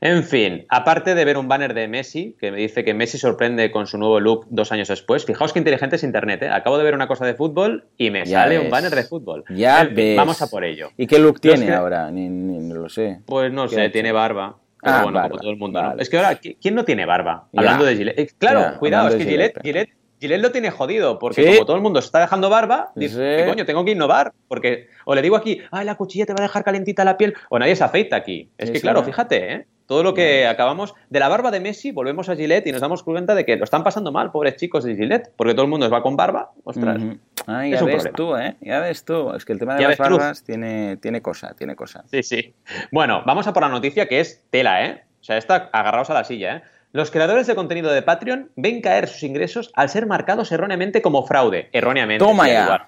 En 0.00 0.22
fin, 0.22 0.64
aparte 0.68 1.14
de 1.14 1.24
ver 1.24 1.36
un 1.36 1.48
banner 1.48 1.74
de 1.74 1.88
Messi, 1.88 2.36
que 2.38 2.52
me 2.52 2.58
dice 2.58 2.84
que 2.84 2.94
Messi 2.94 3.18
sorprende 3.18 3.70
con 3.70 3.86
su 3.86 3.98
nuevo 3.98 4.20
look 4.20 4.46
dos 4.50 4.70
años 4.70 4.88
después, 4.88 5.24
fijaos 5.24 5.52
qué 5.52 5.58
inteligente 5.58 5.96
es 5.96 6.04
Internet, 6.04 6.42
¿eh? 6.42 6.50
Acabo 6.50 6.78
de 6.78 6.84
ver 6.84 6.94
una 6.94 7.08
cosa 7.08 7.26
de 7.26 7.34
fútbol 7.34 7.86
y 7.96 8.10
me 8.10 8.26
sale 8.26 8.58
un 8.60 8.70
banner 8.70 8.94
de 8.94 9.04
fútbol. 9.04 9.44
Ya 9.50 9.88
Vamos 10.16 10.40
a 10.42 10.48
por 10.48 10.64
ello. 10.64 10.90
¿Y 10.96 11.06
qué 11.06 11.18
look 11.18 11.40
tiene 11.40 11.72
ahora? 11.72 12.10
Ni, 12.10 12.28
no 12.28 12.74
lo 12.74 12.88
sé. 12.88 13.20
Pues 13.26 13.52
no 13.52 13.66
sé, 13.66 13.88
tiene 13.90 14.12
barba. 14.12 14.58
Pero 14.80 14.96
ah, 14.96 15.02
bueno, 15.04 15.22
como 15.22 15.38
todo 15.38 15.50
el 15.50 15.56
mundo. 15.56 15.94
Es 15.98 16.10
que 16.10 16.18
ahora, 16.18 16.38
¿quién 16.38 16.74
no 16.74 16.84
tiene 16.84 17.06
barba? 17.06 17.48
Hablando 17.56 17.86
de 17.86 17.96
Gillette. 17.96 18.18
Eh, 18.18 18.28
claro, 18.38 18.78
cuidado, 18.78 19.08
es 19.08 19.14
que 19.14 19.24
Gillette, 19.24 19.62
Gillette 19.62 20.03
Gillette 20.20 20.40
lo 20.40 20.52
tiene 20.52 20.70
jodido, 20.70 21.18
porque 21.18 21.44
como 21.46 21.66
todo 21.66 21.76
el 21.76 21.82
mundo 21.82 22.00
se 22.00 22.06
está 22.06 22.20
dejando 22.20 22.48
barba, 22.48 22.92
dice, 22.94 23.36
¿qué 23.38 23.46
coño? 23.46 23.66
Tengo 23.66 23.84
que 23.84 23.92
innovar, 23.92 24.32
porque 24.48 24.88
o 25.04 25.14
le 25.14 25.22
digo 25.22 25.36
aquí, 25.36 25.60
ay, 25.70 25.84
la 25.84 25.96
cuchilla 25.96 26.26
te 26.26 26.32
va 26.32 26.40
a 26.40 26.42
dejar 26.42 26.64
calentita 26.64 27.04
la 27.04 27.16
piel, 27.16 27.34
o 27.50 27.58
nadie 27.58 27.76
se 27.76 27.84
afeita 27.84 28.16
aquí. 28.16 28.50
Es 28.58 28.70
que 28.70 28.80
claro, 28.80 29.02
fíjate, 29.02 29.52
¿eh? 29.52 29.66
Todo 29.86 30.02
lo 30.02 30.14
que 30.14 30.46
acabamos 30.46 30.94
de 31.10 31.20
la 31.20 31.28
barba 31.28 31.50
de 31.50 31.60
Messi, 31.60 31.92
volvemos 31.92 32.30
a 32.30 32.36
Gillette 32.36 32.66
y 32.68 32.72
nos 32.72 32.80
damos 32.80 33.02
cuenta 33.02 33.34
de 33.34 33.44
que 33.44 33.56
lo 33.56 33.64
están 33.64 33.84
pasando 33.84 34.12
mal, 34.12 34.30
pobres 34.30 34.56
chicos 34.56 34.82
de 34.84 34.96
Gillette, 34.96 35.30
porque 35.36 35.52
todo 35.52 35.64
el 35.64 35.70
mundo 35.70 35.90
va 35.90 36.02
con 36.02 36.16
barba. 36.16 36.52
Ostras. 36.64 37.02
ya 37.46 37.84
ves 37.84 38.10
tú, 38.14 38.34
¿eh? 38.34 38.56
Ya 38.62 38.80
ves 38.80 39.04
tú. 39.04 39.32
Es 39.34 39.44
que 39.44 39.52
el 39.52 39.58
tema 39.58 39.74
de 39.74 39.82
las 39.82 39.98
barbas 39.98 40.42
tiene, 40.42 40.96
tiene 40.96 41.20
cosa, 41.20 41.54
tiene 41.54 41.76
cosa. 41.76 42.02
Sí, 42.10 42.22
sí. 42.22 42.54
Bueno, 42.92 43.22
vamos 43.26 43.46
a 43.46 43.52
por 43.52 43.62
la 43.62 43.68
noticia 43.68 44.08
que 44.08 44.20
es 44.20 44.42
tela, 44.48 44.86
¿eh? 44.86 45.04
O 45.20 45.24
sea, 45.24 45.36
está 45.36 45.68
agarrados 45.72 46.08
a 46.08 46.14
la 46.14 46.24
silla, 46.24 46.56
¿eh? 46.56 46.62
Los 46.94 47.10
creadores 47.10 47.48
de 47.48 47.56
contenido 47.56 47.92
de 47.92 48.02
Patreon 48.02 48.52
ven 48.54 48.80
caer 48.80 49.08
sus 49.08 49.24
ingresos 49.24 49.72
al 49.74 49.88
ser 49.88 50.06
marcados 50.06 50.52
erróneamente 50.52 51.02
como 51.02 51.26
fraude. 51.26 51.68
Erróneamente. 51.72 52.24
Toma 52.24 52.46
ya. 52.46 52.86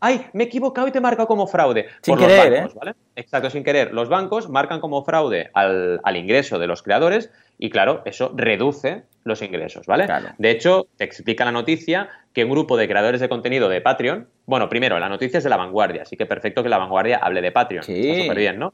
Ay, 0.00 0.24
me 0.32 0.44
he 0.44 0.46
equivocado 0.46 0.88
y 0.88 0.90
te 0.90 0.96
he 0.96 1.00
marcado 1.02 1.28
como 1.28 1.46
fraude. 1.46 1.84
Sin 2.00 2.16
querer, 2.16 2.52
¿eh? 2.54 2.66
¿vale? 2.74 2.94
Exacto, 3.14 3.50
sin 3.50 3.62
querer. 3.62 3.92
Los 3.92 4.08
bancos 4.08 4.48
marcan 4.48 4.80
como 4.80 5.04
fraude 5.04 5.50
al, 5.52 6.16
ingreso 6.16 6.58
de 6.58 6.66
los 6.66 6.82
creadores 6.82 7.30
y, 7.58 7.68
claro, 7.68 8.00
eso 8.06 8.32
reduce 8.34 9.02
los 9.22 9.42
ingresos, 9.42 9.84
¿vale? 9.84 10.08
De 10.38 10.50
hecho, 10.50 10.86
te 10.96 11.04
explica 11.04 11.44
la 11.44 11.52
noticia 11.52 12.08
que 12.32 12.44
un 12.44 12.50
grupo 12.52 12.78
de 12.78 12.88
creadores 12.88 13.20
de 13.20 13.28
contenido 13.28 13.68
de 13.68 13.82
Patreon, 13.82 14.28
bueno, 14.46 14.70
primero, 14.70 14.98
la 14.98 15.10
noticia 15.10 15.36
es 15.36 15.44
de 15.44 15.50
la 15.50 15.58
vanguardia, 15.58 16.02
así 16.02 16.16
que 16.16 16.24
perfecto 16.24 16.62
que 16.62 16.70
la 16.70 16.78
vanguardia 16.78 17.18
hable 17.18 17.42
de 17.42 17.52
Patreon. 17.52 17.84
Sí. 17.84 18.08
Está 18.08 18.22
súper 18.22 18.38
bien, 18.38 18.58
¿no? 18.58 18.72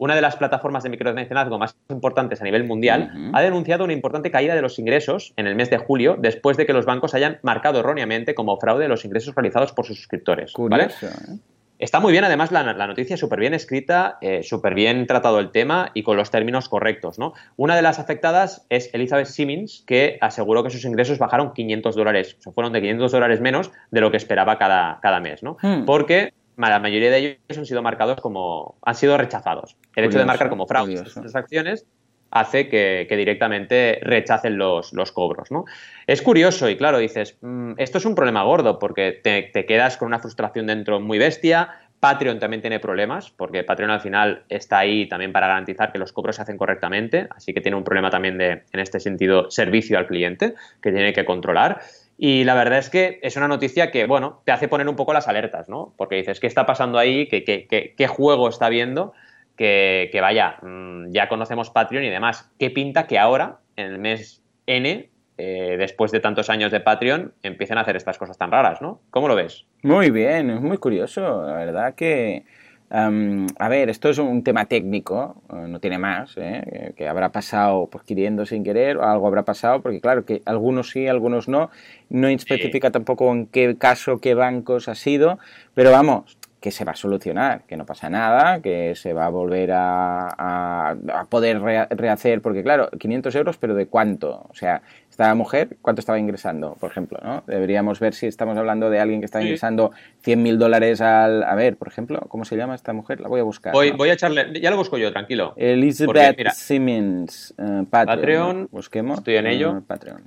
Una 0.00 0.14
de 0.14 0.22
las 0.22 0.36
plataformas 0.36 0.82
de 0.82 0.88
micromecenazgo 0.88 1.58
más 1.58 1.76
importantes 1.90 2.40
a 2.40 2.44
nivel 2.44 2.64
mundial, 2.64 3.30
ha 3.34 3.42
denunciado 3.42 3.84
una 3.84 3.92
importante 3.92 4.30
caída 4.30 4.54
de 4.54 4.62
los 4.62 4.78
ingresos 4.78 5.34
en 5.36 5.46
el 5.46 5.54
mes 5.54 5.68
de 5.68 5.76
julio 5.76 6.16
después 6.18 6.56
de 6.56 6.64
que 6.64 6.72
los 6.72 6.86
bancos 6.86 7.12
hayan 7.12 7.38
marcado 7.42 7.80
erróneamente 7.80 8.34
como 8.34 8.56
fraude 8.58 8.88
los 8.88 9.04
ingresos 9.04 9.34
realizados 9.34 9.72
por 9.72 9.84
sus 9.84 9.98
suscriptores. 9.98 10.52
Curioso, 10.52 11.06
¿eh? 11.06 11.38
Está 11.80 11.98
muy 11.98 12.12
bien, 12.12 12.24
además, 12.24 12.52
la, 12.52 12.74
noticia 12.86 13.16
súper 13.16 13.40
bien 13.40 13.54
escrita, 13.54 14.18
eh, 14.20 14.42
súper 14.42 14.74
bien 14.74 15.06
tratado 15.06 15.38
el 15.38 15.50
tema 15.50 15.90
y 15.94 16.02
con 16.02 16.18
los 16.18 16.30
términos 16.30 16.68
correctos. 16.68 17.18
¿no? 17.18 17.32
Una 17.56 17.74
de 17.74 17.80
las 17.80 17.98
afectadas 17.98 18.66
es 18.68 18.90
Elizabeth 18.92 19.26
Simmons, 19.26 19.82
que 19.86 20.18
aseguró 20.20 20.62
que 20.62 20.68
sus 20.68 20.84
ingresos 20.84 21.18
bajaron 21.18 21.54
500 21.54 21.96
dólares, 21.96 22.36
o 22.38 22.42
sea, 22.42 22.52
fueron 22.52 22.74
de 22.74 22.82
500 22.82 23.12
dólares 23.12 23.40
menos 23.40 23.70
de 23.90 24.00
lo 24.02 24.10
que 24.10 24.18
esperaba 24.18 24.58
cada, 24.58 24.98
cada 25.00 25.20
mes. 25.20 25.42
¿no? 25.42 25.56
Hmm. 25.62 25.86
Porque 25.86 26.34
la 26.68 26.78
mayoría 26.78 27.10
de 27.10 27.18
ellos 27.18 27.58
han 27.58 27.66
sido 27.66 27.82
marcados 27.82 28.20
como, 28.20 28.76
han 28.82 28.94
sido 28.94 29.16
rechazados. 29.16 29.76
El 29.96 30.04
hecho 30.04 30.18
de 30.18 30.26
marcar 30.26 30.48
como 30.50 30.66
fraude 30.66 30.94
estas 30.94 31.34
acciones 31.34 31.86
hace 32.30 32.68
que, 32.68 33.06
directamente 33.10 33.98
rechacen 34.02 34.56
los, 34.56 34.92
cobros. 35.12 35.50
¿no? 35.50 35.64
Es 36.06 36.22
curioso 36.22 36.68
y 36.68 36.76
claro, 36.76 36.98
dices, 36.98 37.36
mm, 37.40 37.72
esto 37.78 37.98
es 37.98 38.04
un 38.04 38.14
problema 38.14 38.42
gordo 38.42 38.78
porque 38.78 39.12
te, 39.12 39.50
quedas 39.66 39.96
con 39.96 40.06
una 40.06 40.18
frustración 40.18 40.66
dentro 40.66 41.00
muy 41.00 41.18
bestia. 41.18 41.70
Patreon 41.98 42.38
también 42.38 42.62
tiene 42.62 42.80
problemas 42.80 43.30
porque 43.30 43.62
Patreon 43.62 43.90
al 43.90 44.00
final 44.00 44.44
está 44.48 44.78
ahí 44.78 45.06
también 45.06 45.32
para 45.32 45.48
garantizar 45.48 45.92
que 45.92 45.98
los 45.98 46.12
cobros 46.12 46.36
se 46.36 46.42
hacen 46.42 46.56
correctamente, 46.56 47.28
así 47.30 47.52
que 47.52 47.60
tiene 47.60 47.76
un 47.76 47.84
problema 47.84 48.08
también 48.08 48.38
de, 48.38 48.62
en 48.72 48.80
este 48.80 49.00
sentido, 49.00 49.50
servicio 49.50 49.98
al 49.98 50.06
cliente 50.06 50.54
que 50.80 50.92
tiene 50.92 51.12
que 51.12 51.26
controlar. 51.26 51.80
Y 52.22 52.44
la 52.44 52.54
verdad 52.54 52.80
es 52.80 52.90
que 52.90 53.18
es 53.22 53.38
una 53.38 53.48
noticia 53.48 53.90
que, 53.90 54.04
bueno, 54.04 54.42
te 54.44 54.52
hace 54.52 54.68
poner 54.68 54.86
un 54.90 54.94
poco 54.94 55.14
las 55.14 55.26
alertas, 55.26 55.70
¿no? 55.70 55.94
Porque 55.96 56.16
dices, 56.16 56.38
¿qué 56.38 56.46
está 56.46 56.66
pasando 56.66 56.98
ahí? 56.98 57.26
¿Qué, 57.26 58.08
juego 58.08 58.50
está 58.50 58.68
viendo? 58.68 59.14
Que, 59.56 60.10
vaya, 60.20 60.58
mm, 60.60 61.12
ya 61.12 61.30
conocemos 61.30 61.70
Patreon 61.70 62.04
y 62.04 62.10
demás. 62.10 62.52
¿Qué 62.58 62.68
pinta 62.68 63.06
que 63.06 63.18
ahora, 63.18 63.60
en 63.76 63.86
el 63.86 63.98
mes 63.98 64.42
N, 64.66 65.08
eh, 65.38 65.76
después 65.78 66.12
de 66.12 66.20
tantos 66.20 66.50
años 66.50 66.70
de 66.70 66.80
Patreon, 66.80 67.32
empiecen 67.42 67.78
a 67.78 67.80
hacer 67.80 67.96
estas 67.96 68.18
cosas 68.18 68.36
tan 68.36 68.50
raras, 68.50 68.82
¿no? 68.82 69.00
¿Cómo 69.08 69.26
lo 69.26 69.34
ves? 69.34 69.64
Muy 69.82 70.10
bien, 70.10 70.50
es 70.50 70.60
muy 70.60 70.76
curioso. 70.76 71.46
La 71.46 71.54
verdad 71.54 71.94
que 71.94 72.44
a 72.90 73.68
ver, 73.68 73.88
esto 73.88 74.08
es 74.08 74.18
un 74.18 74.42
tema 74.42 74.64
técnico, 74.64 75.42
eh, 75.52 75.66
no 75.68 75.78
tiene 75.78 75.98
más, 75.98 76.36
¿eh? 76.36 76.92
que 76.96 77.08
habrá 77.08 77.30
pasado 77.30 77.86
pues, 77.86 78.04
queriendo 78.04 78.44
sin 78.46 78.64
querer, 78.64 78.96
o 78.96 79.04
algo 79.04 79.26
habrá 79.26 79.44
pasado, 79.44 79.80
porque 79.80 80.00
claro, 80.00 80.24
que 80.24 80.42
algunos 80.44 80.90
sí, 80.90 81.06
algunos 81.06 81.48
no, 81.48 81.70
no 82.08 82.28
especifica 82.28 82.90
tampoco 82.90 83.30
en 83.32 83.46
qué 83.46 83.76
caso, 83.78 84.18
qué 84.18 84.34
bancos 84.34 84.88
ha 84.88 84.96
sido, 84.96 85.38
pero 85.74 85.92
vamos, 85.92 86.36
que 86.60 86.70
se 86.70 86.84
va 86.84 86.92
a 86.92 86.96
solucionar, 86.96 87.62
que 87.66 87.76
no 87.76 87.86
pasa 87.86 88.10
nada, 88.10 88.60
que 88.60 88.94
se 88.94 89.14
va 89.14 89.26
a 89.26 89.30
volver 89.30 89.70
a, 89.72 90.96
poder 91.28 91.60
rehacer, 91.60 92.42
porque 92.42 92.62
claro, 92.62 92.90
500 92.90 93.34
euros, 93.34 93.56
pero 93.56 93.74
¿de 93.74 93.86
cuánto? 93.86 94.46
O 94.48 94.54
sea, 94.54 94.82
esta 95.20 95.34
mujer, 95.34 95.76
¿cuánto 95.82 96.00
estaba 96.00 96.18
ingresando, 96.18 96.76
por 96.80 96.90
ejemplo? 96.90 97.18
¿no? 97.22 97.44
Deberíamos 97.46 98.00
ver 98.00 98.14
si 98.14 98.26
estamos 98.26 98.56
hablando 98.56 98.88
de 98.88 99.00
alguien 99.00 99.20
que 99.20 99.26
está 99.26 99.42
ingresando 99.42 99.92
100 100.22 100.42
mil 100.42 100.58
dólares 100.58 101.02
al... 101.02 101.42
A 101.42 101.54
ver, 101.54 101.76
por 101.76 101.88
ejemplo, 101.88 102.20
¿cómo 102.28 102.46
se 102.46 102.56
llama 102.56 102.74
esta 102.74 102.94
mujer? 102.94 103.20
La 103.20 103.28
voy 103.28 103.40
a 103.40 103.42
buscar. 103.42 103.74
Voy, 103.74 103.90
voy 103.90 104.08
a 104.08 104.14
echarle... 104.14 104.58
Ya 104.60 104.70
lo 104.70 104.78
busco 104.78 104.96
yo, 104.96 105.12
tranquilo. 105.12 105.52
Elizabeth 105.56 106.52
Simmons, 106.52 107.54
eh, 107.58 107.84
Patreon. 107.90 108.68
Busquemos. 108.70 109.18
Estoy 109.18 109.36
en 109.36 109.46
ello. 109.46 109.76
Eh, 109.76 109.82
Patreon. 109.86 110.22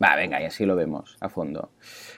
Va, 0.00 0.14
venga, 0.14 0.40
y 0.40 0.44
así 0.44 0.64
lo 0.64 0.76
vemos 0.76 1.16
a 1.20 1.28
fondo. 1.28 1.70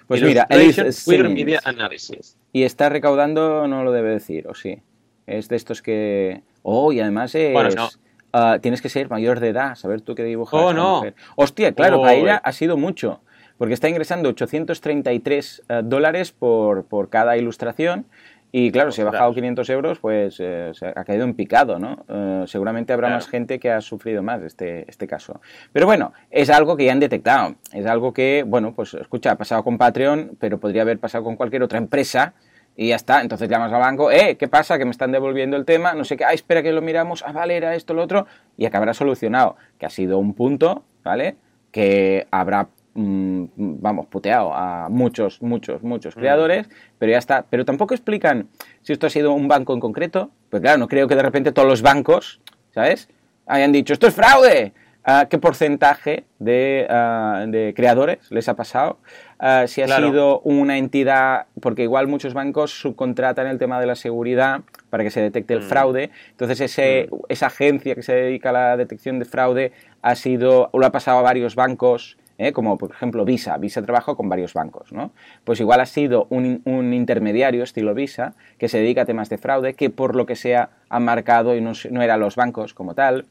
Pues 0.07 0.23
mira, 0.23 0.47
Media 0.51 1.61
Analysis. 1.65 2.37
Y 2.53 2.65
está 2.65 2.91
recaudando, 2.91 3.67
no 3.69 3.85
lo 3.85 3.93
debe 3.93 4.11
decir, 4.11 4.47
o 4.49 4.55
sí. 4.55 4.83
Es 5.27 5.49
de 5.49 5.57
estos 5.57 5.81
que. 5.81 6.43
Oh, 6.63 6.93
y 6.93 7.01
además 7.01 7.35
es. 7.35 7.53
Bueno, 7.53 7.71
no. 7.75 7.89
Ah, 8.37 8.59
tienes 8.61 8.83
que 8.83 8.89
ser 8.89 9.09
mayor 9.09 9.39
de 9.39 9.51
edad, 9.51 9.77
saber 9.77 10.01
tú 10.01 10.17
qué 10.17 10.25
dibujas. 10.25 10.61
Oh, 10.61 10.73
no. 10.73 11.05
Hostia, 11.37 11.73
claro, 11.73 12.01
para 12.01 12.15
ella 12.15 12.37
ha 12.43 12.51
sido 12.51 12.77
mucho. 12.77 13.21
Porque 13.59 13.75
está 13.75 13.89
ingresando 13.89 14.29
833 14.31 15.63
eh, 15.69 15.83
dólares 15.85 16.33
por, 16.33 16.85
por 16.87 17.09
cada 17.11 17.37
ilustración 17.37 18.07
y 18.51 18.73
claro, 18.73 18.91
si 18.91 19.03
ha 19.03 19.05
bajado 19.05 19.33
500 19.35 19.71
euros, 19.71 19.99
pues 20.01 20.37
eh, 20.41 20.73
se 20.75 20.87
ha 20.87 21.05
caído 21.05 21.23
en 21.23 21.35
picado, 21.35 21.79
¿no? 21.79 22.05
Eh, 22.09 22.45
seguramente 22.49 22.93
habrá 22.93 23.09
más 23.09 23.29
gente 23.29 23.61
que 23.61 23.71
ha 23.71 23.81
sufrido 23.81 24.23
más 24.25 24.43
este, 24.43 24.85
este 24.89 25.07
caso. 25.07 25.41
Pero 25.73 25.87
bueno, 25.87 26.13
es 26.31 26.51
algo 26.51 26.77
que 26.77 26.87
ya 26.87 26.93
han 26.93 27.01
detectado. 27.01 27.55
Es 27.73 27.87
algo 27.87 28.13
que, 28.13 28.45
bueno, 28.45 28.73
pues 28.75 28.95
escucha, 28.95 29.31
ha 29.31 29.35
pasado 29.37 29.63
con 29.63 29.79
Patreon, 29.79 30.37
pero 30.41 30.59
podría 30.59 30.83
haber 30.83 30.99
pasado 30.99 31.23
con 31.23 31.37
cualquier 31.37 31.63
otra 31.63 31.79
empresa 31.79 32.35
y 32.77 32.89
ya 32.89 32.97
está. 32.97 33.21
Entonces 33.21 33.49
llamas 33.49 33.73
al 33.73 33.81
banco, 33.81 34.11
eh, 34.11 34.37
¿qué 34.37 34.49
pasa? 34.49 34.79
Que 34.79 34.85
me 34.85 34.91
están 34.91 35.13
devolviendo 35.13 35.57
el 35.57 35.65
tema, 35.65 35.95
no 35.95 36.05
sé 36.05 36.17
qué, 36.17 36.25
ah, 36.25 36.33
espera 36.33 36.63
que 36.63 36.73
lo 36.73 36.83
miramos, 36.83 37.25
ah, 37.27 37.33
vale, 37.33 37.57
era 37.57 37.75
esto, 37.75 37.95
lo 37.95 38.03
otro, 38.03 38.27
y 38.57 38.67
acabará 38.67 38.95
solucionado. 38.95 39.57
Que 39.79 39.87
ha 39.87 39.91
sido 39.91 40.19
un 40.19 40.35
punto, 40.35 40.85
¿vale? 41.03 41.37
Que 41.71 42.27
habrá 42.31 42.69
mm, 42.95 43.45
vamos, 43.57 44.07
puteado 44.07 44.55
a 44.55 44.89
muchos, 44.89 45.43
muchos, 45.43 45.83
muchos 45.83 46.17
mm. 46.17 46.21
creadores, 46.21 46.69
pero 46.99 47.13
ya 47.13 47.19
está. 47.19 47.45
Pero 47.49 47.65
tampoco 47.65 47.95
explican 47.95 48.49
si 48.83 48.93
esto 48.93 49.07
ha 49.07 49.11
sido 49.11 49.33
un 49.33 49.49
banco 49.49 49.75
en 49.75 49.81
concreto. 49.81 50.31
Pues 50.51 50.63
claro, 50.63 50.79
no 50.79 50.89
creo 50.89 51.09
que 51.09 51.17
de 51.17 51.23
repente 51.23 51.53
todos 51.53 51.69
los 51.69 51.83
bancos, 51.83 52.41
¿sabes? 52.73 53.09
Hayan 53.47 53.73
dicho, 53.73 53.93
esto 53.93 54.07
es 54.07 54.15
fraude. 54.15 54.73
Ah, 55.07 55.27
¿Qué 55.29 55.37
porcentaje 55.37 56.25
de, 56.39 56.87
ah, 56.89 57.45
de, 57.47 57.75
creadores 57.77 58.31
les 58.31 58.49
ha 58.49 58.57
pasado? 58.57 59.01
Ah, 59.47 59.67
si 59.67 59.83
ha 59.83 59.89
sido 59.89 60.41
una 60.41 60.79
entidad, 60.79 61.49
porque 61.61 61.83
igual 61.83 62.09
muchos 62.09 62.33
bancos 62.33 62.81
subcontratan 62.81 63.47
el 63.47 63.59
tema 63.59 63.79
de 63.79 63.85
la 63.85 63.95
seguridad 63.95 64.63
para 64.89 65.05
que 65.05 65.11
se 65.11 65.21
detecte 65.21 65.53
el 65.53 65.61
mm. 65.61 65.65
fraude. 65.65 66.11
Entonces, 66.31 66.63
ese, 66.63 67.11
esa 67.29 67.49
agencia 67.49 67.95
que 67.95 68.01
se 68.01 68.15
dedica 68.15 68.49
a 68.49 68.53
la 68.53 68.77
detección 68.79 69.19
de 69.19 69.27
fraude 69.27 69.73
ha 70.01 70.15
sido, 70.15 70.71
lo 70.73 70.87
ha 70.87 70.93
pasado 70.93 71.19
a 71.19 71.23
varios 71.23 71.57
bancos 71.57 72.17
¿eh? 72.39 72.53
como 72.53 72.79
por 72.79 72.91
ejemplo 72.91 73.27
Visa. 73.27 73.59
Visa 73.59 73.83
trabaja 73.83 74.15
con 74.15 74.31
varios 74.31 74.55
bancos, 74.55 74.95
¿no? 74.95 75.13
Pues 75.45 75.61
igual 75.61 75.83
ha 75.83 75.87
sido 75.87 76.27
un, 76.31 76.63
intermediario 76.95 77.65
estilo 77.65 77.93
Visa 77.93 78.33
que 78.57 78.71
se 78.71 78.79
dedica 78.79 79.03
a 79.03 79.05
temas 79.05 79.29
de 79.29 79.37
fraude 79.37 79.75
que 79.75 79.91
por 79.91 80.17
lo 80.17 80.25
que 80.25 80.37
sea 80.37 80.71
ha 80.89 81.01
marcado 81.01 81.55
y 81.55 81.61
no, 81.61 81.73
no 81.91 82.01
eran 82.01 82.19
los 82.19 82.35
bancos 82.35 82.73
como 82.73 82.95
tal. 82.95 83.27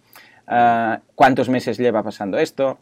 Ah, 0.46 1.00
¿Cuántos 1.16 1.50
meses 1.50 1.80
lleva 1.80 2.04
pasando 2.04 2.38
esto? 2.38 2.78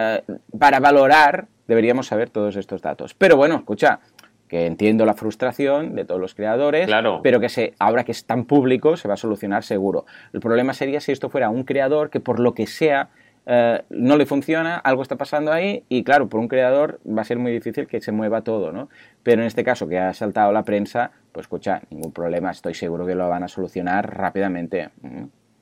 Ah, 0.00 0.22
para 0.58 0.80
valorar 0.80 1.46
deberíamos 1.66 2.06
saber 2.06 2.30
todos 2.30 2.56
estos 2.56 2.82
datos. 2.82 3.14
Pero 3.14 3.36
bueno, 3.36 3.56
escucha, 3.56 4.00
que 4.48 4.66
entiendo 4.66 5.04
la 5.04 5.14
frustración 5.14 5.94
de 5.94 6.04
todos 6.04 6.20
los 6.20 6.34
creadores, 6.34 6.90
pero 7.22 7.38
que 7.38 7.48
se, 7.48 7.74
ahora 7.78 8.02
que 8.02 8.10
es 8.10 8.24
tan 8.24 8.44
público 8.44 8.96
se 8.96 9.06
va 9.06 9.14
a 9.14 9.16
solucionar 9.16 9.62
seguro. 9.62 10.06
El 10.32 10.40
problema 10.40 10.72
sería 10.72 11.00
si 11.00 11.12
esto 11.12 11.28
fuera 11.28 11.50
un 11.50 11.62
creador 11.62 12.10
que 12.10 12.18
por 12.18 12.40
lo 12.40 12.52
que 12.52 12.66
sea 12.66 13.10
eh, 13.46 13.82
no 13.90 14.16
le 14.16 14.26
funciona, 14.26 14.76
algo 14.76 15.02
está 15.02 15.16
pasando 15.16 15.52
ahí 15.52 15.84
y 15.88 16.02
claro, 16.02 16.28
por 16.28 16.40
un 16.40 16.48
creador 16.48 16.98
va 17.06 17.22
a 17.22 17.24
ser 17.24 17.38
muy 17.38 17.52
difícil 17.52 17.86
que 17.86 18.00
se 18.00 18.10
mueva 18.10 18.42
todo, 18.42 18.72
¿no? 18.72 18.88
Pero 19.22 19.42
en 19.42 19.46
este 19.46 19.62
caso 19.62 19.86
que 19.86 19.98
ha 19.98 20.12
saltado 20.14 20.50
la 20.50 20.64
prensa, 20.64 21.12
pues 21.30 21.44
escucha, 21.44 21.82
ningún 21.90 22.12
problema, 22.12 22.50
estoy 22.50 22.74
seguro 22.74 23.06
que 23.06 23.14
lo 23.14 23.28
van 23.28 23.44
a 23.44 23.48
solucionar 23.48 24.16
rápidamente. 24.16 24.90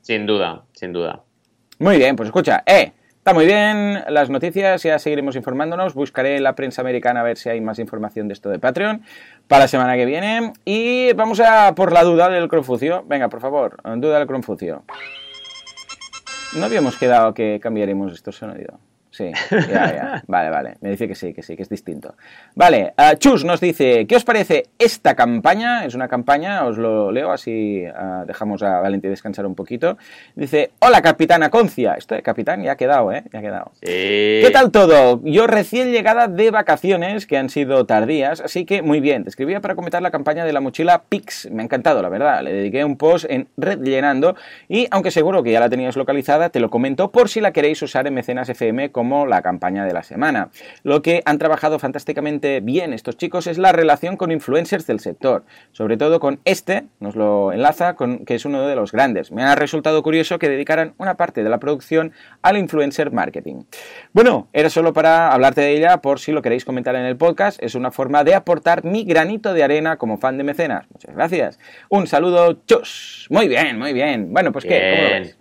Sin 0.01 0.25
duda, 0.25 0.63
sin 0.73 0.93
duda. 0.93 1.21
Muy 1.77 1.97
bien, 1.97 2.15
pues 2.15 2.27
escucha, 2.27 2.63
eh, 2.65 2.91
muy 3.33 3.45
bien 3.45 4.03
las 4.09 4.29
noticias, 4.29 4.83
ya 4.83 4.97
seguiremos 4.97 5.35
informándonos, 5.35 5.93
buscaré 5.93 6.39
la 6.39 6.55
prensa 6.55 6.81
americana 6.81 7.19
a 7.19 7.23
ver 7.23 7.37
si 7.37 7.49
hay 7.49 7.61
más 7.61 7.77
información 7.79 8.27
de 8.27 8.33
esto 8.33 8.49
de 8.49 8.59
Patreon 8.59 9.03
para 9.47 9.63
la 9.63 9.67
semana 9.67 9.95
que 9.95 10.05
viene 10.05 10.53
y 10.65 11.13
vamos 11.13 11.39
a 11.39 11.75
por 11.75 11.91
la 11.91 12.03
duda 12.03 12.29
del 12.29 12.47
Confucio. 12.47 13.03
Venga, 13.07 13.29
por 13.29 13.41
favor, 13.41 13.77
duda 13.97 14.19
del 14.19 14.27
Confucio. 14.27 14.83
No 16.57 16.65
habíamos 16.65 16.97
quedado 16.97 17.33
que 17.33 17.59
cambiaremos 17.61 18.13
esto 18.13 18.31
sonido. 18.31 18.79
Sí, 19.19 19.31
ya, 19.51 19.67
ya. 19.67 20.23
Vale, 20.27 20.49
vale. 20.49 20.77
Me 20.79 20.91
dice 20.91 21.05
que 21.05 21.13
sí, 21.13 21.33
que 21.33 21.43
sí, 21.43 21.57
que 21.57 21.63
es 21.63 21.69
distinto. 21.69 22.15
Vale, 22.55 22.93
uh, 22.97 23.17
Chus 23.17 23.43
nos 23.43 23.59
dice, 23.59 24.07
¿qué 24.07 24.15
os 24.15 24.23
parece 24.23 24.67
esta 24.79 25.13
campaña? 25.13 25.83
Es 25.83 25.93
una 25.93 26.07
campaña, 26.07 26.63
os 26.63 26.77
lo 26.77 27.11
leo, 27.11 27.29
así 27.33 27.83
uh, 27.85 28.25
dejamos 28.25 28.63
a 28.63 28.79
Valente 28.79 29.09
descansar 29.09 29.45
un 29.45 29.55
poquito. 29.55 29.97
Dice, 30.35 30.71
hola 30.79 31.01
capitana 31.01 31.49
Concia. 31.49 31.95
Esto 31.95 32.15
de 32.15 32.21
capitán 32.21 32.63
ya 32.63 32.71
ha 32.71 32.75
quedado, 32.77 33.11
¿eh? 33.11 33.23
Ya 33.33 33.39
ha 33.39 33.41
quedado. 33.41 33.71
¿Qué 33.81 34.49
tal 34.53 34.71
todo? 34.71 35.19
Yo 35.25 35.47
recién 35.47 35.91
llegada 35.91 36.29
de 36.29 36.49
vacaciones, 36.49 37.27
que 37.27 37.35
han 37.35 37.49
sido 37.49 37.85
tardías, 37.85 38.39
así 38.39 38.63
que 38.63 38.81
muy 38.81 39.01
bien. 39.01 39.23
Te 39.23 39.31
escribía 39.31 39.59
para 39.59 39.75
comentar 39.75 40.01
la 40.01 40.11
campaña 40.11 40.45
de 40.45 40.53
la 40.53 40.61
mochila 40.61 41.03
Pix. 41.09 41.49
Me 41.51 41.61
ha 41.61 41.65
encantado, 41.65 42.01
la 42.01 42.07
verdad. 42.07 42.41
Le 42.41 42.53
dediqué 42.53 42.85
un 42.85 42.95
post 42.95 43.25
en 43.29 43.49
Red 43.57 43.81
Llenando 43.81 44.37
y, 44.69 44.87
aunque 44.91 45.11
seguro 45.11 45.43
que 45.43 45.51
ya 45.51 45.59
la 45.59 45.69
tenías 45.69 45.97
localizada, 45.97 46.51
te 46.51 46.61
lo 46.61 46.69
comento 46.69 47.11
por 47.11 47.27
si 47.27 47.41
la 47.41 47.51
queréis 47.51 47.81
usar 47.81 48.07
en 48.07 48.13
Mecenas 48.13 48.47
FM 48.47 48.91
como 48.91 49.08
la 49.09 49.41
campaña 49.41 49.85
de 49.85 49.93
la 49.93 50.03
semana. 50.03 50.49
Lo 50.83 51.01
que 51.01 51.21
han 51.25 51.37
trabajado 51.37 51.79
fantásticamente 51.79 52.59
bien 52.59 52.93
estos 52.93 53.17
chicos 53.17 53.47
es 53.47 53.57
la 53.57 53.71
relación 53.71 54.17
con 54.17 54.31
influencers 54.31 54.87
del 54.87 54.99
sector, 54.99 55.43
sobre 55.71 55.97
todo 55.97 56.19
con 56.19 56.39
este, 56.45 56.85
nos 56.99 57.15
lo 57.15 57.51
enlaza, 57.51 57.95
con, 57.95 58.25
que 58.25 58.35
es 58.35 58.45
uno 58.45 58.67
de 58.67 58.75
los 58.75 58.91
grandes. 58.91 59.31
Me 59.31 59.43
ha 59.43 59.55
resultado 59.55 60.03
curioso 60.03 60.39
que 60.39 60.49
dedicaran 60.49 60.93
una 60.97 61.15
parte 61.15 61.43
de 61.43 61.49
la 61.49 61.59
producción 61.59 62.13
al 62.41 62.57
influencer 62.57 63.11
marketing. 63.11 63.63
Bueno, 64.13 64.47
era 64.53 64.69
solo 64.69 64.93
para 64.93 65.31
hablarte 65.31 65.61
de 65.61 65.75
ella 65.75 65.97
por 65.97 66.19
si 66.19 66.31
lo 66.31 66.41
queréis 66.41 66.65
comentar 66.65 66.95
en 66.95 67.05
el 67.05 67.17
podcast. 67.17 67.61
Es 67.61 67.75
una 67.75 67.91
forma 67.91 68.23
de 68.23 68.35
aportar 68.35 68.83
mi 68.83 69.03
granito 69.03 69.53
de 69.53 69.63
arena 69.63 69.97
como 69.97 70.17
fan 70.17 70.37
de 70.37 70.43
mecenas. 70.43 70.85
Muchas 70.91 71.15
gracias. 71.15 71.59
Un 71.89 72.07
saludo, 72.07 72.61
chus. 72.65 73.27
Muy 73.29 73.47
bien, 73.47 73.77
muy 73.77 73.93
bien. 73.93 74.31
Bueno, 74.33 74.51
pues 74.51 74.65
¿qué? 74.65 74.95
¿Cómo 74.95 75.03
lo 75.03 75.19
ves? 75.19 75.38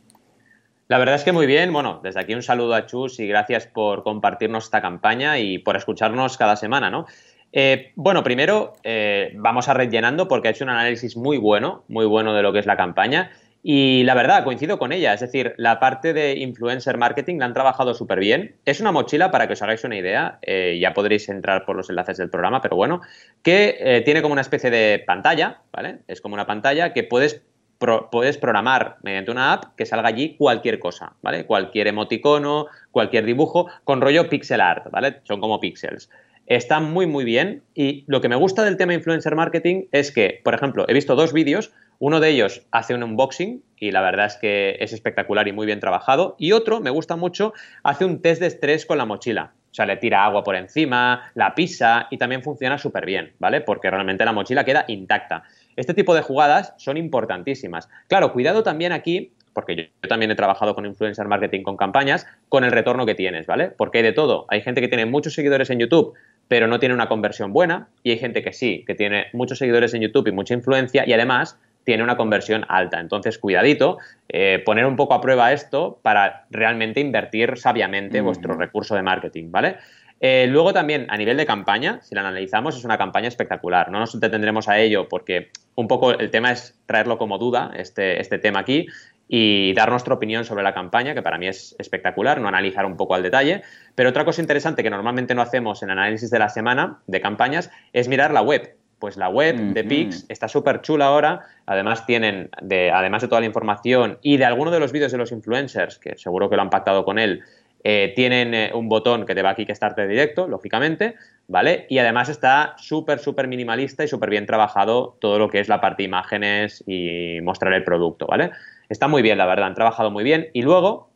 La 0.88 0.96
verdad 0.96 1.16
es 1.16 1.24
que 1.24 1.33
muy 1.33 1.44
bien. 1.44 1.70
Bueno, 1.70 2.01
desde 2.03 2.18
aquí 2.18 2.35
un 2.35 2.42
saludo 2.42 2.74
a 2.74 2.87
Chus 2.87 3.20
y 3.20 3.29
gracias 3.29 3.66
por 3.66 4.03
compartirnos 4.03 4.64
esta 4.64 4.81
campaña 4.81 5.38
y 5.38 5.59
por 5.59 5.77
escucharnos 5.77 6.38
cada 6.38 6.57
semana, 6.57 6.90
¿no? 6.90 7.05
Eh, 7.53 7.92
bueno, 7.94 8.22
primero 8.22 8.72
eh, 8.85 9.33
vamos 9.37 9.68
a 9.68 9.74
rellenando 9.74 10.29
porque 10.29 10.48
ha 10.48 10.51
hecho 10.51 10.64
un 10.64 10.70
análisis 10.70 11.14
muy 11.14 11.37
bueno, 11.37 11.85
muy 11.88 12.07
bueno 12.07 12.33
de 12.33 12.42
lo 12.42 12.55
que 12.55 12.61
es 12.61 12.66
la 12.66 12.79
campaña. 12.79 13.31
Y 13.62 14.03
la 14.05 14.14
verdad, 14.14 14.44
coincido 14.44 14.79
con 14.79 14.92
ella. 14.92 15.12
Es 15.12 15.20
decir, 15.20 15.53
la 15.59 15.79
parte 15.79 16.14
de 16.14 16.37
influencer 16.38 16.96
marketing 16.96 17.38
la 17.38 17.44
han 17.44 17.53
trabajado 17.53 17.92
súper 17.92 18.18
bien. 18.18 18.57
Es 18.64 18.81
una 18.81 18.90
mochila, 18.90 19.31
para 19.31 19.46
que 19.46 19.53
os 19.53 19.62
hagáis 19.62 19.85
una 19.85 19.96
idea, 19.98 20.38
eh, 20.40 20.79
ya 20.81 20.94
podréis 20.94 21.29
entrar 21.29 21.66
por 21.66 21.77
los 21.77 21.90
enlaces 21.90 22.16
del 22.16 22.31
programa, 22.31 22.62
pero 22.62 22.77
bueno, 22.77 23.03
que 23.42 24.03
tiene 24.07 24.22
como 24.22 24.33
una 24.33 24.40
especie 24.40 24.70
de 24.70 25.05
pantalla, 25.07 25.61
¿vale? 25.70 25.98
Es 26.09 26.22
como 26.22 26.35
una 26.35 26.46
pantalla 26.46 26.94
que 26.94 27.03
puedes 27.03 27.42
puedes 27.79 28.38
programar 28.38 28.97
mediante 29.03 29.31
una 29.31 29.53
app 29.53 29.77
que 29.77 29.87
salga 29.87 30.09
allí 30.09 30.37
cualquier 30.37 30.79
cosa, 30.79 31.14
¿vale? 31.23 31.47
Cualquier 31.47 31.87
emoticono, 31.87 32.67
cualquier 32.91 33.25
dibujo, 33.25 33.69
con 33.85 34.01
rollo 34.01 34.29
pixel 34.29 34.61
art, 34.61 34.91
¿vale? 34.91 35.21
Son 35.25 35.41
como 35.41 35.61
pixels. 35.61 36.11
Está 36.47 36.81
muy, 36.81 37.07
muy 37.07 37.25
bien. 37.25 37.62
Y 37.75 38.05
lo 38.07 38.21
que 38.21 38.29
me 38.29 38.37
gusta 38.37 38.64
del 38.64 38.79
tema 38.79 38.95
influencer 38.95 39.37
marketing 39.37 39.85
es 39.93 40.11
que, 40.11 40.41
por 40.43 40.55
ejemplo, 40.55 40.87
he 40.88 40.95
visto 40.95 41.14
dos 41.14 41.33
vídeos. 41.35 41.73
Uno 41.99 42.21
de 42.21 42.31
ellos 42.31 42.62
hace 42.71 42.95
un 42.95 43.03
unboxing 43.03 43.62
y 43.77 43.91
la 43.91 44.01
verdad 44.01 44.27
es 44.27 44.37
que 44.37 44.77
es 44.81 44.93
espectacular 44.93 45.47
y 45.47 45.53
muy 45.53 45.67
bien 45.67 45.81
trabajado. 45.81 46.37
Y 46.38 46.53
otro, 46.53 46.81
me 46.81 46.91
gusta 46.91 47.17
mucho, 47.17 47.53
hace 47.83 48.05
un 48.05 48.23
test 48.23 48.41
de 48.41 48.47
estrés 48.47 48.87
con 48.87 48.97
la 48.97 49.05
mochila. 49.05 49.53
O 49.71 49.75
sea, 49.75 49.85
le 49.85 49.97
tira 49.97 50.25
agua 50.25 50.43
por 50.43 50.57
encima, 50.57 51.31
la 51.35 51.55
pisa 51.55 52.09
y 52.11 52.17
también 52.17 52.43
funciona 52.43 52.79
súper 52.79 53.05
bien, 53.05 53.35
¿vale? 53.38 53.61
Porque 53.61 53.91
realmente 53.91 54.25
la 54.25 54.33
mochila 54.33 54.64
queda 54.64 54.85
intacta. 54.88 55.45
Este 55.79 55.95
tipo 55.95 56.12
de 56.12 56.23
jugadas 56.23 56.75
son 56.77 56.97
importantísimas. 56.97 57.88
Claro, 58.09 58.33
cuidado 58.33 58.64
también 58.64 58.91
aquí, 58.91 59.31
porque 59.53 59.77
yo, 59.77 60.09
también 60.09 60.33
he 60.33 60.35
trabajado 60.35 60.75
con 60.75 60.85
influencer 60.87 61.29
marketing 61.29 61.62
con 61.62 61.77
campañas, 61.77 62.27
con 62.49 62.64
el 62.64 62.73
retorno 62.73 63.07
que 63.07 63.14
tienes, 63.14 63.47
¿vale? 63.47 63.69
Porque 63.69 63.99
hay 63.99 64.05
de 64.05 64.12
todo. 64.12 64.45
Hay 64.49 64.61
gente 64.61 64.81
que 64.81 64.88
tiene 64.88 65.07
muchos 65.07 65.35
seguidores 65.35 65.71
en 65.71 65.79
YouTube, 65.79 66.14
pero 66.49 66.67
no 66.67 66.81
tiene 66.81 66.97
una 66.97 67.09
conversión 67.09 67.53
buena, 67.53 67.91
y 68.03 68.11
hay 68.11 68.19
gente 68.19 68.43
que 68.43 68.53
sí, 68.53 68.83
que 68.88 68.97
tiene 68.97 69.27
muchos 69.33 69.59
seguidores 69.59 69.95
en 69.95 70.03
YouTube 70.03 70.27
y 70.27 70.33
mucha 70.33 70.53
influencia, 70.53 71.05
y 71.07 71.12
además 71.12 71.61
tiene 71.85 72.03
una 72.03 72.17
conversión 72.17 72.64
alta. 72.69 72.99
Entonces, 72.99 73.38
cuidadito, 73.38 73.99
eh, 74.29 74.61
poner 74.67 74.85
un 74.85 74.97
poco 74.97 75.14
a 75.14 75.21
prueba 75.21 75.53
esto 75.53 76.01
para 76.03 76.47
realmente 76.51 76.99
invertir 76.99 77.57
sabiamente 77.57 78.21
vuestro 78.21 78.55
recurso 78.55 78.97
de 78.97 79.03
marketing, 79.03 79.53
¿vale? 79.53 79.77
Eh, 80.20 80.46
luego 80.48 80.72
también, 80.72 81.07
a 81.11 81.16
nivel 81.16 81.37
de 81.37 81.46
campaña, 81.46 82.00
si 82.02 82.14
la 82.14 82.22
analizamos, 82.22 82.76
es 82.76 82.85
una 82.85 82.98
campaña 82.98 83.28
espectacular. 83.28 83.90
No 83.90 84.00
nos 84.00 84.18
detendremos 84.18 84.68
a 84.68 84.78
ello 84.78 85.09
porque 85.09 85.50
un 85.74 85.87
poco 85.87 86.11
el 86.11 86.31
tema 86.31 86.50
es 86.50 86.76
traerlo 86.87 87.18
como 87.18 87.38
duda, 87.38 87.72
este, 87.76 88.20
este 88.20 88.38
tema 88.38 88.61
aquí, 88.61 88.87
y 89.28 89.74
dar 89.74 89.90
nuestra 89.90 90.14
opinión 90.14 90.44
sobre 90.44 90.62
la 90.64 90.74
campaña, 90.74 91.14
que 91.14 91.22
para 91.22 91.38
mí 91.38 91.46
es 91.46 91.76
espectacular, 91.78 92.40
no 92.40 92.48
analizar 92.48 92.87
un 92.87 92.96
poco 92.96 93.14
al 93.14 93.22
detalle. 93.22 93.62
Pero 93.94 94.09
otra 94.09 94.24
cosa 94.24 94.40
interesante 94.40 94.83
que 94.83 94.90
normalmente 94.90 95.35
no 95.35 95.42
hacemos 95.42 95.83
en 95.83 95.90
análisis 95.90 96.31
de 96.31 96.38
la 96.38 96.48
semana 96.48 97.00
de 97.07 97.20
campañas 97.20 97.70
es 97.92 98.09
mirar 98.09 98.33
la 98.33 98.42
web. 98.42 98.74
Pues 98.98 99.16
la 99.16 99.28
web 99.28 99.54
de 99.57 99.85
Pix 99.85 100.26
está 100.28 100.48
súper 100.48 100.81
chula 100.81 101.07
ahora. 101.07 101.42
Además, 101.66 102.04
tienen, 102.04 102.50
de, 102.61 102.90
además 102.90 103.22
de 103.22 103.28
toda 103.28 103.40
la 103.40 103.46
información 103.46 104.18
y 104.22 104.38
de 104.38 104.44
alguno 104.44 104.72
de 104.72 104.81
los 104.81 104.90
vídeos 104.90 105.12
de 105.12 105.18
los 105.18 105.31
influencers, 105.31 106.00
que 106.00 106.16
seguro 106.16 106.50
que 106.50 106.57
lo 106.57 106.62
han 106.62 106.70
pactado 106.70 107.04
con 107.04 107.20
él, 107.20 107.44
eh, 107.90 108.12
tienen 108.14 108.53
eh, 108.53 108.70
un 108.74 108.87
botón 108.90 109.24
que 109.24 109.35
te 109.35 109.40
va 109.40 109.48
a 109.48 109.55
de 109.55 110.07
directo, 110.07 110.46
lógicamente, 110.46 111.14
¿vale? 111.46 111.87
Y 111.88 111.96
además 111.96 112.29
está 112.29 112.74
súper, 112.77 113.18
súper 113.18 113.48
minimalista 113.48 114.05
y 114.05 114.09
súper 114.09 114.29
bien 114.29 114.44
trabajado 114.44 115.16
todo 115.22 115.38
lo 115.38 115.48
que 115.48 115.59
es 115.59 115.70
la 115.70 115.81
parte 115.81 116.03
de 116.03 116.09
imágenes 116.09 116.85
y 116.87 117.40
mostrar 117.40 117.72
el 117.72 117.85
producto, 117.85 118.27
¿vale? 118.27 118.51
Está 118.90 119.09
muy 119.09 119.22
bien, 119.22 119.38
la 119.38 119.46
verdad, 119.46 119.68
han 119.68 119.74
trabajado 119.74 120.11
muy 120.11 120.22
bien. 120.22 120.48
Y 120.53 120.61
luego 120.61 121.09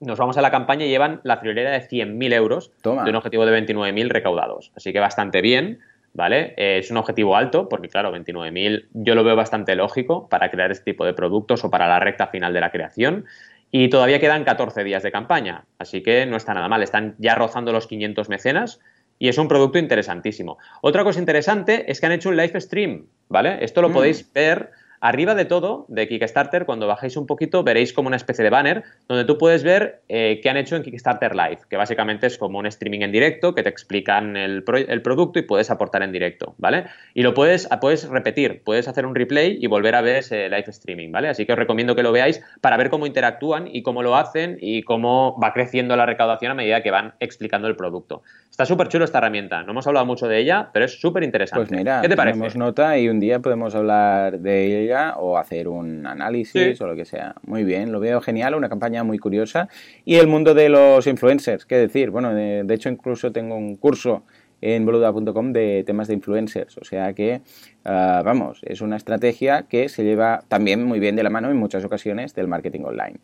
nos 0.00 0.18
vamos 0.18 0.36
a 0.36 0.42
la 0.42 0.50
campaña 0.50 0.84
y 0.84 0.90
llevan 0.90 1.22
la 1.22 1.38
friolera 1.38 1.70
de 1.70 1.80
100.000 1.80 2.34
euros 2.34 2.72
de 2.82 2.90
un 2.90 3.16
objetivo 3.16 3.46
de 3.46 3.58
29.000 3.66 4.10
recaudados. 4.10 4.72
Así 4.76 4.92
que 4.92 5.00
bastante 5.00 5.40
bien, 5.40 5.78
¿vale? 6.12 6.52
Eh, 6.58 6.80
es 6.80 6.90
un 6.90 6.98
objetivo 6.98 7.36
alto, 7.36 7.70
porque 7.70 7.88
claro, 7.88 8.14
29.000 8.14 8.88
yo 8.92 9.14
lo 9.14 9.24
veo 9.24 9.34
bastante 9.34 9.74
lógico 9.76 10.28
para 10.28 10.50
crear 10.50 10.70
este 10.70 10.92
tipo 10.92 11.06
de 11.06 11.14
productos 11.14 11.64
o 11.64 11.70
para 11.70 11.88
la 11.88 12.00
recta 12.00 12.26
final 12.26 12.52
de 12.52 12.60
la 12.60 12.70
creación. 12.70 13.24
Y 13.70 13.88
todavía 13.88 14.20
quedan 14.20 14.44
14 14.44 14.84
días 14.84 15.02
de 15.02 15.12
campaña, 15.12 15.64
así 15.78 16.02
que 16.02 16.24
no 16.26 16.36
está 16.36 16.54
nada 16.54 16.68
mal. 16.68 16.82
Están 16.82 17.14
ya 17.18 17.34
rozando 17.34 17.72
los 17.72 17.86
500 17.86 18.28
mecenas 18.28 18.80
y 19.18 19.28
es 19.28 19.38
un 19.38 19.48
producto 19.48 19.78
interesantísimo. 19.78 20.58
Otra 20.82 21.04
cosa 21.04 21.18
interesante 21.18 21.90
es 21.90 22.00
que 22.00 22.06
han 22.06 22.12
hecho 22.12 22.28
un 22.28 22.36
live 22.36 22.60
stream, 22.60 23.06
¿vale? 23.28 23.64
Esto 23.64 23.82
lo 23.82 23.88
mm. 23.88 23.92
podéis 23.92 24.32
ver 24.32 24.70
Arriba 25.06 25.36
de 25.36 25.44
todo, 25.44 25.86
de 25.86 26.08
Kickstarter, 26.08 26.66
cuando 26.66 26.88
bajéis 26.88 27.16
un 27.16 27.28
poquito, 27.28 27.62
veréis 27.62 27.92
como 27.92 28.08
una 28.08 28.16
especie 28.16 28.42
de 28.42 28.50
banner 28.50 28.82
donde 29.06 29.24
tú 29.24 29.38
puedes 29.38 29.62
ver 29.62 30.00
eh, 30.08 30.40
qué 30.42 30.50
han 30.50 30.56
hecho 30.56 30.74
en 30.74 30.82
Kickstarter 30.82 31.36
Live, 31.36 31.60
que 31.70 31.76
básicamente 31.76 32.26
es 32.26 32.36
como 32.36 32.58
un 32.58 32.66
streaming 32.66 33.02
en 33.02 33.12
directo 33.12 33.54
que 33.54 33.62
te 33.62 33.68
explican 33.68 34.36
el, 34.36 34.64
producto 34.64 35.38
y 35.38 35.42
puedes 35.42 35.70
aportar 35.70 36.02
en 36.02 36.10
directo, 36.10 36.56
¿vale? 36.58 36.86
Y 37.14 37.22
lo 37.22 37.34
puedes, 37.34 37.68
puedes 37.80 38.08
repetir, 38.08 38.64
puedes 38.64 38.88
hacer 38.88 39.06
un 39.06 39.14
replay 39.14 39.56
y 39.60 39.68
volver 39.68 39.94
a 39.94 40.00
ver 40.00 40.16
ese 40.16 40.48
live 40.48 40.64
streaming, 40.66 41.12
¿vale? 41.12 41.28
Así 41.28 41.46
que 41.46 41.52
os 41.52 41.58
recomiendo 41.58 41.94
que 41.94 42.02
lo 42.02 42.10
veáis 42.10 42.42
para 42.60 42.76
ver 42.76 42.90
cómo 42.90 43.06
interactúan 43.06 43.68
y 43.72 43.84
cómo 43.84 44.02
lo 44.02 44.16
hacen 44.16 44.58
y 44.60 44.82
cómo 44.82 45.38
va 45.40 45.52
creciendo 45.52 45.94
la 45.94 46.06
recaudación 46.06 46.50
a 46.50 46.54
medida 46.56 46.82
que 46.82 46.90
van 46.90 47.14
explicando 47.20 47.68
el 47.68 47.76
producto. 47.76 48.24
Está 48.50 48.66
súper 48.66 48.88
chulo 48.88 49.04
esta 49.04 49.18
herramienta, 49.18 49.62
no 49.62 49.70
hemos 49.70 49.86
hablado 49.86 50.04
mucho 50.04 50.26
de 50.26 50.40
ella, 50.40 50.70
pero 50.72 50.86
es 50.86 51.00
súper 51.00 51.22
interesante. 51.22 51.68
Pues 51.68 51.78
mira, 51.78 52.00
¿qué 52.00 52.08
te 52.08 52.16
parece? 52.16 52.58
nota 52.58 52.98
y 52.98 53.08
un 53.08 53.20
día 53.20 53.38
podemos 53.38 53.74
hablar 53.76 54.40
de 54.40 54.82
ella 54.82 54.95
o 55.18 55.38
hacer 55.38 55.68
un 55.68 56.06
análisis 56.06 56.80
o 56.80 56.86
lo 56.86 56.96
que 56.96 57.04
sea. 57.04 57.34
Muy 57.46 57.64
bien, 57.64 57.92
lo 57.92 58.00
veo 58.00 58.20
genial, 58.20 58.54
una 58.54 58.68
campaña 58.68 59.04
muy 59.04 59.18
curiosa. 59.18 59.68
Y 60.04 60.16
el 60.16 60.26
mundo 60.26 60.54
de 60.54 60.68
los 60.68 61.06
influencers, 61.06 61.66
qué 61.66 61.76
decir, 61.76 62.10
bueno, 62.10 62.34
de, 62.34 62.62
de 62.64 62.74
hecho 62.74 62.88
incluso 62.88 63.32
tengo 63.32 63.56
un 63.56 63.76
curso 63.76 64.24
en 64.60 64.86
boluda.com 64.86 65.52
de 65.52 65.84
temas 65.86 66.08
de 66.08 66.14
influencers. 66.14 66.78
O 66.78 66.84
sea 66.84 67.12
que, 67.12 67.42
ah, 67.86 68.22
vamos, 68.24 68.60
es 68.62 68.80
una 68.80 68.96
estrategia 68.96 69.64
que 69.68 69.88
se 69.88 70.04
lleva 70.04 70.42
también 70.48 70.84
muy 70.84 71.00
bien 71.00 71.16
de 71.16 71.22
la 71.22 71.30
mano 71.30 71.50
en 71.50 71.56
muchas 71.56 71.84
ocasiones 71.84 72.34
del 72.34 72.48
marketing 72.48 72.80
online. 72.80 73.16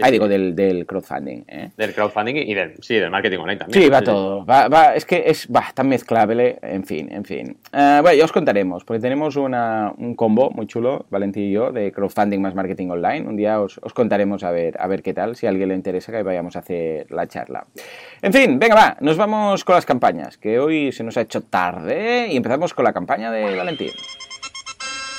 Ahí 0.00 0.12
digo, 0.12 0.28
del, 0.28 0.54
del 0.54 0.86
crowdfunding. 0.86 1.44
¿eh? 1.48 1.70
Del 1.76 1.94
crowdfunding 1.94 2.36
y 2.36 2.54
del, 2.54 2.74
sí, 2.80 2.94
del 2.94 3.10
marketing 3.10 3.38
online 3.38 3.58
también. 3.58 3.82
Sí, 3.82 3.88
va 3.88 4.02
todo. 4.02 4.44
Va, 4.46 4.68
va, 4.68 4.94
es 4.94 5.04
que 5.04 5.24
es 5.26 5.48
va, 5.54 5.64
tan 5.74 5.88
mezclable, 5.88 6.58
en 6.62 6.84
fin, 6.84 7.10
en 7.10 7.24
fin. 7.24 7.56
Uh, 7.72 8.02
bueno, 8.02 8.12
ya 8.12 8.24
os 8.24 8.32
contaremos, 8.32 8.84
porque 8.84 9.00
tenemos 9.00 9.36
una, 9.36 9.92
un 9.96 10.14
combo 10.14 10.50
muy 10.50 10.66
chulo, 10.66 11.06
Valentín 11.10 11.44
y 11.44 11.52
yo, 11.52 11.72
de 11.72 11.90
crowdfunding 11.90 12.40
más 12.40 12.54
marketing 12.54 12.88
online. 12.90 13.26
Un 13.26 13.36
día 13.36 13.60
os, 13.60 13.78
os 13.82 13.92
contaremos 13.92 14.44
a 14.44 14.50
ver, 14.50 14.76
a 14.78 14.86
ver 14.86 15.02
qué 15.02 15.14
tal, 15.14 15.36
si 15.36 15.46
a 15.46 15.50
alguien 15.50 15.68
le 15.70 15.74
interesa 15.74 16.12
que 16.12 16.22
vayamos 16.22 16.56
a 16.56 16.60
hacer 16.60 17.10
la 17.10 17.26
charla. 17.26 17.66
En 18.22 18.32
fin, 18.32 18.58
venga, 18.58 18.74
va, 18.74 18.96
nos 19.00 19.16
vamos 19.16 19.64
con 19.64 19.74
las 19.74 19.86
campañas, 19.86 20.36
que 20.38 20.58
hoy 20.58 20.92
se 20.92 21.04
nos 21.04 21.16
ha 21.16 21.22
hecho 21.22 21.42
tarde 21.42 22.28
y 22.28 22.36
empezamos 22.36 22.74
con 22.74 22.84
la 22.84 22.92
campaña 22.92 23.30
de 23.30 23.56
Valentín. 23.56 23.85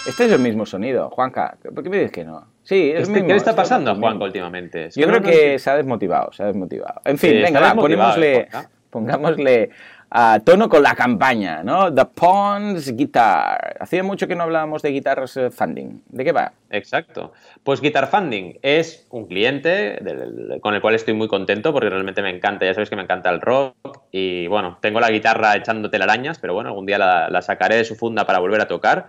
Este 0.07 0.25
es 0.25 0.31
el 0.31 0.39
mismo 0.39 0.65
sonido, 0.65 1.09
Juanca. 1.09 1.57
¿Por 1.73 1.83
qué 1.83 1.89
me 1.89 1.97
dices 1.97 2.11
que 2.11 2.23
no? 2.23 2.47
Sí, 2.63 2.91
es 2.91 3.03
este, 3.03 3.21
¿Qué 3.21 3.27
le 3.27 3.35
está 3.35 3.55
pasando 3.55 3.91
a 3.91 3.95
Juanca 3.95 4.23
últimamente? 4.23 4.89
Yo 4.95 5.07
creo 5.07 5.21
que 5.21 5.59
se 5.59 5.69
ha 5.69 5.75
desmotivado, 5.75 6.31
se 6.31 6.43
ha 6.43 6.47
desmotivado. 6.47 7.01
En 7.05 7.17
fin, 7.17 7.41
venga, 7.41 7.59
va, 7.59 7.75
ponémosle, 7.75 8.47
pongámosle 8.89 9.69
a 10.09 10.39
tono 10.39 10.69
con 10.69 10.83
la 10.83 10.95
campaña, 10.95 11.63
¿no? 11.63 11.93
The 11.93 12.05
Pawns 12.05 12.95
Guitar. 12.95 13.77
Hacía 13.79 14.03
mucho 14.03 14.27
que 14.27 14.35
no 14.35 14.43
hablábamos 14.43 14.81
de 14.81 14.91
guitarras 14.91 15.35
eh, 15.37 15.51
funding. 15.51 16.01
¿De 16.07 16.23
qué 16.23 16.31
va? 16.31 16.53
Exacto. 16.69 17.33
Pues 17.63 17.81
Guitar 17.81 18.07
Funding 18.07 18.59
es 18.61 19.05
un 19.09 19.27
cliente 19.27 19.99
con 20.61 20.73
el 20.73 20.81
cual 20.81 20.95
estoy 20.95 21.13
muy 21.13 21.27
contento 21.27 21.73
porque 21.73 21.89
realmente 21.89 22.21
me 22.21 22.29
encanta. 22.29 22.65
Ya 22.65 22.73
sabéis 22.73 22.89
que 22.89 22.95
me 22.95 23.03
encanta 23.03 23.29
el 23.29 23.41
rock 23.41 23.75
y 24.11 24.47
bueno, 24.47 24.77
tengo 24.81 24.99
la 24.99 25.09
guitarra 25.09 25.55
echando 25.55 25.89
telarañas, 25.89 26.39
pero 26.39 26.53
bueno, 26.53 26.69
algún 26.69 26.85
día 26.85 26.97
la, 26.97 27.41
sacaré 27.41 27.75
de 27.75 27.85
su 27.85 27.95
funda 27.95 28.25
para 28.25 28.39
volver 28.39 28.61
a 28.61 28.67
tocar. 28.67 29.07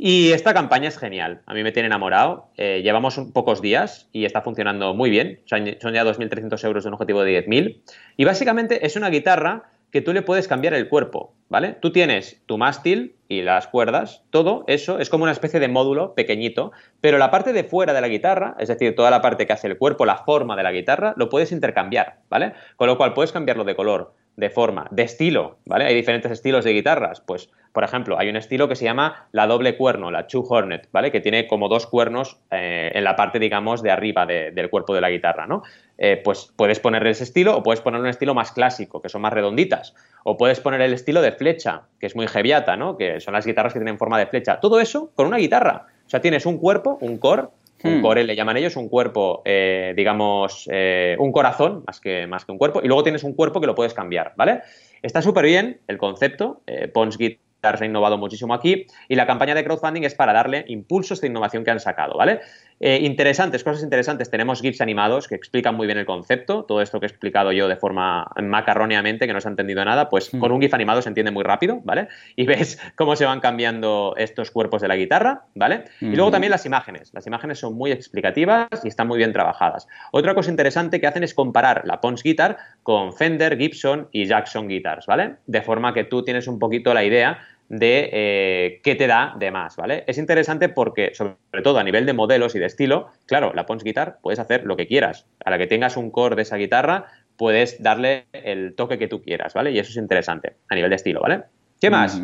Y 0.00 0.30
esta 0.30 0.54
campaña 0.54 0.88
es 0.88 0.96
genial. 0.96 1.40
A 1.46 1.54
mí 1.54 1.64
me 1.64 1.72
tiene 1.72 1.88
enamorado. 1.88 2.50
Eh, 2.56 2.82
llevamos 2.84 3.18
pocos 3.32 3.60
días 3.60 4.08
y 4.12 4.26
está 4.26 4.42
funcionando 4.42 4.94
muy 4.94 5.10
bien. 5.10 5.40
Son, 5.46 5.64
son 5.80 5.92
ya 5.92 6.04
2.300 6.04 6.64
euros 6.64 6.84
de 6.84 6.88
un 6.88 6.94
objetivo 6.94 7.24
de 7.24 7.44
10.000. 7.44 7.80
Y 8.16 8.24
básicamente 8.24 8.86
es 8.86 8.94
una 8.94 9.10
guitarra 9.10 9.64
que 9.90 10.00
tú 10.00 10.12
le 10.12 10.22
puedes 10.22 10.48
cambiar 10.48 10.74
el 10.74 10.88
cuerpo, 10.88 11.34
¿vale? 11.48 11.76
Tú 11.80 11.92
tienes 11.92 12.42
tu 12.46 12.58
mástil 12.58 13.16
y 13.28 13.42
las 13.42 13.68
cuerdas, 13.68 14.22
todo 14.30 14.64
eso 14.66 14.98
es 14.98 15.08
como 15.08 15.24
una 15.24 15.32
especie 15.32 15.60
de 15.60 15.68
módulo 15.68 16.14
pequeñito, 16.14 16.72
pero 17.00 17.18
la 17.18 17.30
parte 17.30 17.52
de 17.52 17.64
fuera 17.64 17.92
de 17.92 18.00
la 18.00 18.08
guitarra, 18.08 18.56
es 18.58 18.68
decir, 18.68 18.94
toda 18.94 19.10
la 19.10 19.22
parte 19.22 19.46
que 19.46 19.52
hace 19.52 19.66
el 19.66 19.78
cuerpo, 19.78 20.04
la 20.04 20.18
forma 20.18 20.56
de 20.56 20.62
la 20.62 20.72
guitarra, 20.72 21.14
lo 21.16 21.28
puedes 21.28 21.52
intercambiar, 21.52 22.20
¿vale? 22.28 22.52
Con 22.76 22.88
lo 22.88 22.96
cual 22.96 23.14
puedes 23.14 23.32
cambiarlo 23.32 23.64
de 23.64 23.76
color, 23.76 24.14
de 24.36 24.50
forma, 24.50 24.88
de 24.90 25.02
estilo, 25.02 25.58
¿vale? 25.64 25.84
Hay 25.84 25.94
diferentes 25.94 26.30
estilos 26.32 26.64
de 26.64 26.72
guitarras, 26.72 27.20
pues, 27.20 27.50
por 27.72 27.84
ejemplo, 27.84 28.18
hay 28.18 28.28
un 28.28 28.36
estilo 28.36 28.68
que 28.68 28.76
se 28.76 28.84
llama 28.84 29.28
la 29.32 29.46
doble 29.46 29.76
cuerno, 29.76 30.10
la 30.10 30.26
Two 30.26 30.44
Hornet, 30.48 30.88
¿vale? 30.92 31.10
Que 31.10 31.20
tiene 31.20 31.46
como 31.46 31.68
dos 31.68 31.86
cuernos 31.86 32.38
eh, 32.50 32.90
en 32.94 33.04
la 33.04 33.16
parte, 33.16 33.38
digamos, 33.38 33.82
de 33.82 33.90
arriba 33.90 34.26
del 34.26 34.70
cuerpo 34.70 34.94
de 34.94 35.00
la 35.00 35.10
guitarra, 35.10 35.46
¿no? 35.46 35.62
Eh, 35.96 36.20
pues 36.22 36.52
puedes 36.56 36.80
ponerle 36.80 37.10
ese 37.10 37.24
estilo 37.24 37.56
o 37.56 37.62
puedes 37.62 37.80
poner 37.80 38.00
un 38.00 38.06
estilo 38.06 38.34
más 38.34 38.52
clásico, 38.52 39.02
que 39.02 39.08
son 39.08 39.22
más 39.22 39.32
redonditas, 39.32 39.94
o 40.24 40.36
puedes 40.36 40.60
poner 40.60 40.80
el 40.80 40.92
estilo 40.92 41.22
de 41.22 41.32
flecha, 41.32 41.82
que 41.98 42.06
es 42.06 42.16
muy 42.16 42.26
heaviata, 42.26 42.76
¿no? 42.76 42.96
Que 42.96 43.20
son 43.20 43.34
las 43.34 43.46
guitarras 43.46 43.72
que 43.72 43.78
tienen 43.78 43.98
forma 43.98 44.18
de 44.18 44.26
flecha. 44.26 44.60
Todo 44.60 44.80
eso 44.80 45.10
con 45.14 45.26
una 45.26 45.38
guitarra. 45.38 45.86
O 46.06 46.10
sea, 46.10 46.20
tienes 46.20 46.46
un 46.46 46.58
cuerpo, 46.58 46.98
un 47.00 47.18
core, 47.18 47.48
un 47.84 47.98
hmm. 47.98 48.02
core 48.02 48.24
le 48.24 48.34
llaman 48.34 48.56
ellos, 48.56 48.76
un 48.76 48.88
cuerpo, 48.88 49.42
eh, 49.44 49.92
digamos, 49.96 50.68
eh, 50.72 51.16
un 51.18 51.32
corazón 51.32 51.84
más 51.86 52.00
que, 52.00 52.26
más 52.26 52.44
que 52.44 52.52
un 52.52 52.58
cuerpo, 52.58 52.80
y 52.82 52.88
luego 52.88 53.02
tienes 53.02 53.24
un 53.24 53.34
cuerpo 53.34 53.60
que 53.60 53.66
lo 53.66 53.74
puedes 53.74 53.94
cambiar, 53.94 54.32
¿vale? 54.36 54.62
Está 55.02 55.22
súper 55.22 55.44
bien 55.44 55.80
el 55.86 55.98
concepto, 55.98 56.60
eh, 56.66 56.88
Pons 56.88 57.16
Guitars 57.58 57.82
ha 57.82 57.86
innovado 57.86 58.16
muchísimo 58.18 58.54
aquí, 58.54 58.86
y 59.08 59.16
la 59.16 59.26
campaña 59.26 59.54
de 59.54 59.64
crowdfunding 59.64 60.04
es 60.04 60.14
para 60.14 60.32
darle 60.32 60.64
impulsos 60.68 61.20
de 61.20 61.26
innovación 61.26 61.64
que 61.64 61.72
han 61.72 61.80
sacado, 61.80 62.16
¿vale? 62.16 62.40
Eh, 62.80 63.00
interesantes, 63.02 63.64
cosas 63.64 63.82
interesantes. 63.82 64.30
Tenemos 64.30 64.60
GIFs 64.60 64.80
animados 64.80 65.26
que 65.26 65.34
explican 65.34 65.74
muy 65.74 65.86
bien 65.86 65.98
el 65.98 66.06
concepto. 66.06 66.64
Todo 66.64 66.80
esto 66.80 67.00
que 67.00 67.06
he 67.06 67.08
explicado 67.08 67.52
yo 67.52 67.68
de 67.68 67.76
forma 67.76 68.30
macarróneamente, 68.40 69.26
que 69.26 69.32
no 69.32 69.40
se 69.40 69.48
ha 69.48 69.50
entendido 69.50 69.84
nada, 69.84 70.08
pues 70.08 70.32
hmm. 70.32 70.38
con 70.38 70.52
un 70.52 70.60
GIF 70.60 70.74
animado 70.74 71.02
se 71.02 71.08
entiende 71.08 71.30
muy 71.30 71.44
rápido, 71.44 71.80
¿vale? 71.84 72.08
Y 72.36 72.46
ves 72.46 72.80
cómo 72.94 73.16
se 73.16 73.24
van 73.24 73.40
cambiando 73.40 74.14
estos 74.16 74.50
cuerpos 74.50 74.82
de 74.82 74.88
la 74.88 74.96
guitarra, 74.96 75.42
¿vale? 75.54 75.84
Y 76.00 76.14
luego 76.14 76.30
también 76.30 76.50
las 76.50 76.66
imágenes. 76.66 77.10
Las 77.12 77.26
imágenes 77.26 77.58
son 77.58 77.74
muy 77.74 77.90
explicativas 77.90 78.68
y 78.84 78.88
están 78.88 79.08
muy 79.08 79.18
bien 79.18 79.32
trabajadas. 79.32 79.88
Otra 80.12 80.34
cosa 80.34 80.50
interesante 80.50 81.00
que 81.00 81.06
hacen 81.06 81.24
es 81.24 81.34
comparar 81.34 81.82
la 81.84 82.00
Pons 82.00 82.22
Guitar 82.22 82.58
con 82.82 83.12
Fender, 83.12 83.58
Gibson 83.58 84.08
y 84.12 84.26
Jackson 84.26 84.68
Guitars, 84.68 85.06
¿vale? 85.06 85.36
De 85.46 85.62
forma 85.62 85.92
que 85.92 86.04
tú 86.04 86.22
tienes 86.22 86.46
un 86.46 86.58
poquito 86.58 86.94
la 86.94 87.04
idea 87.04 87.38
de 87.68 88.08
eh, 88.12 88.80
qué 88.82 88.94
te 88.94 89.06
da 89.06 89.34
de 89.38 89.50
más, 89.50 89.76
¿vale? 89.76 90.04
Es 90.06 90.18
interesante 90.18 90.68
porque, 90.68 91.12
sobre 91.14 91.36
todo 91.62 91.78
a 91.78 91.84
nivel 91.84 92.06
de 92.06 92.14
modelos 92.14 92.54
y 92.54 92.58
de 92.58 92.66
estilo, 92.66 93.10
claro, 93.26 93.52
la 93.54 93.66
Pons 93.66 93.84
Guitar 93.84 94.18
puedes 94.22 94.38
hacer 94.38 94.64
lo 94.64 94.76
que 94.76 94.86
quieras. 94.86 95.26
A 95.44 95.50
la 95.50 95.58
que 95.58 95.66
tengas 95.66 95.96
un 95.96 96.10
core 96.10 96.36
de 96.36 96.42
esa 96.42 96.56
guitarra, 96.56 97.06
puedes 97.36 97.82
darle 97.82 98.26
el 98.32 98.74
toque 98.74 98.98
que 98.98 99.08
tú 99.08 99.22
quieras, 99.22 99.54
¿vale? 99.54 99.70
Y 99.70 99.78
eso 99.78 99.90
es 99.90 99.96
interesante 99.96 100.56
a 100.68 100.74
nivel 100.74 100.90
de 100.90 100.96
estilo, 100.96 101.20
¿vale? 101.20 101.42
¿Qué 101.80 101.90
más? 101.90 102.20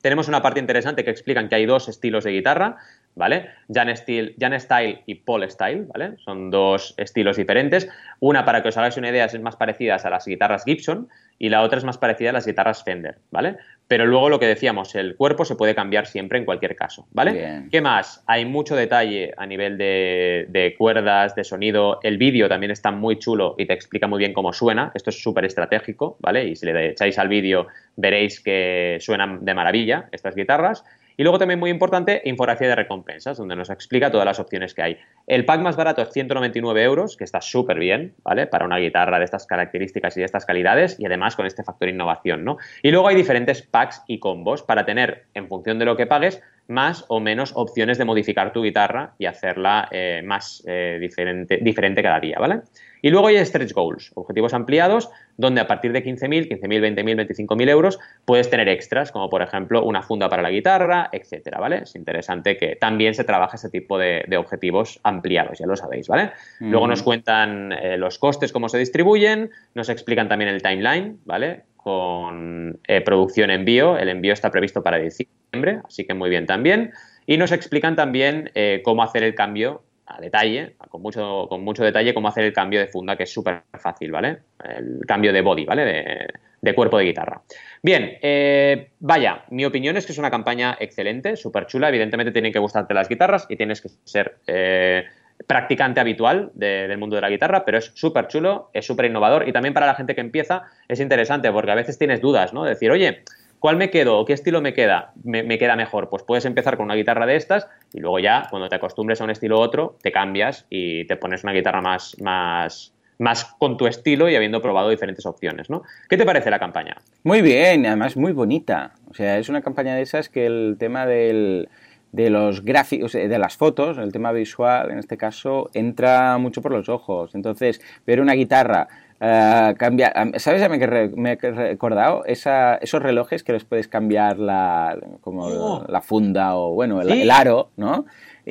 Tenemos 0.00 0.28
una 0.28 0.40
parte 0.40 0.60
interesante 0.60 1.04
que 1.04 1.10
explican 1.10 1.48
que 1.48 1.56
hay 1.56 1.66
dos 1.66 1.88
estilos 1.88 2.24
de 2.24 2.32
guitarra, 2.32 2.78
¿vale? 3.14 3.50
Jan, 3.72 3.94
Style, 3.94 4.34
Jan 4.40 4.58
Style 4.58 5.02
y 5.04 5.16
Paul 5.16 5.48
Style, 5.50 5.86
¿vale? 5.92 6.16
Son 6.24 6.50
dos 6.50 6.94
estilos 6.96 7.36
diferentes. 7.36 7.88
Una, 8.18 8.46
para 8.46 8.62
que 8.62 8.70
os 8.70 8.76
hagáis 8.78 8.96
una 8.96 9.10
idea, 9.10 9.26
es 9.26 9.38
más 9.40 9.56
parecida 9.56 9.96
a 9.96 10.10
las 10.10 10.24
guitarras 10.24 10.64
Gibson 10.64 11.08
y 11.38 11.50
la 11.50 11.60
otra 11.62 11.78
es 11.78 11.84
más 11.84 11.98
parecida 11.98 12.30
a 12.30 12.32
las 12.32 12.46
guitarras 12.46 12.82
Fender, 12.82 13.18
¿vale? 13.30 13.58
Pero 13.90 14.06
luego 14.06 14.28
lo 14.28 14.38
que 14.38 14.46
decíamos, 14.46 14.94
el 14.94 15.16
cuerpo 15.16 15.44
se 15.44 15.56
puede 15.56 15.74
cambiar 15.74 16.06
siempre 16.06 16.38
en 16.38 16.44
cualquier 16.44 16.76
caso, 16.76 17.08
¿vale? 17.10 17.64
¿Qué 17.72 17.80
más? 17.80 18.22
Hay 18.28 18.44
mucho 18.44 18.76
detalle 18.76 19.34
a 19.36 19.46
nivel 19.46 19.76
de, 19.76 20.76
cuerdas, 20.78 21.34
de 21.34 21.42
sonido. 21.42 21.98
El 22.04 22.16
vídeo 22.16 22.48
también 22.48 22.70
está 22.70 22.92
muy 22.92 23.18
chulo 23.18 23.56
y 23.58 23.66
te 23.66 23.72
explica 23.72 24.06
muy 24.06 24.20
bien 24.20 24.32
cómo 24.32 24.52
suena. 24.52 24.92
Esto 24.94 25.10
es 25.10 25.20
súper 25.20 25.44
estratégico, 25.44 26.16
¿vale? 26.20 26.44
Y 26.44 26.54
si 26.54 26.66
le 26.66 26.90
echáis 26.90 27.18
al 27.18 27.26
vídeo 27.26 27.66
veréis 27.96 28.38
que 28.38 28.98
suenan 29.00 29.44
de 29.44 29.54
maravilla 29.54 30.08
estas 30.12 30.36
guitarras. 30.36 30.84
Y 31.20 31.22
luego 31.22 31.38
también 31.38 31.60
muy 31.60 31.68
importante, 31.68 32.22
infografía 32.24 32.68
de 32.68 32.76
recompensas, 32.76 33.36
donde 33.36 33.54
nos 33.54 33.68
explica 33.68 34.10
todas 34.10 34.24
las 34.24 34.40
opciones 34.40 34.72
que 34.72 34.80
hay. 34.80 34.98
El 35.26 35.44
pack 35.44 35.60
más 35.60 35.76
barato 35.76 36.00
es 36.00 36.10
199 36.14 36.82
euros, 36.82 37.14
que 37.18 37.24
está 37.24 37.42
súper 37.42 37.78
bien, 37.78 38.14
¿vale? 38.24 38.46
Para 38.46 38.64
una 38.64 38.78
guitarra 38.78 39.18
de 39.18 39.26
estas 39.26 39.44
características 39.44 40.16
y 40.16 40.20
de 40.20 40.24
estas 40.24 40.46
calidades, 40.46 40.98
y 40.98 41.04
además 41.04 41.36
con 41.36 41.44
este 41.44 41.62
factor 41.62 41.90
innovación, 41.90 42.42
¿no? 42.42 42.56
Y 42.82 42.90
luego 42.90 43.06
hay 43.06 43.16
diferentes 43.16 43.60
packs 43.60 44.02
y 44.06 44.18
combos 44.18 44.62
para 44.62 44.86
tener, 44.86 45.26
en 45.34 45.46
función 45.46 45.78
de 45.78 45.84
lo 45.84 45.94
que 45.94 46.06
pagues, 46.06 46.42
más 46.68 47.04
o 47.08 47.20
menos 47.20 47.52
opciones 47.54 47.98
de 47.98 48.06
modificar 48.06 48.54
tu 48.54 48.62
guitarra 48.62 49.12
y 49.18 49.26
hacerla 49.26 49.88
eh, 49.90 50.22
más 50.24 50.64
eh, 50.66 50.96
diferente, 50.98 51.58
diferente 51.60 52.02
cada 52.02 52.18
día, 52.18 52.38
¿vale? 52.38 52.62
Y 53.02 53.10
luego 53.10 53.28
hay 53.28 53.44
stretch 53.44 53.72
goals, 53.72 54.12
objetivos 54.14 54.54
ampliados, 54.54 55.10
donde 55.36 55.60
a 55.60 55.66
partir 55.66 55.92
de 55.92 56.04
15.000, 56.04 56.48
15.000, 56.48 56.94
20.000, 56.94 57.46
25.000 57.46 57.68
euros 57.70 57.98
puedes 58.24 58.50
tener 58.50 58.68
extras, 58.68 59.10
como 59.10 59.30
por 59.30 59.42
ejemplo 59.42 59.84
una 59.84 60.02
funda 60.02 60.28
para 60.28 60.42
la 60.42 60.50
guitarra, 60.50 61.08
etcétera, 61.12 61.58
¿vale? 61.58 61.78
Es 61.84 61.94
interesante 61.96 62.56
que 62.56 62.76
también 62.76 63.14
se 63.14 63.24
trabaje 63.24 63.56
ese 63.56 63.70
tipo 63.70 63.98
de, 63.98 64.24
objetivos 64.36 65.00
ampliados, 65.02 65.58
ya 65.58 65.66
lo 65.66 65.76
sabéis, 65.76 66.08
¿vale? 66.08 66.32
Luego 66.60 66.86
nos 66.86 67.02
cuentan 67.02 67.72
eh, 67.72 67.96
los 67.96 68.18
costes, 68.18 68.52
cómo 68.52 68.68
se 68.68 68.78
distribuyen, 68.78 69.50
nos 69.74 69.88
explican 69.88 70.28
también 70.28 70.50
el 70.50 70.62
timeline, 70.62 71.20
¿vale? 71.24 71.62
Con 71.76 72.78
eh, 72.86 73.00
producción 73.00 73.50
envío, 73.50 73.98
el 73.98 74.08
envío 74.08 74.32
está 74.32 74.50
previsto 74.50 74.82
para 74.82 74.98
diciembre, 74.98 75.80
así 75.84 76.04
que 76.06 76.14
muy 76.14 76.30
bien 76.30 76.46
también. 76.46 76.92
Y 77.26 77.36
nos 77.36 77.52
explican 77.52 77.96
también 77.96 78.50
eh, 78.54 78.82
cómo 78.84 79.02
hacer 79.02 79.22
el 79.22 79.34
cambio 79.34 79.82
a 80.16 80.20
detalle, 80.20 80.76
con 80.88 81.02
mucho, 81.02 81.46
con 81.48 81.62
mucho 81.62 81.84
detalle, 81.84 82.14
cómo 82.14 82.28
hacer 82.28 82.44
el 82.44 82.52
cambio 82.52 82.80
de 82.80 82.88
funda, 82.88 83.16
que 83.16 83.24
es 83.24 83.32
súper 83.32 83.62
fácil, 83.78 84.10
¿vale? 84.10 84.38
El 84.64 85.00
cambio 85.06 85.32
de 85.32 85.40
body, 85.40 85.64
¿vale? 85.64 85.84
De, 85.84 86.26
de 86.60 86.74
cuerpo 86.74 86.98
de 86.98 87.04
guitarra. 87.04 87.42
Bien, 87.82 88.18
eh, 88.20 88.90
vaya, 89.00 89.44
mi 89.50 89.64
opinión 89.64 89.96
es 89.96 90.06
que 90.06 90.12
es 90.12 90.18
una 90.18 90.30
campaña 90.30 90.76
excelente, 90.78 91.36
súper 91.36 91.66
chula. 91.66 91.88
Evidentemente 91.88 92.32
tienen 92.32 92.52
que 92.52 92.58
gustarte 92.58 92.94
las 92.94 93.08
guitarras 93.08 93.46
y 93.48 93.56
tienes 93.56 93.80
que 93.80 93.88
ser 94.04 94.36
eh, 94.46 95.04
practicante 95.46 96.00
habitual 96.00 96.50
del 96.54 96.98
mundo 96.98 97.16
de 97.16 97.22
la 97.22 97.30
guitarra, 97.30 97.64
pero 97.64 97.78
es 97.78 97.92
súper 97.94 98.28
chulo, 98.28 98.70
es 98.74 98.86
súper 98.86 99.06
innovador 99.06 99.48
y 99.48 99.52
también 99.52 99.72
para 99.72 99.86
la 99.86 99.94
gente 99.94 100.14
que 100.14 100.20
empieza 100.20 100.64
es 100.88 101.00
interesante 101.00 101.50
porque 101.50 101.70
a 101.70 101.74
veces 101.74 101.98
tienes 101.98 102.20
dudas, 102.20 102.52
¿no? 102.52 102.64
decir, 102.64 102.90
oye, 102.90 103.22
¿cuál 103.60 103.76
me 103.76 103.90
quedo 103.90 104.18
o 104.18 104.24
qué 104.24 104.32
estilo 104.32 104.60
me 104.60 104.74
queda, 104.74 105.12
me, 105.22 105.58
queda 105.58 105.76
mejor? 105.76 106.08
Pues 106.08 106.24
puedes 106.24 106.44
empezar 106.46 106.76
con 106.76 106.86
una 106.86 106.94
guitarra 106.94 107.26
de 107.26 107.36
estas 107.36 107.68
y 107.92 108.00
luego 108.00 108.18
ya, 108.18 108.46
cuando 108.50 108.68
te 108.68 108.74
acostumbres 108.74 109.20
a 109.20 109.24
un 109.24 109.30
estilo 109.30 109.58
u 109.58 109.60
otro, 109.60 109.96
te 110.02 110.10
cambias 110.10 110.66
y 110.70 111.04
te 111.04 111.16
pones 111.16 111.44
una 111.44 111.52
guitarra 111.52 111.80
más, 111.80 112.16
más, 112.20 112.92
más 113.18 113.44
con 113.58 113.76
tu 113.76 113.86
estilo 113.86 114.28
y 114.28 114.34
habiendo 114.34 114.60
probado 114.60 114.88
diferentes 114.88 115.26
opciones, 115.26 115.70
¿no? 115.70 115.82
¿Qué 116.08 116.16
te 116.16 116.24
parece 116.24 116.50
la 116.50 116.58
campaña? 116.58 116.96
Muy 117.22 117.42
bien, 117.42 117.86
además 117.86 118.16
muy 118.16 118.32
bonita. 118.32 118.94
O 119.08 119.14
sea, 119.14 119.38
es 119.38 119.48
una 119.48 119.62
campaña 119.62 119.94
de 119.94 120.02
esas 120.02 120.28
que 120.28 120.46
el 120.46 120.76
tema 120.78 121.06
del 121.06 121.68
de 122.12 122.28
los 122.28 122.64
gráficos, 122.64 123.12
de 123.12 123.38
las 123.38 123.56
fotos, 123.56 123.96
el 123.98 124.10
tema 124.10 124.32
visual 124.32 124.90
en 124.90 124.98
este 124.98 125.16
caso, 125.16 125.70
entra 125.74 126.38
mucho 126.38 126.60
por 126.60 126.72
los 126.72 126.88
ojos. 126.88 127.34
Entonces, 127.36 127.80
ver 128.04 128.20
una 128.20 128.32
guitarra 128.32 128.88
uh, 129.20 129.74
cambia, 129.76 130.12
¿sabes 130.36 130.62
a 130.62 130.68
mí 130.68 130.78
que 130.78 131.10
me 131.16 131.32
he 131.32 131.50
recordado? 131.50 132.24
Esa, 132.24 132.76
esos 132.76 133.02
relojes 133.02 133.44
que 133.44 133.52
les 133.52 133.64
puedes 133.64 133.88
cambiar 133.88 134.38
la, 134.38 134.98
como 135.20 135.44
oh. 135.44 135.84
la 135.88 136.00
funda 136.00 136.56
o, 136.56 136.74
bueno, 136.74 137.00
el 137.00 137.30
aro, 137.30 137.70
¿no? 137.76 138.06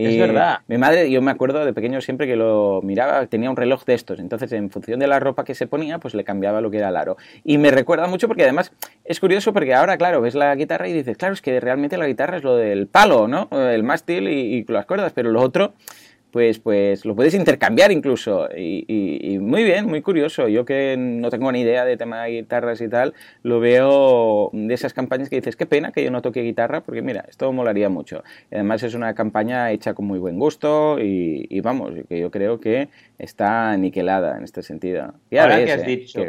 es 0.08 0.18
verdad. 0.18 0.60
Mi 0.68 0.78
madre, 0.78 1.10
yo 1.12 1.22
me 1.22 1.32
acuerdo 1.32 1.66
de 1.66 1.74
pequeño 1.74 2.02
siempre 2.02 2.28
que 2.28 2.36
lo 2.36 2.82
miraba, 2.84 3.26
tenía 3.28 3.50
un 3.50 3.56
reloj 3.56 3.84
de 3.86 3.94
estos. 3.94 4.20
Entonces, 4.20 4.52
en 4.52 4.70
función 4.70 5.00
de 5.00 5.08
la 5.08 5.20
ropa 5.20 5.44
que 5.44 5.56
se 5.56 5.68
ponía, 5.68 6.00
pues 6.00 6.14
le 6.14 6.24
cambiaba 6.24 6.62
lo 6.62 6.72
que 6.72 6.78
era 6.78 6.90
el 6.90 6.98
aro. 6.98 7.18
Y 7.44 7.58
me 7.58 7.72
recuerda 7.72 8.08
mucho 8.08 8.28
porque 8.28 8.44
además 8.44 8.72
es 9.04 9.20
curioso 9.20 9.54
porque 9.54 9.74
ahora, 9.74 9.98
claro, 9.98 10.22
ves 10.22 10.36
la 10.36 10.56
guitarra 10.56 10.88
y 10.88 10.94
dices, 10.94 11.18
claro, 11.18 11.34
es 11.34 11.42
que 11.42 11.60
realmente 11.60 11.98
la 11.98 12.08
guitarra 12.08 12.38
es 12.38 12.44
lo 12.44 12.56
del 12.56 12.88
palo, 12.88 13.28
¿no? 13.28 13.50
El 13.52 13.84
mástil 13.84 14.30
y, 14.30 14.58
y 14.58 14.66
las 14.72 14.86
cuerdas, 14.86 15.12
pero 15.14 15.32
lo 15.32 15.42
otro 15.42 15.74
pues, 16.32 16.60
pues 16.60 17.06
lo 17.06 17.16
puedes 17.16 17.34
intercambiar 17.34 17.92
incluso. 17.92 18.48
Y, 18.56 19.38
muy 19.40 19.64
bien, 19.64 19.88
muy 19.88 20.02
curioso. 20.02 20.48
Yo 20.48 20.66
que 20.66 20.96
no 20.98 21.30
tengo 21.30 21.52
ni 21.52 21.62
idea 21.62 21.86
de 21.86 21.98
tema 21.98 22.24
de 22.24 22.32
guitarras 22.32 22.82
y 22.82 22.88
tal, 22.88 23.14
lo 23.44 23.60
veo 23.60 24.50
de 24.54 24.74
esas 24.74 24.94
campañas 24.94 25.30
que 25.30 25.38
dices, 25.38 25.56
qué 25.56 25.66
pena 25.66 25.92
que 25.92 26.04
yo 26.04 26.12
no 26.12 26.22
toque 26.22 26.42
guitarra, 26.42 26.82
porque 26.82 27.02
mira, 27.02 27.26
esto 27.28 27.52
molaría 27.52 27.90
mucho. 27.90 28.24
además 28.52 28.84
es 28.84 28.94
una 28.94 29.14
campaña 29.16 29.72
hecha 29.72 29.94
con 29.94 30.06
muy 30.06 30.20
buen 30.20 30.40
gusto 30.40 30.98
y, 31.00 31.60
vamos, 31.62 31.94
que 32.08 32.20
yo 32.20 32.32
creo 32.32 32.60
que 32.60 32.90
está 33.18 33.72
aniquilada 33.72 34.38
en 34.38 34.44
este 34.44 34.62
sentido. 34.62 35.14
ahora 35.38 35.64
que 35.64 35.72
has 35.72 35.84
¿eh? 35.84 35.86
dicho, 35.86 36.22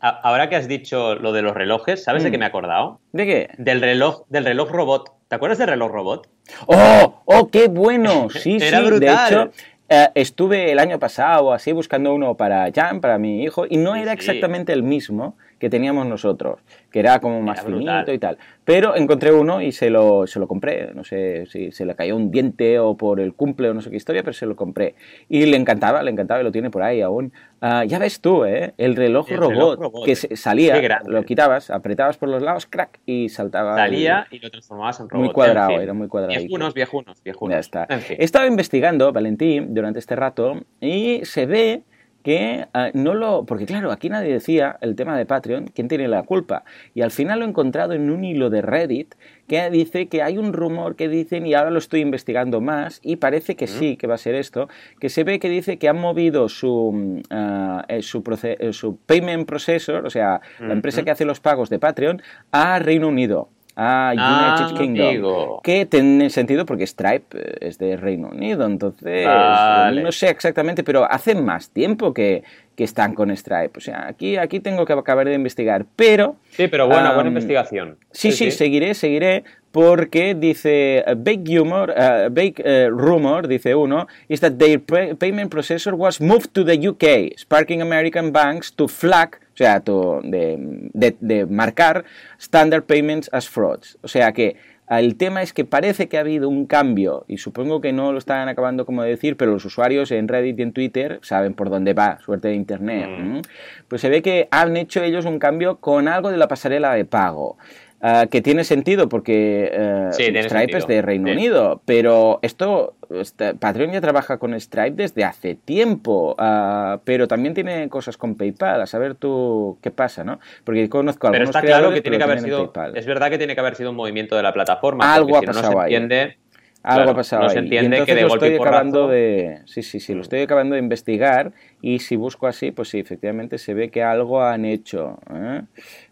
ahora 0.00 0.48
que 0.48 0.56
has 0.56 0.68
dicho 0.68 1.14
lo 1.16 1.32
de 1.32 1.42
los 1.42 1.54
relojes, 1.54 2.04
¿sabes 2.04 2.22
de 2.22 2.30
qué 2.30 2.38
mm. 2.38 2.40
me 2.40 2.44
he 2.46 2.48
acordado? 2.48 3.00
¿De 3.12 3.26
qué? 3.26 3.50
Del 3.58 3.80
reloj, 3.80 4.22
del 4.28 4.44
reloj 4.44 4.70
robot. 4.70 5.17
¿Te 5.28 5.36
acuerdas 5.36 5.58
del 5.58 5.68
reloj 5.68 5.92
robot? 5.92 6.28
¡Oh! 6.66 7.22
¡Oh, 7.26 7.48
qué 7.48 7.68
bueno! 7.68 8.28
Sí, 8.38 8.58
sí, 8.60 8.70
de 8.98 9.12
hecho, 9.12 9.50
eh, 9.90 10.08
estuve 10.14 10.72
el 10.72 10.78
año 10.78 10.98
pasado 10.98 11.52
así 11.52 11.72
buscando 11.72 12.14
uno 12.14 12.34
para 12.34 12.70
Jan, 12.74 13.02
para 13.02 13.18
mi 13.18 13.42
hijo, 13.42 13.66
y 13.68 13.76
no 13.76 13.94
era 13.94 14.12
exactamente 14.12 14.72
el 14.72 14.82
mismo 14.82 15.36
que 15.58 15.70
teníamos 15.70 16.06
nosotros, 16.06 16.60
que 16.90 17.00
era 17.00 17.18
como 17.20 17.42
más 17.42 17.62
finito 17.62 18.12
y 18.12 18.18
tal. 18.18 18.38
Pero 18.64 18.96
encontré 18.96 19.32
uno 19.32 19.62
y 19.62 19.72
se 19.72 19.90
lo, 19.90 20.26
se 20.26 20.38
lo 20.38 20.46
compré. 20.46 20.92
No 20.94 21.02
sé 21.02 21.46
si 21.46 21.72
se 21.72 21.86
le 21.86 21.94
cayó 21.94 22.16
un 22.16 22.30
diente 22.30 22.78
o 22.78 22.96
por 22.96 23.18
el 23.18 23.34
cumple 23.34 23.70
o 23.70 23.74
no 23.74 23.80
sé 23.80 23.90
qué 23.90 23.96
historia, 23.96 24.22
pero 24.22 24.34
se 24.34 24.46
lo 24.46 24.56
compré. 24.56 24.94
Y 25.28 25.46
le 25.46 25.56
encantaba, 25.56 26.02
le 26.02 26.10
encantaba 26.10 26.40
y 26.40 26.44
lo 26.44 26.52
tiene 26.52 26.70
por 26.70 26.82
ahí 26.82 27.00
aún. 27.00 27.32
Ah, 27.60 27.84
ya 27.84 27.98
ves 27.98 28.20
tú, 28.20 28.44
¿eh? 28.44 28.74
El 28.76 28.94
reloj, 28.94 29.28
robot, 29.30 30.04
que 30.04 30.14
salía, 30.14 31.00
lo 31.06 31.24
quitabas, 31.24 31.70
apretabas 31.70 32.16
por 32.18 32.28
los 32.28 32.42
lados, 32.42 32.66
crack, 32.66 33.00
y 33.06 33.30
saltaba. 33.30 33.74
Salía 33.74 34.26
y 34.30 34.38
lo 34.38 34.50
transformabas 34.50 35.00
en 35.00 35.08
robot. 35.08 35.24
Muy 35.24 35.32
cuadrado, 35.32 35.80
era 35.80 35.94
muy 35.94 36.08
cuadrado. 36.08 36.38
Viejunos, 36.38 36.74
viejunos, 36.74 37.22
viejunos. 37.22 37.54
Ya 37.54 37.60
está. 37.60 37.88
He 38.10 38.24
estado 38.24 38.46
investigando, 38.46 39.12
Valentín, 39.12 39.74
durante 39.74 39.98
este 39.98 40.14
rato, 40.14 40.60
y 40.80 41.20
se 41.24 41.46
ve 41.46 41.82
que 42.22 42.66
ah, 42.74 42.90
no 42.94 43.14
lo... 43.14 43.44
Porque 43.44 43.66
claro, 43.66 43.92
aquí 43.92 44.08
nadie 44.08 44.32
decía 44.32 44.76
el 44.80 44.96
tema 44.96 45.16
de 45.16 45.26
Patreon, 45.26 45.68
quién 45.74 45.88
tiene 45.88 46.08
la 46.08 46.22
culpa. 46.22 46.64
Y 46.94 47.02
al 47.02 47.10
final 47.10 47.40
lo 47.40 47.44
he 47.44 47.48
encontrado 47.48 47.92
en 47.92 48.10
un 48.10 48.24
hilo 48.24 48.50
de 48.50 48.62
Reddit 48.62 49.14
que 49.46 49.70
dice 49.70 50.08
que 50.08 50.22
hay 50.22 50.36
un 50.36 50.52
rumor 50.52 50.94
que 50.94 51.08
dicen, 51.08 51.46
y 51.46 51.54
ahora 51.54 51.70
lo 51.70 51.78
estoy 51.78 52.00
investigando 52.00 52.60
más, 52.60 53.00
y 53.02 53.16
parece 53.16 53.56
que 53.56 53.66
sí, 53.66 53.96
que 53.96 54.06
va 54.06 54.14
a 54.14 54.18
ser 54.18 54.34
esto, 54.34 54.68
que 55.00 55.08
se 55.08 55.24
ve 55.24 55.38
que 55.38 55.48
dice 55.48 55.78
que 55.78 55.88
han 55.88 55.98
movido 55.98 56.50
su, 56.50 57.22
eh, 57.30 58.02
su, 58.02 58.22
eh, 58.42 58.72
su, 58.74 58.98
payment 58.98 59.46
processor, 59.48 60.04
o 60.04 60.10
sea, 60.10 60.42
la 60.60 60.74
empresa 60.74 61.02
que 61.02 61.10
hace 61.10 61.24
los 61.24 61.40
pagos 61.40 61.70
de 61.70 61.78
Patreon, 61.78 62.20
a 62.52 62.78
Reino 62.78 63.08
Unido 63.08 63.48
a 63.80 64.10
United 64.12 64.74
ah, 64.74 64.76
Kingdom. 64.76 65.60
Que 65.62 65.86
tiene 65.86 66.30
sentido 66.30 66.66
porque 66.66 66.84
Stripe 66.84 67.38
eh, 67.38 67.58
es 67.60 67.78
de 67.78 67.96
Reino 67.96 68.28
Unido, 68.28 68.66
entonces 68.66 69.24
no 69.24 70.10
sé 70.10 70.30
exactamente, 70.30 70.82
pero 70.82 71.08
hace 71.08 71.36
más 71.36 71.70
tiempo 71.70 72.12
que, 72.12 72.42
que 72.74 72.82
están 72.82 73.14
con 73.14 73.34
Stripe. 73.36 73.70
O 73.76 73.80
sea, 73.80 74.08
aquí, 74.08 74.36
aquí 74.36 74.58
tengo 74.58 74.84
que 74.84 74.92
acabar 74.92 75.28
de 75.28 75.34
investigar, 75.34 75.86
pero... 75.94 76.36
Sí, 76.50 76.66
pero 76.66 76.88
buena, 76.88 77.14
buena 77.14 77.28
investigación. 77.28 77.98
Sí, 78.10 78.32
sí, 78.32 78.50
seguiré, 78.50 78.94
seguiré, 78.94 79.44
porque 79.70 80.34
dice, 80.34 81.04
big 81.18 81.48
humor, 81.48 81.94
uh, 81.96 82.28
big 82.30 82.60
uh, 82.60 82.90
rumor, 82.90 83.46
dice 83.46 83.76
uno, 83.76 84.08
is 84.28 84.40
that 84.40 84.54
their 84.58 84.80
payment 84.80 85.52
processor 85.52 85.94
was 85.94 86.20
moved 86.20 86.52
to 86.52 86.64
the 86.64 86.88
UK, 86.88 87.38
sparking 87.38 87.80
American 87.80 88.32
banks 88.32 88.72
to 88.72 88.88
flag, 88.88 89.38
o 89.58 89.64
sea, 89.64 89.80
to, 89.80 90.20
de, 90.22 90.56
de, 90.92 91.16
de 91.18 91.46
marcar 91.46 92.04
standard 92.38 92.84
payments 92.84 93.28
as 93.32 93.48
frauds. 93.48 93.98
O 94.02 94.08
sea 94.08 94.30
que 94.32 94.54
el 94.88 95.16
tema 95.16 95.42
es 95.42 95.52
que 95.52 95.64
parece 95.64 96.08
que 96.08 96.16
ha 96.16 96.20
habido 96.20 96.48
un 96.48 96.66
cambio, 96.66 97.24
y 97.26 97.38
supongo 97.38 97.80
que 97.80 97.92
no 97.92 98.12
lo 98.12 98.18
están 98.18 98.48
acabando 98.48 98.86
como 98.86 99.02
de 99.02 99.10
decir, 99.10 99.36
pero 99.36 99.50
los 99.50 99.64
usuarios 99.64 100.12
en 100.12 100.28
Reddit 100.28 100.60
y 100.60 100.62
en 100.62 100.72
Twitter 100.72 101.18
saben 101.22 101.54
por 101.54 101.70
dónde 101.70 101.92
va, 101.92 102.20
suerte 102.20 102.48
de 102.48 102.54
Internet. 102.54 103.08
Mm. 103.18 103.40
Pues 103.88 104.00
se 104.00 104.08
ve 104.10 104.22
que 104.22 104.46
han 104.52 104.76
hecho 104.76 105.02
ellos 105.02 105.24
un 105.24 105.40
cambio 105.40 105.78
con 105.78 106.06
algo 106.06 106.30
de 106.30 106.36
la 106.36 106.46
pasarela 106.46 106.94
de 106.94 107.04
pago. 107.04 107.58
Ah, 108.00 108.26
que 108.30 108.40
tiene 108.42 108.62
sentido 108.62 109.08
porque 109.08 109.72
uh, 109.76 110.12
Stripe 110.12 110.78
es 110.78 110.86
de 110.86 111.02
Reino 111.02 111.32
Unido, 111.32 111.82
pero 111.84 112.38
esto, 112.42 112.94
este, 113.10 113.54
Patreon 113.54 113.90
ya 113.90 114.00
trabaja 114.00 114.38
con 114.38 114.58
Stripe 114.58 114.92
desde 114.92 115.24
hace 115.24 115.56
tiempo, 115.56 116.36
uh, 116.38 117.00
pero 117.02 117.26
también 117.26 117.54
tiene 117.54 117.88
cosas 117.88 118.16
con 118.16 118.36
PayPal, 118.36 118.82
a 118.82 118.86
saber 118.86 119.16
tú 119.16 119.78
qué 119.82 119.90
pasa, 119.90 120.22
¿no? 120.22 120.38
Porque 120.62 120.88
conozco 120.88 121.26
a 121.26 121.30
algunos 121.30 121.50
Pero 121.50 121.58
está 121.58 121.66
claro 121.66 121.92
que 121.92 122.00
tiene 122.00 122.18
que 122.18 122.22
haber 122.22 122.40
sido, 122.40 122.72
es 122.94 123.06
verdad 123.06 123.30
que 123.30 123.38
tiene 123.38 123.54
que 123.56 123.60
haber 123.60 123.74
sido 123.74 123.90
un 123.90 123.96
movimiento 123.96 124.36
de 124.36 124.44
la 124.44 124.52
plataforma, 124.52 125.12
algo 125.12 125.36
ha 125.36 125.42
pasado 125.42 125.72
no 125.72 125.82
se 125.82 125.82
entiende, 125.82 126.38
Algo 126.84 127.10
ha 127.10 127.14
pasado 127.16 127.42
no 127.42 127.50
se 127.50 127.58
entiende 127.58 128.04
que 128.04 128.14
de 128.14 128.22
lo 128.22 128.28
estoy 128.28 128.54
acabando 128.54 129.08
de 129.08 129.62
sí 129.64 129.82
sí 129.82 129.98
sí 129.98 130.14
lo 130.14 130.20
estoy 130.20 130.42
acabando 130.42 130.74
de 130.74 130.80
investigar 130.80 131.50
y 131.82 131.98
si 131.98 132.14
busco 132.14 132.46
así 132.46 132.70
pues 132.70 132.90
sí 132.90 133.00
efectivamente 133.00 133.58
se 133.58 133.74
ve 133.74 133.90
que 133.90 134.04
algo 134.04 134.40
han 134.40 134.64
hecho 134.64 135.18
¿eh? 135.34 135.62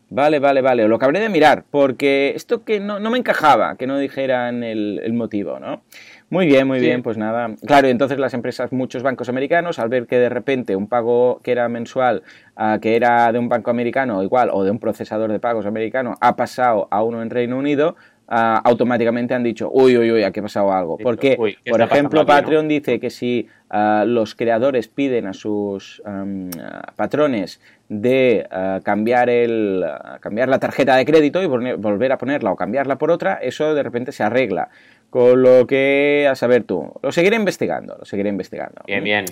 Vale, 0.09 0.39
vale, 0.39 0.61
vale. 0.61 0.87
Lo 0.87 0.97
acabaré 0.97 1.19
de 1.19 1.29
mirar, 1.29 1.65
porque 1.71 2.33
esto 2.37 2.65
que 2.65 2.79
no, 2.79 3.01
no 3.01 3.11
me 3.11 3.19
encajaba, 3.19 3.77
que 3.77 3.89
no 3.89 3.99
dijeran 3.99 4.63
el, 4.63 5.01
el 5.03 5.13
motivo, 5.13 5.59
¿no? 5.59 5.83
Muy 6.29 6.47
bien, 6.47 6.67
muy 6.67 6.81
bien, 6.81 7.03
pues 7.03 7.17
nada. 7.17 7.55
Claro, 7.67 7.87
entonces 7.87 8.19
las 8.19 8.35
empresas, 8.35 8.73
muchos 8.73 9.05
bancos 9.05 9.29
americanos, 9.29 9.79
al 9.79 9.89
ver 9.89 10.07
que 10.07 10.19
de 10.19 10.29
repente 10.29 10.75
un 10.75 10.89
pago 10.89 11.41
que 11.43 11.53
era 11.53 11.69
mensual, 11.69 12.25
uh, 12.57 12.81
que 12.81 12.97
era 12.97 13.31
de 13.31 13.39
un 13.39 13.49
banco 13.49 13.71
americano 13.71 14.23
igual, 14.25 14.51
o 14.53 14.65
de 14.65 14.73
un 14.73 14.81
procesador 14.81 15.31
de 15.31 15.39
pagos 15.39 15.67
americano, 15.67 16.15
ha 16.21 16.35
pasado 16.35 16.89
a 16.91 17.05
uno 17.05 17.23
en 17.23 17.31
Reino 17.31 17.57
Unido, 17.57 17.95
Uh, 18.29 18.59
automáticamente 18.65 19.35
han 19.35 19.45
dicho, 19.45 19.71
uy, 19.73 19.97
uy, 19.97 20.11
uy, 20.11 20.25
aquí 20.25 20.41
ha 20.41 20.43
pasado 20.43 20.73
algo. 20.73 20.99
Porque, 20.99 21.37
por 21.71 21.81
ejemplo, 21.81 22.27
Patreon 22.27 22.67
dice 22.67 22.99
que 22.99 23.09
si 23.09 23.49
uh, 23.71 24.05
los 24.05 24.35
creadores 24.35 24.89
piden 24.89 25.29
a 25.29 25.33
sus 25.33 26.03
um, 26.05 26.51
patrones 26.97 27.61
de 27.89 28.45
uh, 28.51 28.83
cambiar, 28.83 29.31
el, 29.31 29.85
cambiar 30.19 30.49
la 30.49 30.59
tarjeta 30.59 30.97
de 30.97 31.05
crédito 31.05 31.41
y 31.41 31.47
volver 31.47 32.11
a 32.11 32.19
ponerla 32.19 32.51
o 32.51 32.57
cambiarla 32.57 32.97
por 32.97 33.13
otra, 33.13 33.35
eso 33.35 33.77
de 33.77 33.83
repente 33.85 34.11
se 34.11 34.25
arregla. 34.25 34.71
Con 35.09 35.41
lo 35.41 35.65
que, 35.69 36.27
a 36.29 36.35
saber 36.35 36.65
tú, 36.65 36.93
lo 37.01 37.13
seguiré 37.13 37.37
investigando, 37.37 37.95
lo 37.97 38.05
seguiré 38.05 38.29
investigando. 38.29 38.83
Bien, 38.89 39.05
bien. 39.05 39.25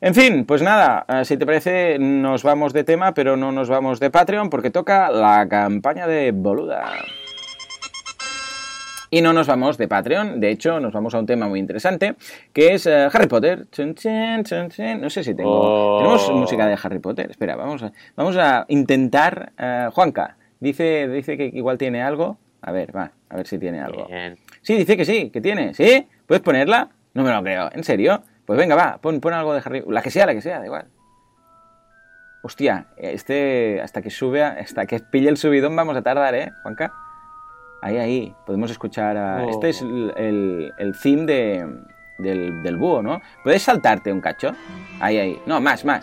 En 0.00 0.16
fin, 0.16 0.44
pues 0.44 0.62
nada, 0.62 1.06
si 1.24 1.36
te 1.36 1.46
parece, 1.46 1.96
nos 2.00 2.42
vamos 2.42 2.72
de 2.72 2.82
tema, 2.82 3.14
pero 3.14 3.36
no 3.36 3.52
nos 3.52 3.68
vamos 3.68 4.00
de 4.00 4.10
Patreon 4.10 4.50
porque 4.50 4.70
toca 4.70 5.12
la 5.12 5.46
campaña 5.48 6.08
de 6.08 6.32
Boluda. 6.32 6.90
Y 9.14 9.20
no 9.20 9.34
nos 9.34 9.46
vamos 9.46 9.76
de 9.76 9.88
Patreon, 9.88 10.40
de 10.40 10.48
hecho 10.48 10.80
nos 10.80 10.94
vamos 10.94 11.14
a 11.14 11.18
un 11.18 11.26
tema 11.26 11.46
muy 11.46 11.60
interesante, 11.60 12.14
que 12.54 12.72
es 12.72 12.86
uh, 12.86 13.10
Harry 13.12 13.26
Potter. 13.26 13.66
No 13.76 15.10
sé 15.10 15.22
si 15.22 15.34
tengo... 15.34 15.50
Oh. 15.50 15.98
Tenemos 15.98 16.32
música 16.32 16.66
de 16.66 16.78
Harry 16.82 16.98
Potter. 16.98 17.30
Espera, 17.30 17.54
vamos 17.54 17.82
a, 17.82 17.92
vamos 18.16 18.38
a 18.38 18.64
intentar... 18.68 19.52
Uh, 19.58 19.90
Juanca, 19.90 20.38
dice, 20.60 21.08
dice 21.08 21.36
que 21.36 21.44
igual 21.44 21.76
tiene 21.76 22.02
algo. 22.02 22.38
A 22.62 22.72
ver, 22.72 22.96
va, 22.96 23.12
a 23.28 23.36
ver 23.36 23.46
si 23.46 23.58
tiene 23.58 23.82
algo. 23.82 24.06
Bien. 24.06 24.38
Sí, 24.62 24.78
dice 24.78 24.96
que 24.96 25.04
sí, 25.04 25.28
que 25.28 25.42
tiene. 25.42 25.74
¿Sí? 25.74 26.08
¿Puedes 26.26 26.40
ponerla? 26.40 26.88
No 27.12 27.22
me 27.22 27.30
lo 27.32 27.42
creo. 27.42 27.68
¿En 27.70 27.84
serio? 27.84 28.22
Pues 28.46 28.58
venga, 28.58 28.74
va, 28.76 28.96
pon, 28.96 29.20
pon 29.20 29.34
algo 29.34 29.52
de 29.52 29.60
Harry... 29.62 29.84
La 29.88 30.00
que 30.00 30.10
sea, 30.10 30.24
la 30.24 30.32
que 30.32 30.40
sea, 30.40 30.58
da 30.58 30.64
igual. 30.64 30.86
Hostia, 32.42 32.86
este, 32.96 33.78
hasta 33.82 34.00
que 34.00 34.08
sube, 34.08 34.42
hasta 34.42 34.86
que 34.86 35.00
pille 35.00 35.28
el 35.28 35.36
subidón 35.36 35.76
vamos 35.76 35.98
a 35.98 36.02
tardar, 36.02 36.34
¿eh, 36.34 36.50
Juanca? 36.62 36.94
Ahí, 37.82 37.98
ahí, 37.98 38.34
podemos 38.46 38.70
escuchar 38.70 39.16
a... 39.16 39.42
Oh. 39.42 39.50
Este 39.50 39.70
es 39.70 39.82
el, 39.82 40.12
el, 40.16 40.72
el 40.78 40.96
theme 41.00 41.26
de, 41.26 41.66
del, 42.18 42.62
del 42.62 42.76
búho, 42.76 43.02
¿no? 43.02 43.20
¿Puedes 43.42 43.62
saltarte 43.62 44.12
un 44.12 44.20
cacho? 44.20 44.52
Ahí, 45.00 45.18
ahí. 45.18 45.42
No, 45.46 45.60
más, 45.60 45.84
más. 45.84 46.00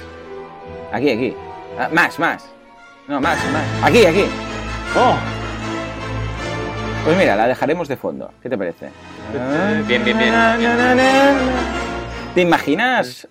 Aquí, 0.92 1.10
aquí. 1.10 1.34
Ah, 1.80 1.88
más, 1.94 2.20
más. 2.20 2.54
No, 3.08 3.22
más, 3.22 3.38
más. 3.54 3.64
Aquí, 3.84 4.06
aquí. 4.06 4.26
¡Oh! 4.98 5.16
Pues 7.06 7.18
mira, 7.18 7.38
la 7.38 7.48
dejaremos 7.48 7.88
de 7.88 7.96
fondo. 7.96 8.30
¿Qué 8.44 8.50
te 8.50 8.58
parece? 8.58 8.88
Eh, 8.88 9.84
Bien, 9.88 10.04
bien, 10.04 10.18
bien. 10.18 10.34
¿Te 12.36 12.42
imaginas 12.42 13.26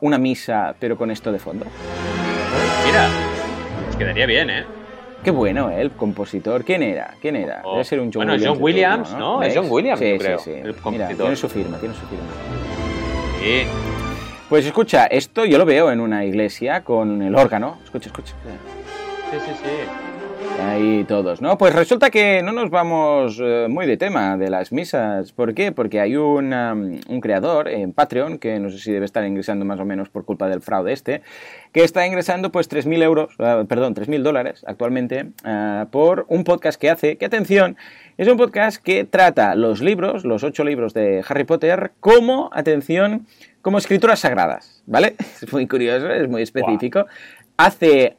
una 0.00 0.16
misa 0.16 0.74
pero 0.80 0.96
con 0.96 1.10
esto 1.10 1.30
de 1.30 1.38
fondo? 1.38 1.66
Mira, 2.86 3.08
nos 3.86 3.96
quedaría 3.96 4.24
bien, 4.24 4.48
¿eh? 4.48 4.64
Qué 5.22 5.30
bueno, 5.30 5.70
¿eh? 5.70 5.80
el 5.80 5.92
compositor. 5.92 6.64
¿Quién 6.64 6.82
era? 6.82 7.14
¿Quién 7.20 7.36
era? 7.36 7.62
Oh. 7.64 7.72
Debe 7.72 7.84
ser 7.84 8.00
un 8.00 8.12
John 8.12 8.26
Bueno, 8.26 8.32
Williams. 8.32 8.48
John 8.54 8.62
Williams, 8.62 9.08
turno, 9.10 9.36
¿no? 9.36 9.42
Es. 9.42 9.56
John 9.56 9.66
Williams, 9.70 9.98
sí, 10.00 10.08
yo 10.08 10.12
sí, 10.12 10.18
creo, 10.18 10.38
sí. 10.38 10.50
el 10.50 10.74
Mira, 10.90 11.08
tiene 11.08 11.36
su 11.36 11.48
firma, 11.48 11.78
tiene 11.78 11.94
su 11.94 12.06
firma. 12.06 12.24
Sí. 13.40 13.62
Pues 14.48 14.66
escucha, 14.66 15.06
esto 15.06 15.44
yo 15.44 15.58
lo 15.58 15.64
veo 15.64 15.90
en 15.90 16.00
una 16.00 16.24
iglesia 16.24 16.82
con 16.82 17.22
el 17.22 17.34
órgano. 17.36 17.78
Escucha, 17.84 18.08
escucha. 18.08 18.34
Sí, 19.30 19.38
sí, 19.46 19.52
sí. 19.62 20.11
Ahí 20.60 21.04
todos, 21.04 21.40
¿no? 21.40 21.58
Pues 21.58 21.74
resulta 21.74 22.10
que 22.10 22.42
no 22.42 22.52
nos 22.52 22.70
vamos 22.70 23.38
eh, 23.42 23.66
muy 23.68 23.86
de 23.86 23.96
tema 23.96 24.36
de 24.36 24.50
las 24.50 24.72
misas. 24.72 25.32
¿Por 25.32 25.54
qué? 25.54 25.72
Porque 25.72 26.00
hay 26.00 26.16
un, 26.16 26.52
un 26.52 27.20
creador 27.20 27.68
en 27.68 27.92
Patreon, 27.92 28.38
que 28.38 28.58
no 28.58 28.70
sé 28.70 28.78
si 28.78 28.92
debe 28.92 29.04
estar 29.04 29.24
ingresando 29.24 29.64
más 29.64 29.80
o 29.80 29.84
menos 29.84 30.08
por 30.08 30.24
culpa 30.24 30.48
del 30.48 30.62
fraude 30.62 30.92
este, 30.92 31.22
que 31.72 31.84
está 31.84 32.06
ingresando 32.06 32.52
pues 32.52 32.70
3.000 32.70 33.02
euros, 33.02 33.34
eh, 33.38 33.64
perdón, 33.68 33.94
3.000 33.94 34.22
dólares 34.22 34.64
actualmente 34.66 35.30
eh, 35.44 35.86
por 35.90 36.26
un 36.28 36.44
podcast 36.44 36.80
que 36.80 36.90
hace, 36.90 37.16
que 37.16 37.26
atención, 37.26 37.76
es 38.18 38.28
un 38.28 38.36
podcast 38.36 38.82
que 38.82 39.04
trata 39.04 39.54
los 39.54 39.80
libros, 39.80 40.24
los 40.24 40.44
ocho 40.44 40.64
libros 40.64 40.94
de 40.94 41.24
Harry 41.26 41.44
Potter, 41.44 41.92
como, 42.00 42.50
atención, 42.52 43.26
como 43.62 43.78
escrituras 43.78 44.20
sagradas, 44.20 44.82
¿vale? 44.86 45.14
Es 45.42 45.52
muy 45.52 45.66
curioso, 45.66 46.10
es 46.10 46.28
muy 46.28 46.42
específico. 46.42 47.06
Hace, 47.56 48.14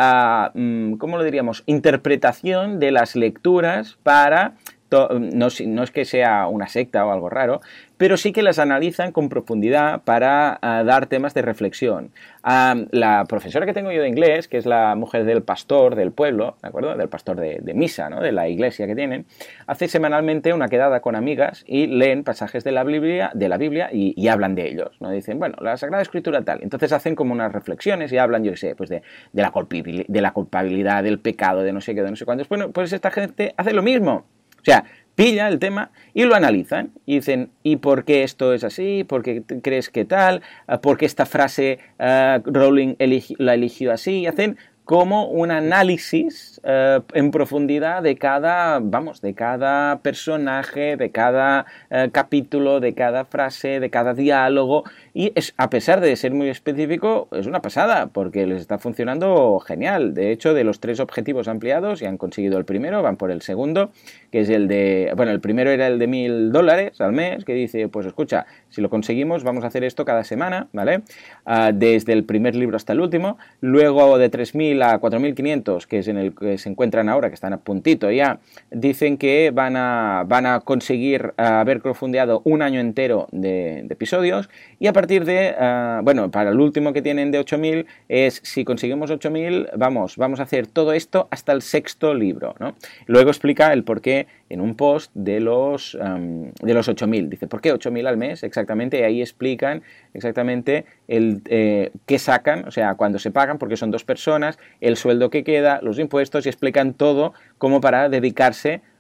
mm, 0.54 0.94
¿cómo 0.94 1.18
lo 1.18 1.24
diríamos? 1.24 1.64
Interpretación 1.66 2.80
de 2.80 2.92
las 2.92 3.16
lecturas 3.16 3.98
para... 4.04 4.56
to- 4.94 5.20
No, 5.20 5.48
es 5.48 5.92
que 5.92 6.06
sea 6.06 6.48
una 6.48 6.68
secta 6.68 7.06
o 7.06 7.12
algo 7.12 7.30
raro, 7.30 7.62
pero 7.98 8.18
sí 8.18 8.32
que 8.32 8.44
las 8.44 8.60
analizan 8.60 9.12
con 9.12 9.30
profundidad 9.30 10.02
para 10.04 10.60
ah, 10.62 10.84
dar 10.84 11.08
temas 11.08 11.34
de 11.34 11.42
reflexión. 11.42 12.12
Ah, 12.44 12.76
la 12.92 13.24
profesora 13.26 13.66
que 13.66 13.74
tengo 13.74 13.92
yo 13.92 14.02
de 14.02 14.08
inglés, 14.10 14.48
que 14.48 14.58
es 14.58 14.66
la 14.66 14.96
mujer 14.96 15.24
del 15.26 15.42
pastor 15.42 15.96
del 15.96 16.12
pueblo, 16.12 16.58
¿de 16.62 16.68
acuerdo? 16.68 16.96
Del 16.96 17.08
pastor 17.10 17.40
de, 17.40 17.74
misa, 17.74 18.10
¿no? 18.10 18.22
De 18.22 18.32
la 18.32 18.48
iglesia 18.50 18.86
que 18.88 18.96
tienen, 18.96 19.26
hace 19.68 19.88
semanalmente 19.88 20.54
una 20.54 20.68
quedada 20.68 21.00
con 21.00 21.16
amigas 21.16 21.64
y 21.66 21.88
leen 21.88 22.24
pasajes 22.24 22.64
de 22.64 22.72
la 22.72 22.84
Biblia, 22.84 23.32
de 23.34 23.50
la 23.50 23.58
Biblia 23.58 23.90
y, 23.92 24.28
hablan 24.28 24.56
de 24.56 24.68
ellos, 24.68 24.90
¿no? 25.00 25.10
Dicen, 25.12 25.40
bueno, 25.40 25.56
la 25.62 25.78
Sagrada 25.78 26.02
Escritura 26.02 26.42
tal. 26.44 26.60
Entonces 26.64 26.92
hacen 26.92 27.16
como 27.16 27.34
unas 27.34 27.52
reflexiones 27.54 28.12
y 28.12 28.18
hablan, 28.18 28.44
yo 28.44 28.52
qué 28.52 28.58
sé, 28.58 28.76
pues 28.76 28.90
de, 28.90 29.02
la 29.34 29.52
culpabili- 29.52 30.06
de 30.08 30.22
la 30.22 30.32
culpabilidad, 30.32 31.04
del 31.04 31.20
pecado, 31.20 31.62
de 31.64 31.72
no 31.72 31.82
sé 31.82 31.96
qué, 31.96 32.02
de 32.04 32.10
no 32.10 32.16
sé 32.16 32.26
cuántos. 32.26 32.50
Bueno, 32.50 32.72
pues 32.72 32.92
esta 32.94 33.12
gente 33.12 33.54
hace 33.58 33.74
lo 33.74 33.82
mismo. 33.84 34.26
O 34.64 34.66
sea, 34.66 34.86
pilla 35.16 35.50
el 35.50 35.60
tema 35.60 35.92
y 36.14 36.24
lo 36.24 36.36
analizan 36.36 36.92
y 37.06 37.16
dicen, 37.16 37.52
¿y 37.64 37.76
por 37.76 38.06
qué 38.06 38.24
esto 38.24 38.54
es 38.54 38.64
así? 38.64 39.04
¿Por 39.04 39.24
qué 39.24 39.44
crees 39.62 39.90
que 39.90 40.06
tal? 40.06 40.42
Ah, 40.68 40.80
¿Por 40.80 40.98
qué 40.98 41.06
esta 41.06 41.26
frase 41.26 41.80
ah, 42.00 42.40
Rowling 42.46 42.96
la 43.38 43.56
eligió 43.56 43.92
así? 43.92 44.20
Y 44.20 44.28
hacen 44.28 44.58
como 44.86 45.28
un 45.28 45.52
análisis 45.52 46.62
eh, 46.64 47.02
en 47.14 47.32
profundidad 47.32 48.04
de 48.04 48.18
cada, 48.18 48.80
vamos, 48.82 49.22
de 49.22 49.34
cada 49.34 50.00
personaje, 50.00 50.98
de 50.98 51.12
cada 51.12 51.66
capítulo, 52.12 52.80
de 52.80 52.94
cada 52.94 53.26
frase, 53.26 53.82
de 53.82 53.90
cada 53.90 54.14
diálogo. 54.14 54.84
Y 55.14 55.32
es, 55.36 55.54
a 55.58 55.70
pesar 55.70 56.02
de 56.02 56.16
ser 56.16 56.34
muy 56.34 56.50
específico, 56.50 57.28
es 57.32 57.46
una 57.46 57.62
pasada, 57.62 58.08
porque 58.08 58.48
les 58.48 58.62
está 58.62 58.80
funcionando 58.80 59.60
genial. 59.60 60.14
De 60.14 60.32
hecho, 60.32 60.54
de 60.54 60.64
los 60.64 60.80
tres 60.80 61.00
objetivos 61.00 61.48
ampliados, 61.48 62.02
y 62.02 62.06
han 62.06 62.18
conseguido 62.18 62.58
el 62.58 62.66
primero, 62.66 63.02
van 63.04 63.18
por 63.18 63.32
el 63.32 63.42
segundo, 63.42 63.92
que 64.32 64.42
es 64.42 64.50
el 64.50 64.68
de, 64.68 65.14
bueno, 65.16 65.32
el 65.32 65.40
primero 65.40 65.70
era 65.70 65.88
el 65.88 66.00
de 66.00 66.08
mil 66.08 66.52
dólares 66.52 67.00
al 67.00 67.14
mes, 67.14 67.46
que 67.46 67.54
dice, 67.54 67.88
pues 67.90 68.06
escucha, 68.08 68.46
si 68.70 68.82
lo 68.82 68.90
conseguimos, 68.90 69.44
vamos 69.44 69.64
a 69.64 69.68
hacer 69.68 69.84
esto 69.84 70.04
cada 70.06 70.24
semana, 70.24 70.68
¿vale? 70.74 71.02
Ah, 71.46 71.72
desde 71.72 72.14
el 72.14 72.24
primer 72.24 72.56
libro 72.56 72.76
hasta 72.76 72.94
el 72.94 73.00
último. 73.00 73.38
Luego 73.62 74.18
de 74.18 74.32
3.000 74.32 74.84
a 74.84 75.00
4.500, 75.00 75.86
que 75.86 76.00
es 76.00 76.08
en 76.08 76.18
el 76.18 76.34
que 76.34 76.58
se 76.58 76.70
encuentran 76.70 77.10
ahora, 77.10 77.30
que 77.30 77.36
están 77.36 77.54
a 77.54 77.58
puntito 77.58 78.10
ya, 78.12 78.40
dicen 78.72 79.18
que 79.18 79.52
van 79.54 79.76
a, 79.76 80.24
van 80.28 80.46
a 80.46 80.62
conseguir 80.62 81.34
ah, 81.38 81.60
haber 81.60 81.82
profundeado 81.82 82.42
un 82.46 82.62
año 82.62 82.80
entero 82.80 83.28
de, 83.32 83.86
episodios. 83.90 84.50
Y 84.80 84.88
a 84.88 84.94
de, 85.08 85.56
ah, 85.58 86.02
bueno, 86.04 86.32
para 86.32 86.52
el 86.52 86.60
último 86.60 86.94
que 86.94 87.02
tienen 87.02 87.32
de 87.32 87.40
8.000, 87.40 87.86
es 88.10 88.42
si 88.44 88.64
conseguimos 88.66 89.12
8.000, 89.12 89.72
vamos, 89.78 90.18
vamos 90.18 90.40
a 90.40 90.44
hacer 90.44 90.68
todo 90.68 90.94
esto 90.94 91.28
hasta 91.32 91.52
el 91.52 91.62
sexto 91.62 92.14
libro, 92.14 92.56
¿no? 92.60 92.76
Luego 93.06 93.30
explica 93.30 93.74
el 93.74 93.84
por 93.84 94.02
qué 94.02 94.28
en 94.50 94.62
un 94.62 94.76
post 94.76 95.12
de 95.14 95.40
los, 95.40 95.98
de 96.00 96.74
los 96.74 96.88
8.000. 96.88 97.30
Dice, 97.30 97.48
¿por 97.48 97.62
qué 97.62 97.74
8.000 97.74 98.08
al 98.08 98.18
mes? 98.18 98.44
Exactamente, 98.44 99.00
y 99.00 99.04
ahí 99.04 99.22
explican 99.22 99.84
exactamente 100.14 100.86
el 101.08 101.42
eh, 101.46 101.92
qué 102.06 102.20
sacan, 102.20 102.68
o 102.68 102.72
sea, 102.72 102.96
cuando 102.96 103.20
se 103.20 103.32
pagan, 103.32 103.58
porque 103.58 103.78
son 103.78 103.92
dos 103.92 104.04
personas, 104.04 104.60
el 104.80 104.96
sueldo 104.96 105.30
que 105.30 105.44
queda, 105.44 105.80
los 105.82 106.00
impuestos, 106.00 106.46
y 106.46 106.50
explican 106.50 106.94
todo 106.94 107.34
como 107.58 107.82
para 107.82 108.10
dedicarse 108.10 108.76
a 108.76 108.93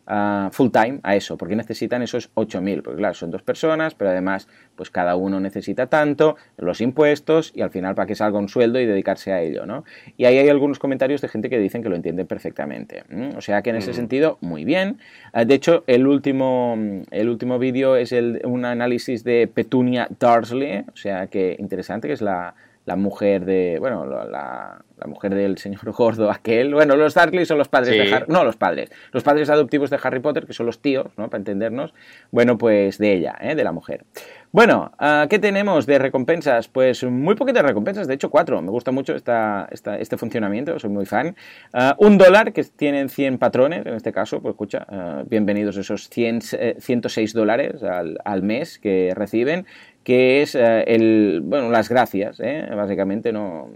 full 0.51 0.69
time 0.69 0.99
a 1.03 1.15
eso, 1.15 1.37
porque 1.37 1.55
necesitan 1.55 2.01
esos 2.01 2.29
8.000, 2.35 2.81
porque 2.83 2.97
claro, 2.97 3.13
son 3.13 3.31
dos 3.31 3.41
personas, 3.41 3.95
pero 3.95 4.09
además, 4.11 4.47
pues 4.75 4.89
cada 4.89 5.15
uno 5.15 5.39
necesita 5.39 5.87
tanto, 5.87 6.35
los 6.57 6.81
impuestos, 6.81 7.51
y 7.55 7.61
al 7.61 7.69
final 7.69 7.95
para 7.95 8.05
que 8.05 8.15
salga 8.15 8.37
un 8.37 8.49
sueldo 8.49 8.79
y 8.79 8.85
dedicarse 8.85 9.31
a 9.31 9.41
ello, 9.41 9.65
¿no? 9.65 9.85
Y 10.17 10.25
ahí 10.25 10.37
hay 10.37 10.49
algunos 10.49 10.77
comentarios 10.79 11.21
de 11.21 11.27
gente 11.29 11.49
que 11.49 11.57
dicen 11.59 11.81
que 11.83 11.89
lo 11.89 11.95
entienden 11.95 12.27
perfectamente. 12.27 13.03
O 13.37 13.41
sea 13.41 13.61
que 13.61 13.69
en 13.69 13.77
ese 13.77 13.91
Mm. 13.91 13.95
sentido, 13.95 14.37
muy 14.41 14.65
bien. 14.65 14.97
Eh, 15.33 15.45
De 15.45 15.53
hecho, 15.55 15.83
el 15.87 16.05
último, 16.07 16.77
el 17.11 17.29
último 17.29 17.59
vídeo 17.59 17.95
es 17.95 18.11
el, 18.11 18.41
un 18.43 18.65
análisis 18.65 19.23
de 19.23 19.47
Petunia 19.47 20.07
Darsley, 20.19 20.83
o 20.93 20.95
sea 20.97 21.27
que 21.27 21.55
interesante, 21.59 22.07
que 22.07 22.13
es 22.13 22.21
la, 22.21 22.55
la 22.85 22.95
mujer 22.95 23.45
de, 23.45 23.77
bueno, 23.79 24.05
la, 24.05 24.25
la- 24.25 24.85
mujer 25.05 25.35
del 25.35 25.57
señor 25.57 25.91
gordo 25.91 26.31
aquel. 26.31 26.73
Bueno, 26.73 26.95
los 26.95 27.13
Dursley 27.13 27.45
son 27.45 27.57
los 27.57 27.67
padres 27.67 27.89
Sí. 27.93 27.97
de 28.09 28.13
Harry, 28.15 28.25
no 28.29 28.45
los 28.45 28.55
padres, 28.55 28.89
los 29.11 29.21
padres 29.21 29.49
adoptivos 29.49 29.89
de 29.89 29.99
Harry 30.01 30.21
Potter, 30.21 30.45
que 30.45 30.53
son 30.53 30.65
los 30.65 30.81
tíos, 30.81 31.07
¿no? 31.17 31.29
Para 31.29 31.39
entendernos. 31.39 31.93
Bueno, 32.31 32.57
pues 32.57 32.99
de 32.99 33.11
ella, 33.11 33.35
¿eh? 33.41 33.53
de 33.55 33.63
la 33.65 33.73
mujer. 33.73 34.05
Bueno, 34.53 34.93
ah, 34.99 35.27
¿qué 35.29 35.39
tenemos 35.39 35.85
de 35.87 35.99
recompensas? 35.99 36.69
Pues 36.69 37.03
muy 37.03 37.35
poquitas 37.35 37.63
recompensas, 37.63 38.07
de 38.07 38.13
hecho 38.13 38.29
cuatro. 38.29 38.61
Me 38.61 38.69
gusta 38.69 38.91
mucho 38.91 39.13
esta, 39.13 39.67
esta- 39.71 39.97
este 39.97 40.15
funcionamiento, 40.15 40.79
soy 40.79 40.89
muy 40.89 41.05
fan. 41.05 41.35
Ah, 41.73 41.95
un 41.99 42.17
dólar, 42.17 42.53
que 42.53 42.63
tienen 42.63 43.09
100 43.09 43.39
patrones, 43.39 43.85
en 43.85 43.95
este 43.95 44.13
caso, 44.13 44.41
pues 44.41 44.53
escucha, 44.53 44.85
ah, 44.87 45.23
bienvenidos 45.27 45.75
esos 45.75 46.07
100, 46.09 46.39
eh, 46.53 46.75
106 46.79 47.33
dólares 47.33 47.83
al, 47.83 48.19
al 48.23 48.41
mes 48.41 48.79
que 48.79 49.11
reciben 49.15 49.65
que 50.03 50.41
es 50.41 50.55
eh, 50.55 50.83
el, 50.87 51.41
bueno, 51.43 51.69
las 51.69 51.89
gracias, 51.89 52.39
¿eh? 52.39 52.67
básicamente, 52.75 53.31
no, 53.31 53.69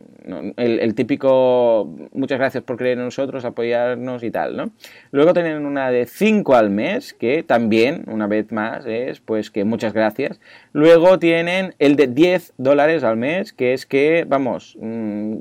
el, 0.57 0.93
típico 0.95 1.95
muchas 2.11 2.37
gracias 2.37 2.63
por 2.63 2.77
creer 2.77 2.97
en 2.97 3.05
nosotros, 3.05 3.45
apoyarnos 3.45 4.23
y 4.23 4.31
tal, 4.31 4.57
¿no? 4.57 4.71
Luego 5.11 5.33
tienen 5.33 5.65
una 5.65 5.89
de 5.89 6.05
5 6.05 6.55
al 6.55 6.69
mes, 6.69 7.13
que 7.13 7.43
también, 7.43 8.03
una 8.07 8.27
vez 8.27 8.51
más, 8.51 8.85
es 8.85 9.21
pues 9.21 9.51
que 9.51 9.63
muchas 9.63 9.93
gracias. 9.93 10.39
Luego 10.73 11.17
tienen 11.17 11.75
el 11.79 11.95
de 11.95 12.07
10 12.07 12.53
dólares 12.57 13.03
al 13.03 13.15
mes, 13.15 13.53
que 13.53 13.73
es 13.73 13.85
que, 13.85 14.25
vamos, 14.27 14.77
mm, 14.81 15.35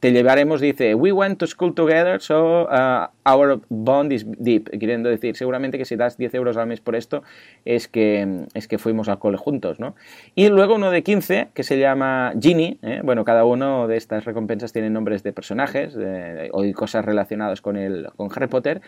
te 0.00 0.12
llevaremos, 0.12 0.60
dice, 0.60 0.94
we 0.94 1.12
went 1.12 1.38
to 1.38 1.46
school 1.46 1.74
together, 1.74 2.20
so 2.20 2.66
uh, 2.70 3.08
our 3.30 3.60
bond 3.68 4.12
is 4.12 4.24
deep, 4.38 4.70
queriendo 4.70 5.10
decir, 5.10 5.36
seguramente 5.36 5.76
que 5.76 5.84
si 5.84 5.96
das 5.96 6.16
10 6.16 6.34
euros 6.34 6.56
al 6.56 6.66
mes 6.66 6.80
por 6.80 6.96
esto, 6.96 7.22
es 7.64 7.88
que, 7.88 8.46
es 8.54 8.68
que 8.68 8.78
fuimos 8.78 9.08
al 9.08 9.18
cole 9.18 9.36
juntos, 9.36 9.78
¿no? 9.78 9.94
Y 10.34 10.48
luego 10.48 10.74
uno 10.74 10.90
de 10.90 11.02
15, 11.02 11.48
que 11.54 11.62
se 11.62 11.78
llama 11.78 12.32
Ginny, 12.40 12.78
¿eh? 12.82 13.00
bueno, 13.04 13.24
cada 13.24 13.44
uno 13.44 13.86
de 13.86 13.96
estas 13.96 14.24
recompensas 14.24 14.72
tiene 14.72 14.90
nombres 14.90 15.22
de 15.22 15.32
personajes 15.32 15.96
eh, 15.98 16.48
o 16.52 16.64
cosas 16.74 17.04
relacionadas 17.04 17.60
con, 17.60 17.76
el, 17.76 18.08
con 18.16 18.28
Harry 18.34 18.48
Potter, 18.48 18.80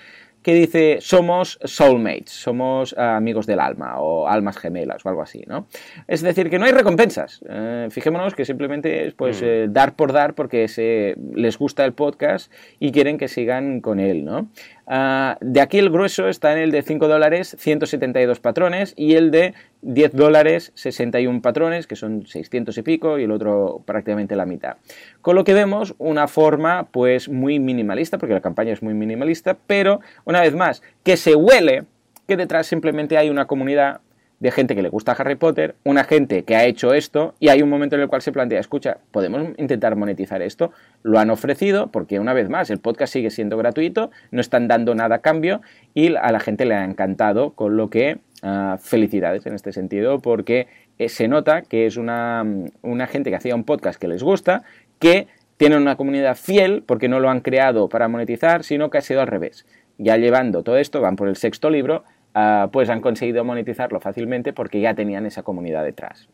que 0.42 0.54
dice 0.54 0.98
somos 1.00 1.58
soulmates, 1.64 2.30
somos 2.30 2.92
eh, 2.92 3.00
amigos 3.00 3.46
del 3.46 3.60
alma 3.60 3.98
o 3.98 4.28
almas 4.28 4.56
gemelas 4.56 5.04
o 5.04 5.08
algo 5.08 5.22
así, 5.22 5.42
¿no? 5.46 5.66
Es 6.06 6.22
decir, 6.22 6.50
que 6.50 6.58
no 6.58 6.66
hay 6.66 6.72
recompensas. 6.72 7.40
Eh, 7.48 7.88
fijémonos 7.90 8.34
que 8.34 8.44
simplemente 8.44 9.06
es 9.06 9.14
pues 9.14 9.42
mm. 9.42 9.72
dar 9.72 9.96
por 9.96 10.12
dar 10.12 10.34
porque 10.34 10.68
se, 10.68 11.16
les 11.34 11.58
gusta 11.58 11.84
el 11.84 11.92
podcast 11.92 12.52
y 12.78 12.92
quieren 12.92 13.18
que 13.18 13.28
sigan 13.28 13.80
con 13.80 14.00
él, 14.00 14.24
¿no? 14.24 14.48
Ah, 14.86 15.36
de 15.40 15.60
aquí 15.60 15.78
el 15.78 15.90
grueso 15.90 16.28
está 16.28 16.52
en 16.52 16.58
el 16.58 16.70
de 16.70 16.82
5 16.82 17.08
dólares, 17.08 17.56
172 17.58 18.38
patrones, 18.38 18.94
y 18.96 19.14
el 19.14 19.32
de 19.32 19.54
10 19.82 20.12
dólares, 20.12 20.72
61 20.74 21.42
patrones, 21.42 21.86
que 21.86 21.96
son 21.96 22.26
600 22.26 22.76
y 22.78 22.82
pico, 22.82 23.18
y 23.18 23.24
el 23.24 23.30
otro 23.30 23.82
prácticamente 23.84 24.36
la 24.36 24.46
mitad. 24.46 24.76
Con 25.22 25.36
lo 25.36 25.44
que 25.44 25.54
vemos 25.54 25.94
una 25.98 26.28
forma 26.28 26.88
pues 26.90 27.28
muy 27.28 27.58
minimalista, 27.58 28.18
porque 28.18 28.34
la 28.34 28.40
campaña 28.40 28.72
es 28.72 28.82
muy 28.82 28.94
minimalista, 28.94 29.56
pero 29.66 30.00
una 30.24 30.40
vez 30.40 30.54
más, 30.54 30.82
que 31.02 31.16
se 31.16 31.34
huele 31.34 31.84
que 32.26 32.36
detrás 32.36 32.66
simplemente 32.66 33.16
hay 33.16 33.30
una 33.30 33.46
comunidad 33.46 34.00
de 34.38 34.50
gente 34.50 34.74
que 34.74 34.82
le 34.82 34.88
gusta 34.88 35.12
Harry 35.12 35.36
Potter, 35.36 35.76
una 35.84 36.04
gente 36.04 36.44
que 36.44 36.56
ha 36.56 36.64
hecho 36.64 36.92
esto 36.92 37.34
y 37.40 37.48
hay 37.48 37.62
un 37.62 37.70
momento 37.70 37.96
en 37.96 38.02
el 38.02 38.08
cual 38.08 38.20
se 38.20 38.32
plantea, 38.32 38.60
escucha, 38.60 38.98
¿podemos 39.10 39.54
intentar 39.56 39.96
monetizar 39.96 40.42
esto? 40.42 40.72
Lo 41.02 41.18
han 41.18 41.30
ofrecido 41.30 41.90
porque 41.90 42.20
una 42.20 42.34
vez 42.34 42.48
más 42.48 42.68
el 42.70 42.78
podcast 42.78 43.12
sigue 43.12 43.30
siendo 43.30 43.56
gratuito, 43.56 44.10
no 44.30 44.40
están 44.40 44.68
dando 44.68 44.94
nada 44.94 45.16
a 45.16 45.18
cambio 45.20 45.62
y 45.94 46.14
a 46.16 46.30
la 46.32 46.40
gente 46.40 46.66
le 46.66 46.74
ha 46.74 46.84
encantado, 46.84 47.52
con 47.52 47.76
lo 47.76 47.88
que 47.88 48.18
ah, 48.46 48.78
felicidades 48.80 49.44
en 49.46 49.54
este 49.54 49.72
sentido 49.72 50.20
porque 50.20 50.68
eh, 50.98 51.08
se 51.08 51.28
nota 51.28 51.62
que 51.62 51.86
es 51.86 51.96
una, 51.96 52.44
una 52.82 53.06
gente 53.06 53.30
que 53.30 53.36
hacía 53.36 53.54
un 53.54 53.64
podcast 53.64 54.00
que 54.00 54.08
les 54.08 54.22
gusta, 54.22 54.62
que 54.98 55.26
tienen 55.56 55.82
una 55.82 55.96
comunidad 55.96 56.36
fiel 56.36 56.82
porque 56.86 57.08
no 57.08 57.20
lo 57.20 57.28
han 57.28 57.40
creado 57.40 57.88
para 57.88 58.08
monetizar, 58.08 58.64
sino 58.64 58.90
que 58.90 58.98
ha 58.98 59.02
sido 59.02 59.20
al 59.20 59.26
revés. 59.26 59.66
Ya 59.98 60.16
llevando 60.16 60.62
todo 60.62 60.76
esto, 60.76 61.00
van 61.00 61.16
por 61.16 61.28
el 61.28 61.36
sexto 61.36 61.70
libro, 61.70 62.04
Ah, 62.38 62.68
pues 62.70 62.90
han 62.90 63.00
conseguido 63.00 63.44
monetizarlo 63.44 63.98
fácilmente 63.98 64.52
porque 64.52 64.78
ya 64.78 64.92
tenían 64.92 65.24
esa 65.24 65.42
comunidad 65.42 65.84
detrás. 65.84 66.28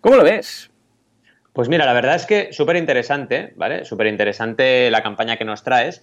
¿Cómo 0.00 0.16
lo 0.16 0.24
ves? 0.24 0.72
Pues 1.52 1.68
mira, 1.68 1.86
la 1.86 1.92
verdad 1.92 2.16
es 2.16 2.26
que 2.26 2.52
súper 2.52 2.74
interesante, 2.74 3.52
¿vale? 3.54 3.84
Súper 3.84 4.08
interesante 4.08 4.90
la 4.90 5.04
campaña 5.04 5.36
que 5.36 5.44
nos 5.44 5.62
traes. 5.62 6.02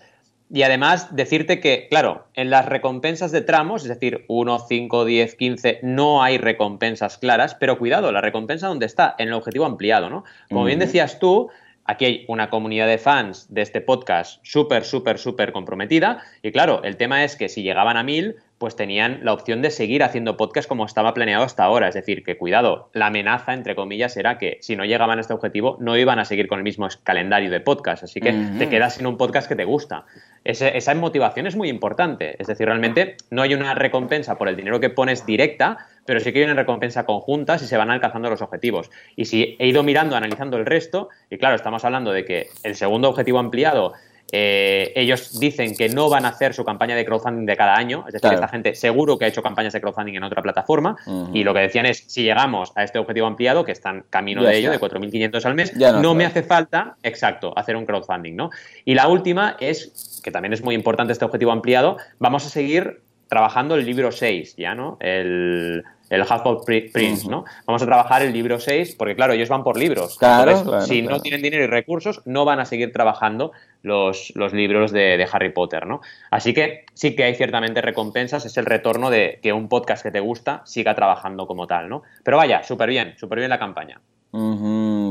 Y 0.49 0.63
además 0.63 1.13
decirte 1.13 1.59
que, 1.59 1.87
claro, 1.89 2.27
en 2.33 2.49
las 2.49 2.65
recompensas 2.65 3.31
de 3.31 3.41
tramos, 3.41 3.83
es 3.83 3.89
decir, 3.89 4.23
1, 4.29 4.59
5, 4.59 5.05
10, 5.05 5.35
15, 5.35 5.79
no 5.83 6.23
hay 6.23 6.37
recompensas 6.37 7.17
claras, 7.17 7.55
pero 7.55 7.77
cuidado, 7.77 8.11
la 8.13 8.21
recompensa 8.21 8.67
dónde 8.67 8.85
está, 8.85 9.15
en 9.17 9.27
el 9.27 9.33
objetivo 9.33 9.65
ampliado, 9.65 10.09
¿no? 10.09 10.23
Como 10.49 10.63
bien 10.63 10.79
decías 10.79 11.19
tú, 11.19 11.49
aquí 11.83 12.05
hay 12.05 12.25
una 12.29 12.49
comunidad 12.49 12.87
de 12.87 12.97
fans 12.97 13.47
de 13.49 13.61
este 13.61 13.81
podcast 13.81 14.39
súper, 14.43 14.85
súper, 14.85 15.17
súper 15.17 15.51
comprometida. 15.51 16.21
Y 16.41 16.51
claro, 16.51 16.81
el 16.83 16.95
tema 16.95 17.25
es 17.25 17.35
que 17.35 17.49
si 17.49 17.63
llegaban 17.63 17.97
a 17.97 18.03
mil, 18.03 18.37
pues 18.57 18.75
tenían 18.75 19.19
la 19.23 19.33
opción 19.33 19.61
de 19.61 19.69
seguir 19.69 20.03
haciendo 20.03 20.35
podcast 20.35 20.67
como 20.67 20.85
estaba 20.85 21.13
planeado 21.13 21.43
hasta 21.43 21.63
ahora. 21.63 21.87
Es 21.87 21.95
decir, 21.95 22.23
que 22.23 22.37
cuidado, 22.37 22.89
la 22.93 23.07
amenaza, 23.07 23.53
entre 23.53 23.75
comillas, 23.75 24.17
era 24.17 24.37
que 24.37 24.57
si 24.61 24.75
no 24.75 24.85
llegaban 24.85 25.19
a 25.19 25.21
este 25.21 25.33
objetivo, 25.33 25.77
no 25.79 25.95
iban 25.95 26.17
a 26.19 26.25
seguir 26.25 26.47
con 26.47 26.57
el 26.57 26.63
mismo 26.63 26.87
calendario 27.03 27.51
de 27.51 27.59
podcast. 27.59 28.03
Así 28.03 28.19
que 28.19 28.33
te 28.57 28.69
quedas 28.69 28.95
sin 28.95 29.05
un 29.05 29.17
podcast 29.17 29.47
que 29.47 29.55
te 29.55 29.65
gusta. 29.65 30.05
esa 30.43 30.95
motivación 30.95 31.45
es 31.45 31.55
muy 31.55 31.69
importante. 31.69 32.35
Es 32.39 32.47
decir, 32.47 32.65
realmente 32.65 33.17
no 33.29 33.43
hay 33.43 33.53
una 33.53 33.75
recompensa 33.75 34.37
por 34.37 34.47
el 34.47 34.55
dinero 34.55 34.79
que 34.79 34.89
pones 34.89 35.25
directa, 35.25 35.77
pero 36.05 36.19
sí 36.19 36.33
que 36.33 36.39
hay 36.39 36.45
una 36.45 36.55
recompensa 36.55 37.05
conjunta 37.05 37.59
si 37.59 37.67
se 37.67 37.77
van 37.77 37.91
alcanzando 37.91 38.29
los 38.29 38.41
objetivos. 38.41 38.89
Y 39.15 39.25
si 39.25 39.55
he 39.59 39.67
ido 39.67 39.83
mirando, 39.83 40.15
analizando 40.15 40.57
el 40.57 40.65
resto, 40.65 41.09
y 41.29 41.37
claro, 41.37 41.55
estamos 41.55 41.85
hablando 41.85 42.11
de 42.11 42.25
que 42.25 42.47
el 42.63 42.75
segundo 42.75 43.09
objetivo 43.09 43.39
ampliado 43.39 43.93
eh, 44.31 44.91
ellos 44.95 45.39
dicen 45.39 45.75
que 45.75 45.87
no 45.89 46.09
van 46.09 46.25
a 46.25 46.29
hacer 46.29 46.53
su 46.53 46.65
campaña 46.65 46.95
de 46.95 47.05
crowdfunding 47.05 47.45
de 47.45 47.55
cada 47.55 47.75
año, 47.75 48.03
es 48.07 48.13
decir, 48.13 48.33
esta 48.33 48.47
gente 48.47 48.75
seguro 48.75 49.17
que 49.17 49.25
ha 49.25 49.27
hecho 49.29 49.41
campañas 49.41 49.73
de 49.73 49.79
crowdfunding 49.79 50.15
en 50.15 50.23
otra 50.23 50.41
plataforma 50.41 50.97
y 51.33 51.43
lo 51.43 51.53
que 51.53 51.61
decían 51.61 51.85
es, 51.85 52.03
si 52.07 52.23
llegamos 52.23 52.73
a 52.75 52.83
este 52.83 52.99
objetivo 52.99 53.27
ampliado, 53.27 53.63
que 53.63 53.71
están 53.71 54.03
camino 54.09 54.43
de 54.43 54.57
ello, 54.57 54.71
de 54.71 54.79
4.500 54.79 55.45
al 55.45 55.55
mes, 55.55 55.73
no, 55.75 56.13
me 56.13 56.25
hace 56.25 56.43
falta, 56.43 56.97
exacto, 57.03 57.53
hacer 57.57 57.75
un 57.75 57.85
crowdfunding, 57.85 58.35
¿no? 58.35 58.49
Y 58.83 58.95
la 58.95 59.07
última 59.07 59.55
es, 59.59 60.21
que 60.23 60.31
también 60.31 60.53
es 60.53 60.63
muy 60.63 60.75
importante 60.75 61.13
este 61.13 61.25
objetivo 61.25 61.51
ampliado, 61.51 61.97
vamos 62.19 62.45
a 62.45 62.49
seguir 62.49 63.01
trabajando 63.27 63.75
el 63.75 63.85
libro 63.85 64.11
6, 64.11 64.55
ya, 64.57 64.75
¿no? 64.75 64.97
El, 64.99 65.83
el 66.09 66.21
Half 66.21 66.65
Prince, 66.65 67.27
¿no? 67.27 67.45
Vamos 67.65 67.81
a 67.81 67.85
trabajar 67.85 68.21
el 68.21 68.33
libro 68.33 68.59
6, 68.59 68.95
porque 68.97 69.15
claro, 69.15 69.33
ellos 69.33 69.49
van 69.49 69.63
por 69.63 69.77
libros. 69.77 70.17
Claro, 70.17 70.81
si 70.81 71.01
no 71.01 71.19
tienen 71.19 71.41
dinero 71.41 71.63
y 71.63 71.67
recursos, 71.67 72.21
no 72.25 72.45
van 72.45 72.59
a 72.59 72.65
seguir 72.65 72.91
trabajando 72.91 73.51
los, 73.81 74.31
los 74.35 74.53
libros 74.53 74.91
de, 74.91 75.27
Harry 75.31 75.51
Potter, 75.51 75.85
¿no? 75.85 76.01
Así 76.31 76.53
que 76.53 76.85
sí 76.93 77.15
que 77.15 77.23
hay 77.23 77.35
ciertamente 77.35 77.81
recompensas, 77.81 78.45
es 78.45 78.57
el 78.57 78.65
retorno 78.65 79.09
de 79.09 79.39
que 79.41 79.53
un 79.53 79.67
podcast 79.67 80.03
que 80.03 80.11
te 80.11 80.19
gusta 80.19 80.61
siga 80.65 80.95
trabajando 80.95 81.47
como 81.47 81.67
tal, 81.67 81.89
¿no? 81.89 82.03
Pero 82.23 82.37
vaya, 82.37 82.63
súper 82.63 82.89
bien, 82.89 83.15
súper 83.17 83.39
bien 83.39 83.49
la 83.49 83.59
campaña. 83.59 83.99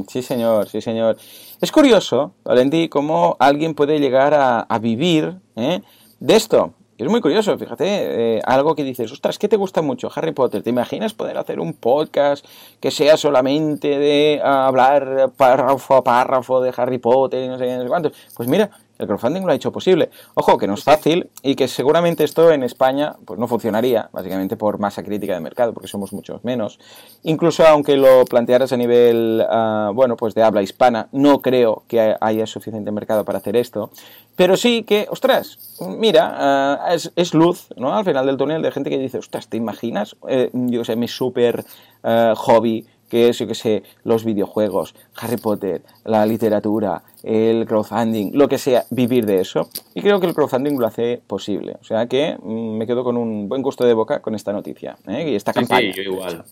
Sí, 0.09 0.23
señor, 0.23 0.69
sí, 0.69 0.81
señor. 0.81 1.17
Es 1.61 1.73
curioso, 1.73 2.35
Valentí, 2.45 2.89
cómo 2.89 3.37
alguien 3.41 3.75
puede 3.75 3.99
llegar 3.99 4.35
a, 4.35 4.61
a 4.61 4.79
vivir 4.79 5.37
¿eh? 5.57 5.81
de 6.21 6.37
esto. 6.37 6.75
Es 6.99 7.07
muy 7.11 7.21
curioso, 7.21 7.59
fíjate, 7.59 8.37
eh, 8.39 8.41
algo 8.47 8.75
que 8.75 8.83
dices, 8.83 9.13
ostras, 9.13 9.39
¿qué 9.39 9.49
te 9.49 9.57
gusta 9.57 9.83
mucho 9.83 10.11
Harry 10.15 10.33
Potter? 10.33 10.63
¿Te 10.63 10.71
imaginas 10.71 11.13
poder 11.13 11.37
hacer 11.37 11.61
un 11.61 11.75
podcast 11.75 12.47
que 12.81 12.91
sea 12.91 13.19
solamente 13.19 13.99
de 13.99 14.41
hablar 14.43 15.31
párrafo 15.37 15.97
a 15.97 16.03
párrafo 16.03 16.63
de 16.63 16.73
Harry 16.75 16.97
Potter 16.97 17.45
y 17.45 17.49
no 17.49 17.59
sé, 17.59 17.77
no 17.77 17.83
sé 17.83 17.89
cuántos? 17.89 18.13
Pues 18.35 18.49
mira, 18.49 18.71
el 18.99 19.07
crowdfunding 19.07 19.43
lo 19.43 19.53
ha 19.53 19.55
hecho 19.55 19.73
posible. 19.73 20.11
Ojo, 20.35 20.59
que 20.59 20.67
no 20.67 20.75
es 20.75 20.85
fácil 20.85 21.31
y 21.43 21.55
que 21.55 21.69
seguramente 21.69 22.25
esto 22.25 22.53
en 22.53 22.63
España 22.63 23.17
pues 23.25 23.39
no 23.39 23.47
funcionaría, 23.49 24.09
básicamente 24.13 24.57
por 24.57 24.79
masa 24.79 25.03
crítica 25.03 25.35
de 25.35 25.41
mercado, 25.41 25.73
porque 25.73 25.89
somos 25.89 26.13
muchos 26.13 26.45
menos. 26.45 26.79
Incluso 27.23 27.67
aunque 27.67 27.97
lo 27.97 28.25
plantearas 28.25 28.73
a 28.73 28.77
nivel, 28.77 29.45
ah, 29.49 29.91
bueno, 29.95 30.17
pues 30.17 30.35
de 30.35 30.43
habla 30.43 30.63
hispana, 30.63 31.09
no 31.13 31.41
creo 31.41 31.85
que 31.89 32.17
haya 32.21 32.47
suficiente 32.47 32.91
mercado 32.91 33.25
para 33.25 33.39
hacer 33.39 33.57
esto. 33.57 33.91
Pero 34.37 34.57
sí 34.57 34.83
que, 34.83 35.07
ostras, 35.11 35.79
mira, 35.81 36.35
ah, 36.35 36.95
es, 36.95 37.35
luz, 37.35 37.69
¿no? 37.77 37.95
Al 37.95 38.05
final 38.05 38.27
del 38.27 38.37
túnel 38.37 38.63
de 38.63 38.71
gente 38.71 38.91
que 38.91 38.99
dice, 38.99 39.19
ostras, 39.19 39.49
¿te 39.49 39.57
imaginas? 39.57 40.17
Eh, 40.29 40.51
yo 40.53 40.85
sé, 40.85 40.97
mi 40.97 41.09
super 41.09 41.65
ah, 42.03 42.35
hobby 42.37 42.87
que 43.09 43.29
es, 43.29 43.39
yo 43.39 43.47
que 43.47 43.55
sé, 43.55 43.83
los 44.05 44.25
videojuegos, 44.25 44.95
Harry 45.17 45.37
Potter, 45.37 45.83
la 46.05 46.27
literatura, 46.27 47.03
el 47.23 47.67
crowdfunding, 47.67 48.33
lo 48.35 48.49
que 48.49 48.59
sea, 48.59 48.85
vivir 48.91 49.27
de 49.27 49.41
eso. 49.41 49.69
Y 49.95 50.03
creo 50.03 50.21
que 50.21 50.27
el 50.27 50.35
crowdfunding 50.35 50.79
lo 50.79 50.87
hace 50.87 51.21
posible. 51.27 51.77
O 51.81 51.85
sea 51.85 52.07
que 52.07 52.37
mm, 52.41 52.77
me 52.77 52.87
quedo 52.87 53.05
con 53.05 53.17
un 53.17 53.49
buen 53.49 53.63
gusto 53.63 53.85
de 53.85 53.95
boca 53.95 54.21
con 54.21 54.35
esta 54.35 54.53
noticia 54.53 54.97
¿eh? 55.09 55.31
y 55.31 55.35
esta 55.35 55.53
campaña. 55.53 55.93
Sí, 55.93 56.03
yo 56.05 56.13
igual. 56.13 56.45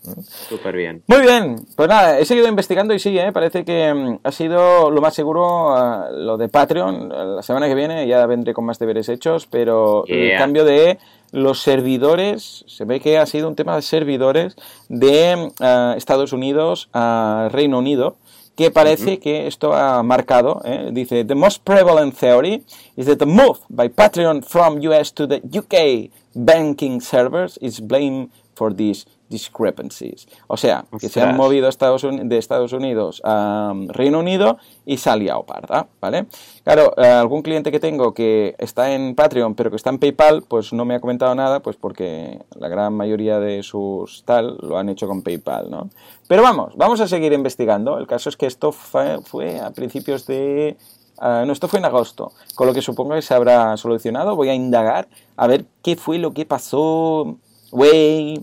Súper 0.48 0.76
bien. 0.76 1.02
Muy 1.06 1.20
bien. 1.20 1.56
Pues 1.76 1.88
nada, 1.88 2.18
he 2.18 2.24
seguido 2.24 2.48
investigando 2.48 2.94
y 2.94 2.98
sí, 2.98 3.18
¿eh? 3.18 3.32
parece 3.32 3.64
que 3.64 3.92
mm, 3.92 4.18
ha 4.22 4.32
sido 4.32 4.90
lo 4.90 5.00
más 5.00 5.14
seguro 5.14 5.74
ah, 5.76 6.08
lo 6.10 6.36
de 6.36 6.48
Patreon. 6.48 7.36
La 7.36 7.42
semana 7.42 7.68
que 7.68 7.74
viene 7.74 8.06
ya 8.06 8.26
vendré 8.26 8.54
con 8.54 8.64
más 8.64 8.78
deberes 8.78 9.08
hechos, 9.08 9.46
pero 9.46 10.04
el 10.06 10.36
cambio 10.38 10.64
de 10.64 10.98
los 11.34 11.60
servidores, 11.60 12.64
se 12.68 12.84
ve 12.84 13.00
que 13.00 13.18
ha 13.18 13.26
sido 13.26 13.48
un 13.48 13.56
tema 13.56 13.74
de 13.74 13.82
servidores 13.82 14.54
de 14.88 15.50
eh, 15.60 15.94
Estados 15.96 16.32
Unidos 16.32 16.88
a 16.92 17.48
Reino 17.50 17.78
Unido, 17.78 18.16
que 18.56 18.70
parece 18.70 19.18
que 19.18 19.46
esto 19.46 19.72
ha 19.72 20.02
marcado, 20.02 20.60
eh, 20.64 20.90
dice, 20.92 21.24
the 21.24 21.34
most 21.34 21.64
prevalent 21.64 22.14
theory 22.14 22.62
is 22.96 23.06
that 23.06 23.18
the 23.18 23.26
move 23.26 23.58
by 23.68 23.88
Patreon 23.88 24.42
from 24.42 24.80
US 24.82 25.12
to 25.12 25.26
the 25.26 25.40
UK 25.42 26.10
banking 26.34 27.00
servers 27.00 27.58
is 27.60 27.80
blamed 27.80 28.30
for 28.54 28.72
this 28.72 29.06
discrepancies. 29.28 30.28
O 30.46 30.56
sea, 30.56 30.84
que 30.98 31.08
se 31.08 31.20
han 31.20 31.36
movido 31.36 31.64
de 31.64 32.38
Estados 32.38 32.72
Unidos 32.72 33.20
a 33.24 33.70
um, 33.72 33.88
Reino 33.88 34.18
Unido 34.18 34.58
y 34.84 34.98
salía 34.98 35.36
parda, 35.46 35.88
¿vale? 36.00 36.26
Claro, 36.62 36.94
eh, 36.96 37.06
algún 37.06 37.42
cliente 37.42 37.70
que 37.70 37.80
tengo 37.80 38.14
que 38.14 38.54
está 38.58 38.92
en 38.92 39.14
Patreon 39.14 39.54
pero 39.54 39.70
que 39.70 39.76
está 39.76 39.90
en 39.90 39.98
PayPal, 39.98 40.42
pues 40.42 40.72
no 40.72 40.84
me 40.84 40.94
ha 40.94 41.00
comentado 41.00 41.34
nada, 41.34 41.60
pues 41.60 41.76
porque 41.76 42.40
la 42.56 42.68
gran 42.68 42.94
mayoría 42.94 43.38
de 43.40 43.62
sus 43.62 44.24
tal 44.24 44.58
lo 44.60 44.78
han 44.78 44.88
hecho 44.88 45.06
con 45.06 45.22
PayPal, 45.22 45.70
¿no? 45.70 45.90
Pero 46.28 46.42
vamos, 46.42 46.74
vamos 46.76 47.00
a 47.00 47.08
seguir 47.08 47.32
investigando. 47.32 47.98
El 47.98 48.06
caso 48.06 48.28
es 48.28 48.36
que 48.36 48.46
esto 48.46 48.72
fue, 48.72 49.60
a 49.60 49.70
principios 49.70 50.26
de... 50.26 50.76
Uh, 51.20 51.46
no, 51.46 51.52
esto 51.52 51.68
fue 51.68 51.78
en 51.78 51.84
agosto, 51.84 52.32
con 52.56 52.66
lo 52.66 52.74
que 52.74 52.82
supongo 52.82 53.14
que 53.14 53.22
se 53.22 53.34
habrá 53.34 53.76
solucionado. 53.76 54.34
Voy 54.34 54.48
a 54.48 54.54
indagar 54.54 55.06
a 55.36 55.46
ver 55.46 55.64
qué 55.82 55.94
fue 55.94 56.18
lo 56.18 56.32
que 56.32 56.44
pasó, 56.44 57.36
güey, 57.70 58.40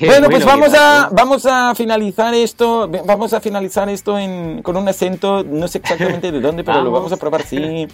bueno, 0.00 0.28
pues 0.28 0.44
vamos 0.44 0.74
a, 0.74 1.08
vamos 1.12 1.46
a 1.46 1.74
finalizar 1.74 2.34
esto, 2.34 2.88
vamos 3.04 3.32
a 3.32 3.40
finalizar 3.40 3.88
esto 3.88 4.16
con 4.62 4.76
un 4.76 4.88
acento, 4.88 5.44
no 5.44 5.68
sé 5.68 5.78
exactamente 5.78 6.32
de 6.32 6.40
dónde, 6.40 6.64
pero 6.64 6.82
lo 6.82 6.90
vamos 6.90 7.12
a 7.12 7.16
probar, 7.16 7.42
sí. 7.42 7.86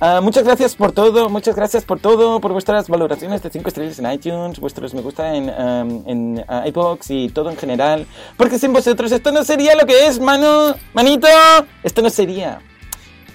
Ah, 0.00 0.20
muchas 0.22 0.44
gracias 0.44 0.76
por 0.76 0.92
todo, 0.92 1.28
muchas 1.28 1.56
gracias 1.56 1.84
por 1.84 1.98
todo, 1.98 2.40
por 2.40 2.52
vuestras 2.52 2.88
valoraciones 2.88 3.42
de 3.42 3.50
5 3.50 3.68
estrellas 3.68 3.98
en 3.98 4.12
iTunes, 4.12 4.60
vuestros 4.60 4.94
me 4.94 5.00
gusta 5.00 5.34
en, 5.34 5.50
um, 5.50 6.02
en 6.06 6.44
uh, 6.48 6.68
iBox 6.68 7.10
y 7.10 7.28
todo 7.30 7.50
en 7.50 7.56
general. 7.56 8.06
Porque 8.36 8.60
sin 8.60 8.72
vosotros 8.72 9.10
esto 9.10 9.32
no 9.32 9.42
sería 9.42 9.74
lo 9.74 9.86
que 9.86 10.06
es, 10.06 10.20
mano, 10.20 10.76
manito, 10.92 11.26
esto 11.82 12.00
no 12.00 12.10
sería. 12.10 12.60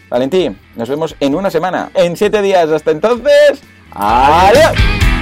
Valentín, 0.10 0.58
nos 0.76 0.88
vemos 0.88 1.16
en 1.20 1.36
una 1.36 1.52
semana, 1.52 1.92
en 1.96 2.16
7 2.16 2.42
días. 2.42 2.70
Hasta 2.70 2.92
entonces, 2.92 3.62
Adiós. 3.92 5.13